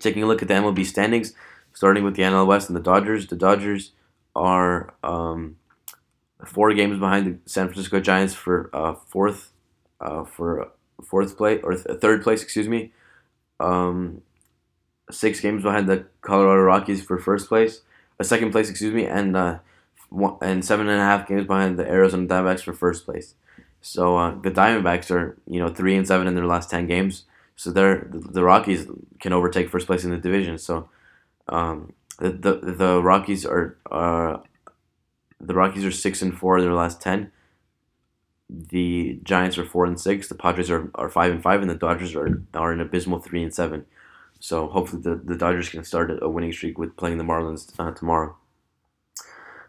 Taking 0.00 0.22
a 0.22 0.26
look 0.26 0.42
at 0.42 0.48
the 0.48 0.54
MLB 0.54 0.84
standings, 0.84 1.32
starting 1.72 2.04
with 2.04 2.14
the 2.14 2.24
NL 2.24 2.46
West 2.46 2.68
and 2.68 2.76
the 2.76 2.82
Dodgers. 2.82 3.28
The 3.28 3.36
Dodgers 3.36 3.92
are 4.36 4.92
um, 5.02 5.56
four 6.44 6.74
games 6.74 6.98
behind 6.98 7.26
the 7.26 7.50
San 7.50 7.68
Francisco 7.68 8.00
Giants 8.00 8.34
for 8.34 8.68
uh, 8.74 8.96
fourth 9.08 9.52
uh, 9.98 10.24
for 10.24 10.72
fourth 11.02 11.38
place 11.38 11.62
or 11.64 11.76
th- 11.76 12.00
third 12.00 12.22
place, 12.22 12.42
excuse 12.42 12.68
me. 12.68 12.92
Um, 13.58 14.20
six 15.12 15.40
games 15.40 15.62
behind 15.62 15.88
the 15.88 16.06
Colorado 16.20 16.62
Rockies 16.62 17.02
for 17.02 17.18
first 17.18 17.48
place, 17.48 17.82
a 18.18 18.22
uh, 18.22 18.24
second 18.24 18.50
place, 18.52 18.68
excuse 18.68 18.92
me, 18.92 19.06
and 19.06 19.36
uh, 19.36 19.58
one, 20.08 20.36
and 20.42 20.64
seven 20.64 20.88
and 20.88 21.00
a 21.00 21.04
half 21.04 21.28
games 21.28 21.46
behind 21.46 21.78
the 21.78 21.88
Arizona 21.88 22.26
Diamondbacks 22.26 22.62
for 22.62 22.72
first 22.72 23.04
place. 23.04 23.34
So 23.80 24.16
uh, 24.16 24.40
the 24.40 24.50
Diamondbacks 24.50 25.10
are 25.10 25.36
you 25.46 25.60
know 25.60 25.68
three 25.68 25.96
and 25.96 26.06
seven 26.06 26.26
in 26.26 26.34
their 26.34 26.46
last 26.46 26.70
ten 26.70 26.86
games. 26.86 27.24
So 27.56 27.70
they're 27.70 28.08
the 28.10 28.42
Rockies 28.42 28.86
can 29.20 29.32
overtake 29.32 29.68
first 29.68 29.86
place 29.86 30.04
in 30.04 30.10
the 30.10 30.18
division. 30.18 30.58
So 30.58 30.88
um, 31.48 31.92
the, 32.18 32.30
the 32.30 32.54
the 32.72 33.02
Rockies 33.02 33.44
are 33.44 33.76
uh, 33.90 34.38
the 35.40 35.54
Rockies 35.54 35.84
are 35.84 35.90
six 35.90 36.22
and 36.22 36.36
four 36.36 36.58
in 36.58 36.64
their 36.64 36.74
last 36.74 37.00
ten. 37.00 37.32
The 38.48 39.18
Giants 39.22 39.58
are 39.58 39.64
four 39.64 39.86
and 39.86 39.98
six. 39.98 40.28
The 40.28 40.34
Padres 40.34 40.70
are, 40.70 40.90
are 40.94 41.08
five 41.08 41.32
and 41.32 41.42
five, 41.42 41.60
and 41.60 41.70
the 41.70 41.74
Dodgers 41.74 42.14
are 42.14 42.42
are 42.54 42.72
an 42.72 42.80
abysmal 42.80 43.18
three 43.18 43.42
and 43.42 43.54
seven. 43.54 43.86
So 44.42 44.66
hopefully 44.66 45.02
the, 45.02 45.14
the 45.14 45.36
Dodgers 45.36 45.68
can 45.68 45.84
start 45.84 46.10
a 46.20 46.28
winning 46.28 46.52
streak 46.52 46.76
with 46.76 46.96
playing 46.96 47.18
the 47.18 47.22
Marlins 47.22 47.72
uh, 47.78 47.92
tomorrow. 47.92 48.34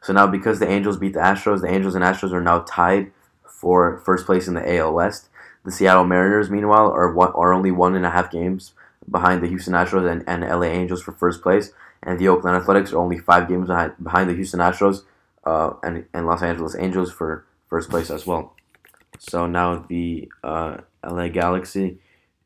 So 0.02 0.14
now 0.14 0.26
because 0.26 0.58
the 0.58 0.68
Angels 0.68 0.98
beat 0.98 1.14
the 1.14 1.20
Astros, 1.20 1.62
the 1.62 1.72
Angels 1.72 1.94
and 1.94 2.04
Astros 2.04 2.34
are 2.34 2.42
now 2.42 2.62
tied 2.68 3.12
for 3.46 4.00
first 4.00 4.26
place 4.26 4.48
in 4.48 4.56
the 4.56 4.78
AL 4.78 4.96
West. 4.96 5.30
The 5.64 5.72
Seattle 5.72 6.06
Mariners, 6.06 6.50
meanwhile, 6.50 6.92
are 6.92 7.14
one, 7.14 7.32
are 7.34 7.54
only 7.54 7.70
one 7.70 7.96
and 7.96 8.04
a 8.04 8.10
half 8.10 8.32
games 8.32 8.74
behind 9.10 9.44
the 9.44 9.48
Houston 9.48 9.76
Astros 9.76 10.12
and, 10.12 10.24
and 10.28 10.42
LA 10.42 10.66
Angels 10.66 11.04
for 11.04 11.12
first 11.12 11.44
place, 11.44 11.72
and 12.02 12.18
the 12.18 12.28
Oakland 12.28 12.58
Athletics 12.58 12.92
are 12.94 12.98
only 12.98 13.20
five 13.20 13.48
games 13.48 13.68
behind, 13.68 13.94
behind 14.02 14.28
the 14.28 14.34
Houston 14.34 14.60
Astros 14.60 15.04
uh, 15.46 15.74
and, 15.84 16.06
and 16.16 16.26
Los 16.26 16.42
Angeles 16.42 16.76
Angels 16.76 17.12
for 17.12 17.46
first 17.68 17.92
place 17.92 18.10
as 18.10 18.26
well. 18.26 18.56
So 19.20 19.46
now 19.46 19.86
the 19.88 20.32
uh, 20.44 20.78
LA 21.06 21.28
Galaxy, 21.28 22.00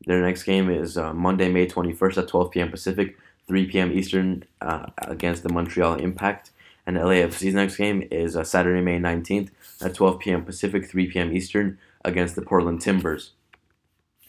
their 0.06 0.22
next 0.22 0.44
game 0.44 0.70
is 0.70 0.96
uh, 0.96 1.12
Monday, 1.12 1.50
May 1.50 1.66
21st 1.66 2.18
at 2.18 2.28
12 2.28 2.50
p.m. 2.50 2.70
Pacific, 2.70 3.16
3 3.46 3.66
p.m. 3.66 3.92
Eastern 3.92 4.44
uh, 4.60 4.86
against 4.98 5.42
the 5.42 5.52
Montreal 5.52 5.94
Impact. 5.94 6.50
And 6.86 6.96
LAFC's 6.96 7.54
next 7.54 7.76
game 7.76 8.06
is 8.10 8.36
uh, 8.36 8.44
Saturday, 8.44 8.80
May 8.80 8.98
19th 8.98 9.50
at 9.82 9.94
12 9.94 10.18
p.m. 10.20 10.44
Pacific, 10.44 10.88
3 10.88 11.10
p.m. 11.10 11.36
Eastern 11.36 11.78
against 12.04 12.34
the 12.34 12.42
Portland 12.42 12.80
Timbers. 12.80 13.32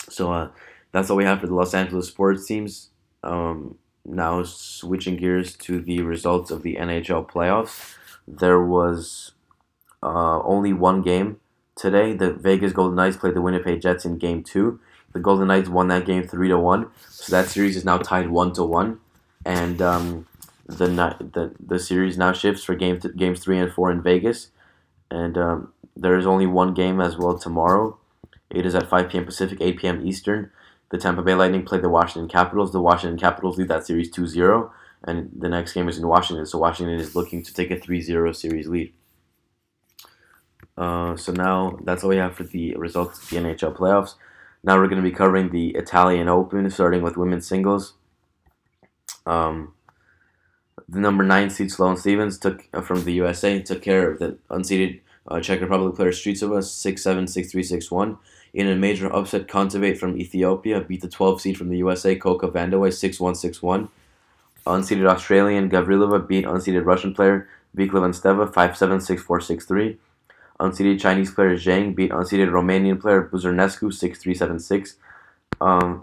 So 0.10 0.34
uh, 0.34 0.49
that's 0.91 1.10
all 1.10 1.17
we 1.17 1.23
have 1.23 1.39
for 1.39 1.47
the 1.47 1.55
Los 1.55 1.73
Angeles 1.73 2.08
sports 2.08 2.45
teams. 2.45 2.89
Um, 3.23 3.77
now 4.05 4.43
switching 4.43 5.17
gears 5.17 5.55
to 5.58 5.79
the 5.79 6.01
results 6.01 6.51
of 6.51 6.63
the 6.63 6.75
NHL 6.75 7.29
playoffs. 7.29 7.95
There 8.27 8.62
was 8.62 9.32
uh, 10.01 10.41
only 10.41 10.73
one 10.73 11.01
game 11.01 11.39
today. 11.75 12.13
The 12.13 12.34
Vegas 12.34 12.73
Golden 12.73 12.95
Knights 12.95 13.17
played 13.17 13.36
the 13.36 13.41
Winnipeg 13.41 13.82
Jets 13.82 14.05
in 14.05 14.17
Game 14.17 14.43
Two. 14.43 14.79
The 15.13 15.19
Golden 15.19 15.48
Knights 15.48 15.69
won 15.69 15.88
that 15.88 16.06
game 16.06 16.28
three 16.28 16.50
to 16.50 16.58
one. 16.58 16.91
So 17.10 17.32
that 17.32 17.48
series 17.50 17.76
is 17.76 17.86
now 17.86 17.98
tied 17.98 18.30
one 18.30 18.54
to 18.54 18.63
one, 18.63 19.00
and 19.45 19.82
um, 19.82 20.28
the 20.65 20.88
the 20.88 21.56
the 21.60 21.80
series 21.80 22.17
now 22.17 22.32
shifts 22.32 22.63
for 22.63 22.76
game 22.76 23.00
games 23.15 23.39
three 23.39 23.58
and 23.58 23.72
four 23.72 23.91
in 23.91 24.02
Vegas 24.02 24.50
and 25.12 25.38
um, 25.38 25.74
there 25.95 26.17
is 26.17 26.26
only 26.26 26.45
one 26.45 26.74
game 26.74 27.02
as 27.02 27.17
well 27.17 27.38
tomorrow. 27.38 27.98
It 28.50 28.65
is 28.65 28.76
at 28.76 28.89
5 28.89 29.10
p.m. 29.10 29.26
Pacific, 29.26 29.60
8 29.62 29.78
p.m. 29.78 30.08
Eastern. 30.08 30.52
The 30.89 30.98
Tampa 30.98 31.22
Bay 31.22 31.36
Lightning 31.36 31.65
play 31.65 31.80
the 31.80 31.89
Washington 31.89 32.30
Capitals. 32.30 32.72
The 32.72 32.82
Washington 32.82 33.19
Capitals 33.19 33.58
lead 33.58 33.67
that 33.67 33.86
series 33.86 34.10
2 34.10 34.26
0, 34.28 34.72
and 35.04 35.30
the 35.36 35.50
next 35.50 35.74
game 35.74 35.88
is 35.88 35.98
in 35.98 36.08
Washington, 36.08 36.45
so 36.45 36.58
Washington 36.58 37.00
is 37.00 37.15
looking 37.15 37.43
to 37.43 37.54
take 37.54 37.69
a 37.69 37.80
3 37.80 38.02
0 38.02 38.32
series 38.32 38.67
lead. 38.67 38.93
Uh, 40.78 41.15
so 41.15 41.32
now 41.32 41.78
that's 41.84 42.04
all 42.04 42.10
we 42.10 42.17
have 42.17 42.36
for 42.36 42.43
the 42.43 42.74
results 42.76 43.22
of 43.22 43.30
the 43.30 43.36
NHL 43.36 43.76
playoffs. 43.76 44.15
Now 44.63 44.78
we're 44.78 44.88
going 44.88 45.02
to 45.02 45.10
be 45.10 45.15
covering 45.15 45.50
the 45.50 45.69
Italian 45.69 46.28
Open, 46.28 46.69
starting 46.69 47.02
with 47.02 47.17
women's 47.17 47.48
singles. 47.48 47.93
Um, 49.26 49.74
the 50.88 51.00
number 51.00 51.24
nine 51.24 51.50
seed 51.50 51.72
Sloane 51.72 51.98
Stevens 51.98 52.38
took 52.38 52.67
uh, 52.74 52.82
from 52.82 53.04
the 53.04 53.13
USA 53.13 53.62
took 53.62 53.82
care 53.82 54.12
of 54.12 54.19
the 54.19 54.38
unseeded 54.50 55.02
uh, 55.28 55.39
Czech 55.39 55.62
Republic 55.62 55.95
player 55.95 56.12
Strycova 56.12 56.60
6-7, 56.60 57.24
6-3, 57.24 57.88
6-1. 57.89 58.17
In 58.54 58.67
a 58.67 58.76
major 58.76 59.13
upset, 59.13 59.48
Kontaveit 59.48 59.98
from 59.98 60.17
Ethiopia 60.17 60.82
beat 60.82 61.02
the 61.02 61.08
12 61.08 61.41
seed 61.41 61.58
from 61.58 61.69
the 61.69 61.78
USA 61.78 62.15
Coco 62.15 62.50
Vandeweghe 62.50 62.91
6-1, 62.91 63.60
6-1. 63.60 63.89
Unseeded 64.65 65.08
Australian 65.08 65.69
Gavrilova 65.69 66.28
beat 66.28 66.45
unseeded 66.45 66.86
Russian 66.86 67.13
player 67.13 67.48
Vikhlyantseva 67.78 68.52
5-7, 68.52 69.24
6-4, 69.24 69.58
6-3. 69.67 69.98
Unseeded 70.60 71.00
Chinese 71.00 71.32
player 71.32 71.56
Zhang 71.56 71.95
beat 71.95 72.12
unseeded 72.12 72.50
Romanian 72.52 73.00
player 73.00 73.30
Buzărnescu 73.32 73.91
6-3, 73.91 74.38
7-6. 74.38 74.95
Um, 75.62 76.02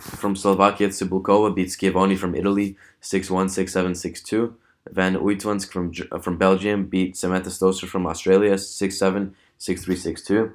from 0.00 0.34
Slovakia, 0.34 0.88
Cibulkova 0.88 1.54
beat 1.54 1.70
Schiavone 1.70 2.16
from 2.16 2.34
Italy 2.34 2.76
6-1, 3.02 3.46
6-7, 3.46 3.90
6-2. 3.90 4.54
Van 4.90 5.16
Uytvanck 5.16 5.68
from 5.68 5.92
from 6.22 6.38
Belgium 6.38 6.86
beat 6.86 7.16
Samantha 7.16 7.50
Stosur 7.50 7.86
from 7.86 8.06
Australia 8.06 8.54
6-7, 8.54 9.32
6-3, 9.58 9.86
6-2. 9.86 10.52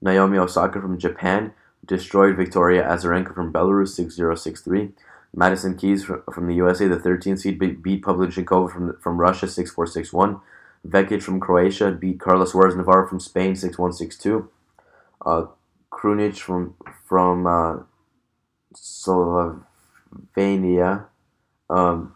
Naomi 0.00 0.38
Osaka 0.38 0.80
from 0.80 0.98
Japan 0.98 1.52
destroyed 1.86 2.36
Victoria 2.36 2.82
Azarenka 2.82 3.34
from 3.34 3.52
Belarus 3.52 3.98
6-0, 3.98 4.18
6-3. 4.18 4.92
Madison 5.34 5.76
Keys 5.76 6.04
from 6.04 6.46
the 6.46 6.54
USA, 6.54 6.88
the 6.88 6.96
13th 6.96 7.40
seed, 7.40 7.58
beat 7.58 8.02
Pavlyuchenkova 8.02 8.72
from, 8.72 8.96
from 9.00 9.18
Russia 9.18 9.46
6-4, 9.46 10.10
6-1. 10.10 10.40
Vekic 10.86 11.22
from 11.22 11.40
Croatia 11.40 11.90
beat 11.90 12.20
Carlos 12.20 12.52
Suarez 12.52 12.76
Navarro 12.76 13.08
from 13.08 13.20
Spain 13.20 13.54
6-1, 13.54 13.76
6-2. 13.76 14.48
Uh, 15.24 15.46
Krunic 15.90 16.38
from 16.38 16.74
from 17.04 17.46
uh, 17.46 17.78
Slovenia 18.74 19.64
um, 21.70 22.14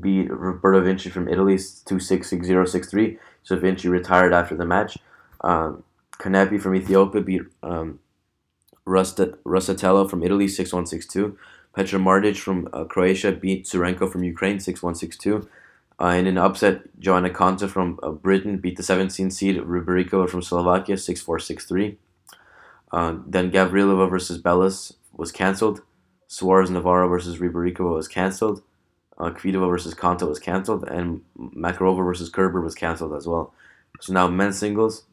beat 0.00 0.30
Roberto 0.30 0.80
Vinci 0.82 1.10
from 1.10 1.28
Italy 1.28 1.58
2 1.58 2.00
6 2.00 2.28
6 2.28 2.46
0 2.46 2.64
6 2.64 2.90
3. 2.90 3.18
So 3.42 3.56
Vinci 3.56 3.88
retired 3.88 4.32
after 4.32 4.54
the 4.56 4.64
match. 4.64 4.96
Um, 5.42 5.84
from 6.18 6.74
Ethiopia 6.74 7.20
beat 7.20 7.42
um, 7.62 8.00
Rosatello 8.86 10.08
from 10.08 10.22
Italy 10.22 10.48
6 10.48 10.72
1 10.72 10.86
6 10.86 11.06
2. 11.06 11.36
Petra 11.74 11.98
Martic 11.98 12.36
from 12.38 12.68
uh, 12.72 12.84
Croatia 12.84 13.32
beat 13.32 13.64
Tsurenko 13.64 14.10
from 14.10 14.24
Ukraine 14.24 14.58
6 14.58 14.82
1 14.82 14.94
6 14.94 15.16
2. 15.16 15.48
Uh, 16.00 16.08
in 16.08 16.26
an 16.26 16.38
upset, 16.38 16.82
Joanna 17.00 17.30
Konta 17.30 17.68
from 17.68 17.98
uh, 18.02 18.10
Britain 18.10 18.58
beat 18.58 18.76
the 18.76 18.82
17th 18.82 19.32
seed 19.32 19.56
Rybarikova 19.56 20.28
from 20.28 20.42
Slovakia 20.42 20.96
6 20.96 21.20
4 21.20 21.38
6 21.38 21.64
3. 21.64 21.98
Uh, 22.92 23.16
then 23.26 23.50
Gavrilova 23.50 24.08
versus 24.08 24.38
Bellis 24.38 24.92
was 25.12 25.32
cancelled. 25.32 25.82
Suarez 26.28 26.70
Navarro 26.70 27.08
versus 27.08 27.38
Rybarikova 27.38 27.94
was 27.94 28.06
cancelled. 28.06 28.62
Uh, 29.18 29.30
Kvitova 29.30 29.68
versus 29.68 29.94
Konta 29.94 30.28
was 30.28 30.38
cancelled. 30.38 30.84
And 30.88 31.22
Makarova 31.36 32.04
versus 32.04 32.28
Kerber 32.28 32.60
was 32.60 32.76
cancelled 32.76 33.14
as 33.14 33.26
well. 33.26 33.52
So 34.00 34.12
now 34.12 34.28
men's 34.28 34.58
singles. 34.58 35.04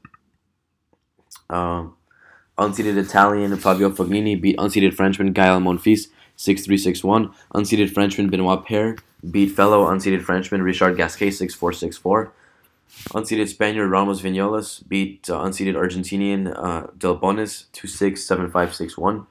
Um, 1.50 1.95
unseeded 2.58 2.98
Italian 2.98 3.56
Fabio 3.58 3.89
Fognini 3.89 4.39
beat 4.39 4.58
unseeded 4.58 4.93
Frenchman 4.93 5.34
Gael 5.34 5.60
Monfils 5.60 6.08
6 6.36 6.65
3 6.65 6.78
6 6.78 7.04
1. 7.04 7.34
Unseeded 7.54 7.93
Frenchman 7.93 8.30
Benoit 8.30 8.65
Paire 8.65 8.98
beat 9.30 9.52
fellow 9.52 9.86
unseeded 9.86 10.21
Frenchman 10.21 10.62
Richard 10.62 10.98
Gasquet 10.98 11.32
6 11.32 11.54
4 11.54 11.74
6 11.74 11.98
4. 11.98 12.32
Unseeded 13.10 13.48
Spaniard 13.48 13.89
Ramos 13.89 14.21
Vinolas 14.21 14.88
beat 14.88 15.30
uh, 15.30 15.39
unseeded 15.39 15.76
Argentinian 15.76 16.54
uh, 16.56 16.88
Del 16.98 17.17
Bonis 17.17 17.65
2 17.74 17.88
6 17.88 18.24
7 18.24 18.52
5 18.52 18.76
6 18.76 18.98
1. 18.98 19.28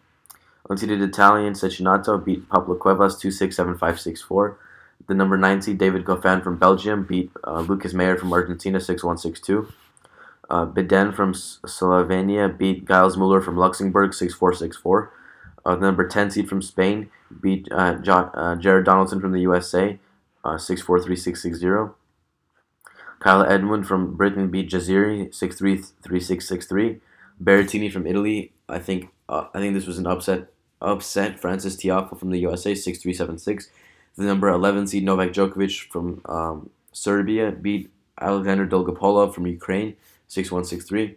Unseeded 0.70 1.02
Italian 1.02 1.52
Cecchinato 1.52 2.22
beat 2.24 2.48
Pablo 2.48 2.74
Cuevas 2.74 3.18
2 3.18 3.30
6 3.30 3.54
7 3.54 3.78
5 3.78 4.00
6 4.00 4.22
4. 4.22 4.58
The 5.06 5.14
number 5.14 5.36
9 5.36 5.62
seed 5.62 5.78
David 5.78 6.04
Goffin 6.04 6.42
from 6.42 6.56
Belgium 6.56 7.04
beat 7.04 7.30
uh, 7.44 7.60
Lucas 7.60 7.92
Mayer 7.92 8.16
from 8.16 8.32
Argentina 8.32 8.80
6 8.80 9.04
1 9.04 9.18
6 9.18 9.40
2. 9.40 9.68
Uh, 10.50 10.66
Bedene 10.66 11.14
from 11.14 11.32
Slovenia 11.32 12.56
beat 12.56 12.86
Gilles 12.86 13.16
Muller 13.16 13.40
from 13.40 13.56
Luxembourg 13.56 14.14
6 14.14 14.34
4 14.34 14.54
6 14.54 14.76
4. 14.76 15.12
Uh, 15.66 15.74
number 15.76 16.06
10 16.06 16.30
seed 16.30 16.48
from 16.48 16.60
Spain 16.60 17.10
beat 17.40 17.68
uh, 17.72 17.94
John, 17.96 18.30
uh, 18.34 18.56
Jared 18.56 18.84
Donaldson 18.84 19.20
from 19.20 19.32
the 19.32 19.40
USA 19.40 19.98
uh, 20.44 20.58
6 20.58 20.82
4 20.82 21.00
3 21.02 21.16
6 21.16 21.42
6 21.42 21.58
0. 21.58 21.94
Kyle 23.20 23.42
Edmund 23.42 23.86
from 23.86 24.14
Britain 24.16 24.50
beat 24.50 24.68
Jaziri 24.68 25.34
6 25.34 25.56
3 25.56 25.76
3 26.02 26.20
6 26.20 26.48
6 26.48 26.66
3. 26.66 27.00
Berrettini 27.42 27.90
from 27.90 28.06
Italy, 28.06 28.52
I 28.68 28.78
think 28.78 29.08
uh, 29.28 29.46
I 29.54 29.58
think 29.58 29.74
this 29.74 29.86
was 29.86 29.98
an 29.98 30.06
upset 30.06 30.48
upset 30.80 31.40
Frances 31.40 31.76
Tiafoe 31.76 32.18
from 32.18 32.30
the 32.30 32.38
USA 32.40 32.74
6 32.74 32.98
3 32.98 33.12
7 33.12 33.38
6. 33.38 33.70
The 34.16 34.24
number 34.24 34.48
11 34.48 34.88
seed 34.88 35.04
Novak 35.04 35.32
Djokovic 35.32 35.90
from 35.90 36.20
um, 36.26 36.70
Serbia 36.92 37.50
beat 37.50 37.90
Alexander 38.20 38.66
Dolgopolov 38.66 39.34
from 39.34 39.46
Ukraine 39.46 39.96
6 40.28 40.52
1 40.52 40.64
6 40.64 40.84
3 40.84 41.16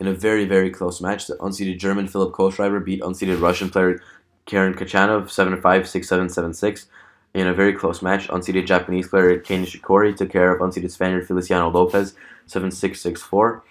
in 0.00 0.06
a 0.06 0.14
very, 0.14 0.44
very 0.44 0.70
close 0.70 1.00
match. 1.00 1.26
The 1.26 1.36
unseeded 1.36 1.78
German 1.78 2.08
Philipp 2.08 2.32
Kohlschreiber 2.32 2.84
beat 2.84 3.00
unseeded 3.00 3.40
Russian 3.40 3.70
player 3.70 4.00
Karen 4.46 4.74
Khachanov 4.74 5.30
7 5.30 5.60
5 5.60 5.88
6 5.88 6.08
7 6.08 6.28
7 6.28 6.54
6. 6.54 6.86
In 7.34 7.48
a 7.48 7.54
very 7.54 7.72
close 7.72 8.00
match, 8.00 8.28
unseeded 8.28 8.66
Japanese 8.66 9.08
player 9.08 9.38
Kei 9.38 9.58
Nishikori 9.58 10.16
took 10.16 10.30
care 10.30 10.54
of 10.54 10.60
unseeded 10.60 10.90
Spaniard 10.90 11.26
Feliciano 11.26 11.68
Lopez 11.68 12.14
7 12.46 12.70
6 12.70 13.00
6 13.00 13.22
4. 13.22 13.64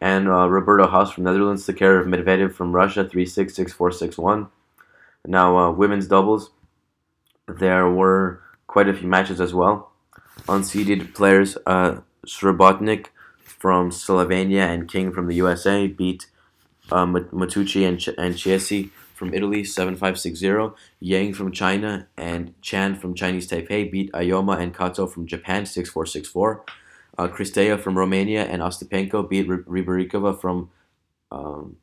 And 0.00 0.28
uh, 0.28 0.48
Roberto 0.48 0.86
Haase 0.86 1.14
from 1.14 1.24
Netherlands 1.24 1.64
took 1.64 1.78
care 1.78 1.98
of 1.98 2.06
Medvedev 2.06 2.52
from 2.52 2.72
Russia 2.72 3.08
3 3.08 3.24
6 3.24 3.54
6 3.54 3.72
4 3.72 3.90
6 3.90 4.18
1. 4.18 4.48
Now, 5.26 5.58
uh, 5.58 5.70
women's 5.72 6.06
doubles, 6.06 6.50
there 7.48 7.88
were 7.88 8.42
quite 8.66 8.88
a 8.88 8.94
few 8.94 9.08
matches 9.08 9.40
as 9.40 9.54
well. 9.54 9.92
Unseeded 10.46 11.14
players, 11.14 11.56
uh, 11.66 12.00
from 13.66 13.90
Slovenia 13.90 14.72
and 14.72 14.88
King 14.88 15.10
from 15.10 15.26
the 15.26 15.34
USA 15.34 15.88
beat 15.88 16.26
uh, 16.92 17.04
Matteucci 17.04 17.84
and, 17.84 17.98
Ch- 17.98 18.16
and 18.16 18.38
Chiesa 18.38 18.84
from 19.12 19.34
Italy 19.34 19.64
7560. 19.64 20.72
Yang 21.00 21.34
from 21.34 21.50
China 21.50 22.06
and 22.16 22.54
Chan 22.62 22.94
from 22.94 23.12
Chinese 23.12 23.48
Taipei 23.48 23.90
beat 23.90 24.08
Aoyama 24.14 24.52
and 24.52 24.72
Kato 24.72 25.08
from 25.08 25.26
Japan 25.26 25.66
6464. 25.66 26.64
Uh, 27.18 27.76
from 27.76 27.98
Romania 27.98 28.44
and 28.44 28.62
Ostapenko 28.62 29.28
beat 29.28 29.48
Rybarikova 29.48 30.40
from 30.40 30.70
um, 31.32 31.76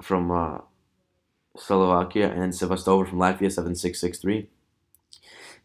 from 0.00 0.30
uh, 0.30 0.60
Slovakia 1.54 2.30
and 2.30 2.54
Sevastova 2.54 3.06
from 3.06 3.18
Latvia 3.18 3.52
7663. 3.52 4.48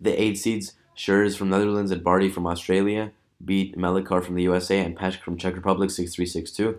The 0.02 0.22
eight 0.22 0.38
seeds 0.38 0.74
Schuurs 0.98 1.38
from 1.38 1.50
Netherlands 1.50 1.92
and 1.92 2.04
Barty 2.04 2.28
from 2.28 2.46
Australia 2.46 3.14
beat 3.46 3.78
Melichar 3.78 4.24
from 4.24 4.36
the 4.36 4.44
USA 4.44 4.80
and 4.80 4.98
Peschke 4.98 5.22
from 5.22 5.38
Czech 5.38 5.56
Republic 5.56 5.90
6-3, 5.90 6.44
6-2. 6.44 6.78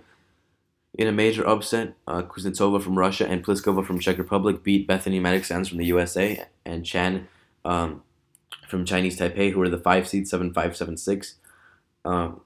In 0.94 1.08
a 1.08 1.12
major 1.12 1.46
upset, 1.46 1.94
uh, 2.06 2.22
Kuznetsova 2.22 2.82
from 2.82 2.98
Russia 2.98 3.26
and 3.26 3.44
Pliskova 3.44 3.84
from 3.84 3.98
Czech 3.98 4.18
Republic 4.18 4.62
beat 4.62 4.86
Bethany 4.86 5.20
Mattek-Sands 5.20 5.68
from 5.68 5.78
the 5.78 5.86
USA 5.86 6.44
and 6.66 6.84
Chan 6.84 7.28
um, 7.64 8.02
from 8.68 8.84
Chinese 8.84 9.18
Taipei, 9.18 9.52
who 9.52 9.58
were 9.58 9.70
the 9.70 9.78
5 9.78 10.08
seed 10.08 10.24
7-5, 10.24 10.52
7-6. 10.52 11.34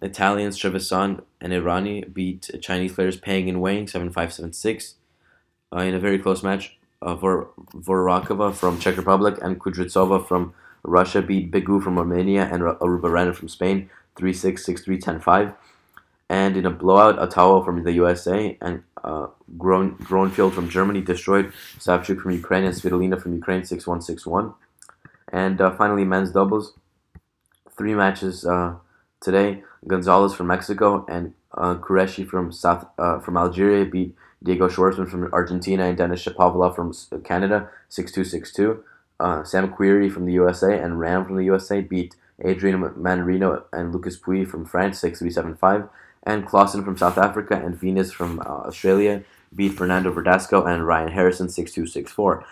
Italians 0.00 0.58
Trevisan 0.58 1.22
and 1.40 1.52
Irani 1.52 2.12
beat 2.12 2.50
Chinese 2.60 2.92
players 2.92 3.16
Pang 3.16 3.48
and 3.48 3.60
Wang 3.60 3.86
7-5, 3.86 4.12
7-6. 4.12 4.94
Uh, 5.74 5.80
in 5.80 5.94
a 5.94 5.98
very 5.98 6.18
close 6.18 6.42
match, 6.42 6.76
uh, 7.02 7.14
Vor- 7.16 7.50
Voracova 7.74 8.54
from 8.54 8.78
Czech 8.78 8.96
Republic 8.96 9.38
and 9.42 9.60
Kudryavtseva 9.60 10.26
from 10.26 10.54
Russia 10.84 11.20
beat 11.20 11.50
Begu 11.50 11.82
from 11.82 11.98
Romania 11.98 12.48
and 12.50 12.62
Arruabarrena 12.62 13.34
from 13.34 13.48
Spain 13.48 13.90
3 14.16 14.32
6, 14.32 14.64
6 14.64 14.82
3, 14.82 14.98
10 14.98 15.20
5. 15.20 15.52
And 16.28 16.56
in 16.56 16.66
a 16.66 16.70
blowout, 16.70 17.18
Atawo 17.18 17.64
from 17.64 17.84
the 17.84 17.92
USA 17.92 18.58
and 18.60 18.82
uh, 19.04 19.28
Groenefeld 19.56 20.52
from 20.52 20.68
Germany 20.68 21.00
destroyed 21.00 21.52
Savchuk 21.78 22.20
from 22.20 22.32
Ukraine 22.32 22.64
and 22.64 22.74
Svitolina 22.74 23.20
from 23.20 23.34
Ukraine 23.34 23.64
6 23.64 23.86
1, 23.86 24.02
6 24.02 24.26
1. 24.26 24.54
And 25.32 25.60
uh, 25.60 25.70
finally, 25.76 26.04
men's 26.04 26.32
doubles. 26.32 26.74
Three 27.76 27.94
matches 27.94 28.44
uh, 28.44 28.74
today. 29.20 29.62
Gonzalez 29.86 30.34
from 30.34 30.48
Mexico 30.48 31.06
and 31.08 31.34
uh, 31.56 31.76
from 32.28 32.52
South 32.52 32.86
uh, 32.98 33.20
from 33.20 33.36
Algeria 33.36 33.84
beat 33.84 34.14
Diego 34.42 34.68
Schwartzman 34.68 35.08
from 35.08 35.32
Argentina 35.32 35.84
and 35.84 35.96
Denis 35.96 36.24
Shapovalov 36.24 36.74
from 36.74 36.92
Canada 37.22 37.68
6 37.88 38.12
2, 38.12 38.24
6 38.24 38.52
2. 38.52 38.84
Uh, 39.18 39.44
Sam 39.44 39.72
Querrey 39.72 40.12
from 40.12 40.26
the 40.26 40.32
USA 40.32 40.78
and 40.78 41.00
Ram 41.00 41.24
from 41.24 41.36
the 41.36 41.44
USA 41.44 41.80
beat 41.80 42.14
Adrian 42.44 42.80
Mannarino 42.80 43.64
and 43.72 43.92
Lucas 43.92 44.18
Pouille 44.18 44.46
from 44.46 44.64
France 44.64 44.98
6375, 45.00 45.88
and 46.24 46.46
Klaasen 46.46 46.84
from 46.84 46.96
South 46.96 47.18
Africa 47.18 47.54
and 47.54 47.78
Venus 47.78 48.12
from 48.12 48.40
uh, 48.40 48.44
Australia 48.44 49.22
beat 49.54 49.72
Fernando 49.72 50.12
Verdasco 50.12 50.66
and 50.66 50.86
Ryan 50.86 51.12
Harrison 51.12 51.48
6264. 51.48 52.44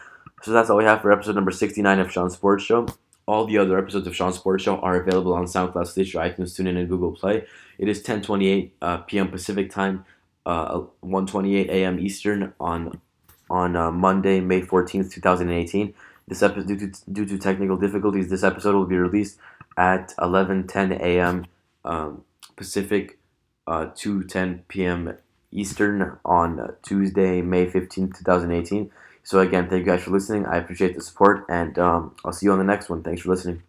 So 0.43 0.53
that's 0.53 0.71
all 0.71 0.77
we 0.77 0.85
have 0.85 1.03
for 1.03 1.13
episode 1.13 1.35
number 1.35 1.51
69 1.51 1.99
of 2.01 2.13
Sean 2.13 2.31
Sports 2.31 2.65
Show. 2.65 2.87
All 3.27 3.47
the 3.47 3.59
other 3.59 3.79
episodes 3.79 4.07
of 4.07 4.15
Sean 4.15 4.33
Sports 4.33 4.65
Show 4.65 4.79
are 4.79 5.01
available 5.01 5.33
on 5.33 5.45
SoundCloud, 5.45 5.87
Stitcher, 5.87 6.19
iTunes, 6.19 6.55
TuneIn, 6.55 6.79
and 6.79 6.89
Google 6.89 7.13
Play. 7.13 7.47
It 7.79 7.89
is 7.89 8.03
10:28 8.03 8.71
uh, 8.83 8.99
p.m. 8.99 9.29
Pacific 9.29 9.71
Time, 9.71 10.05
uh, 10.45 10.83
1:28 11.03 11.69
a.m. 11.69 11.99
Eastern 11.99 12.53
on 12.61 13.01
on 13.49 13.77
uh, 13.77 13.91
Monday, 13.91 14.41
May 14.41 14.63
14th, 14.63 15.13
2018. 15.13 15.95
This 16.27 16.43
episode, 16.43 16.67
due 16.67 16.79
to, 16.79 17.13
due 17.13 17.27
to 17.27 17.39
technical 17.39 17.77
difficulties, 17.77 18.31
this 18.31 18.43
episode 18.43 18.75
will 18.75 18.87
be 18.87 18.97
released 18.97 19.39
at 19.77 20.15
11:10 20.19 21.01
a.m. 21.01 21.47
Um, 21.85 22.25
Pacific, 22.57 23.19
uh, 23.67 23.87
2:10 23.87 24.61
p.m. 24.69 25.17
Eastern 25.53 26.19
on 26.25 26.75
Tuesday, 26.83 27.41
May 27.43 27.67
15, 27.67 28.13
2018. 28.13 28.91
So 29.23 29.41
again, 29.41 29.69
thank 29.69 29.87
you 29.87 29.93
guys 29.93 30.03
for 30.03 30.11
listening. 30.11 30.47
I 30.47 30.57
appreciate 30.59 30.95
the 30.95 31.03
support, 31.03 31.47
and 31.49 31.79
um, 31.79 32.15
I'll 32.25 32.33
see 32.33 32.47
you 32.47 32.53
on 32.53 32.59
the 32.59 32.65
next 32.65 32.91
one. 32.91 33.03
Thanks 33.03 33.23
for 33.23 33.31
listening. 33.31 33.63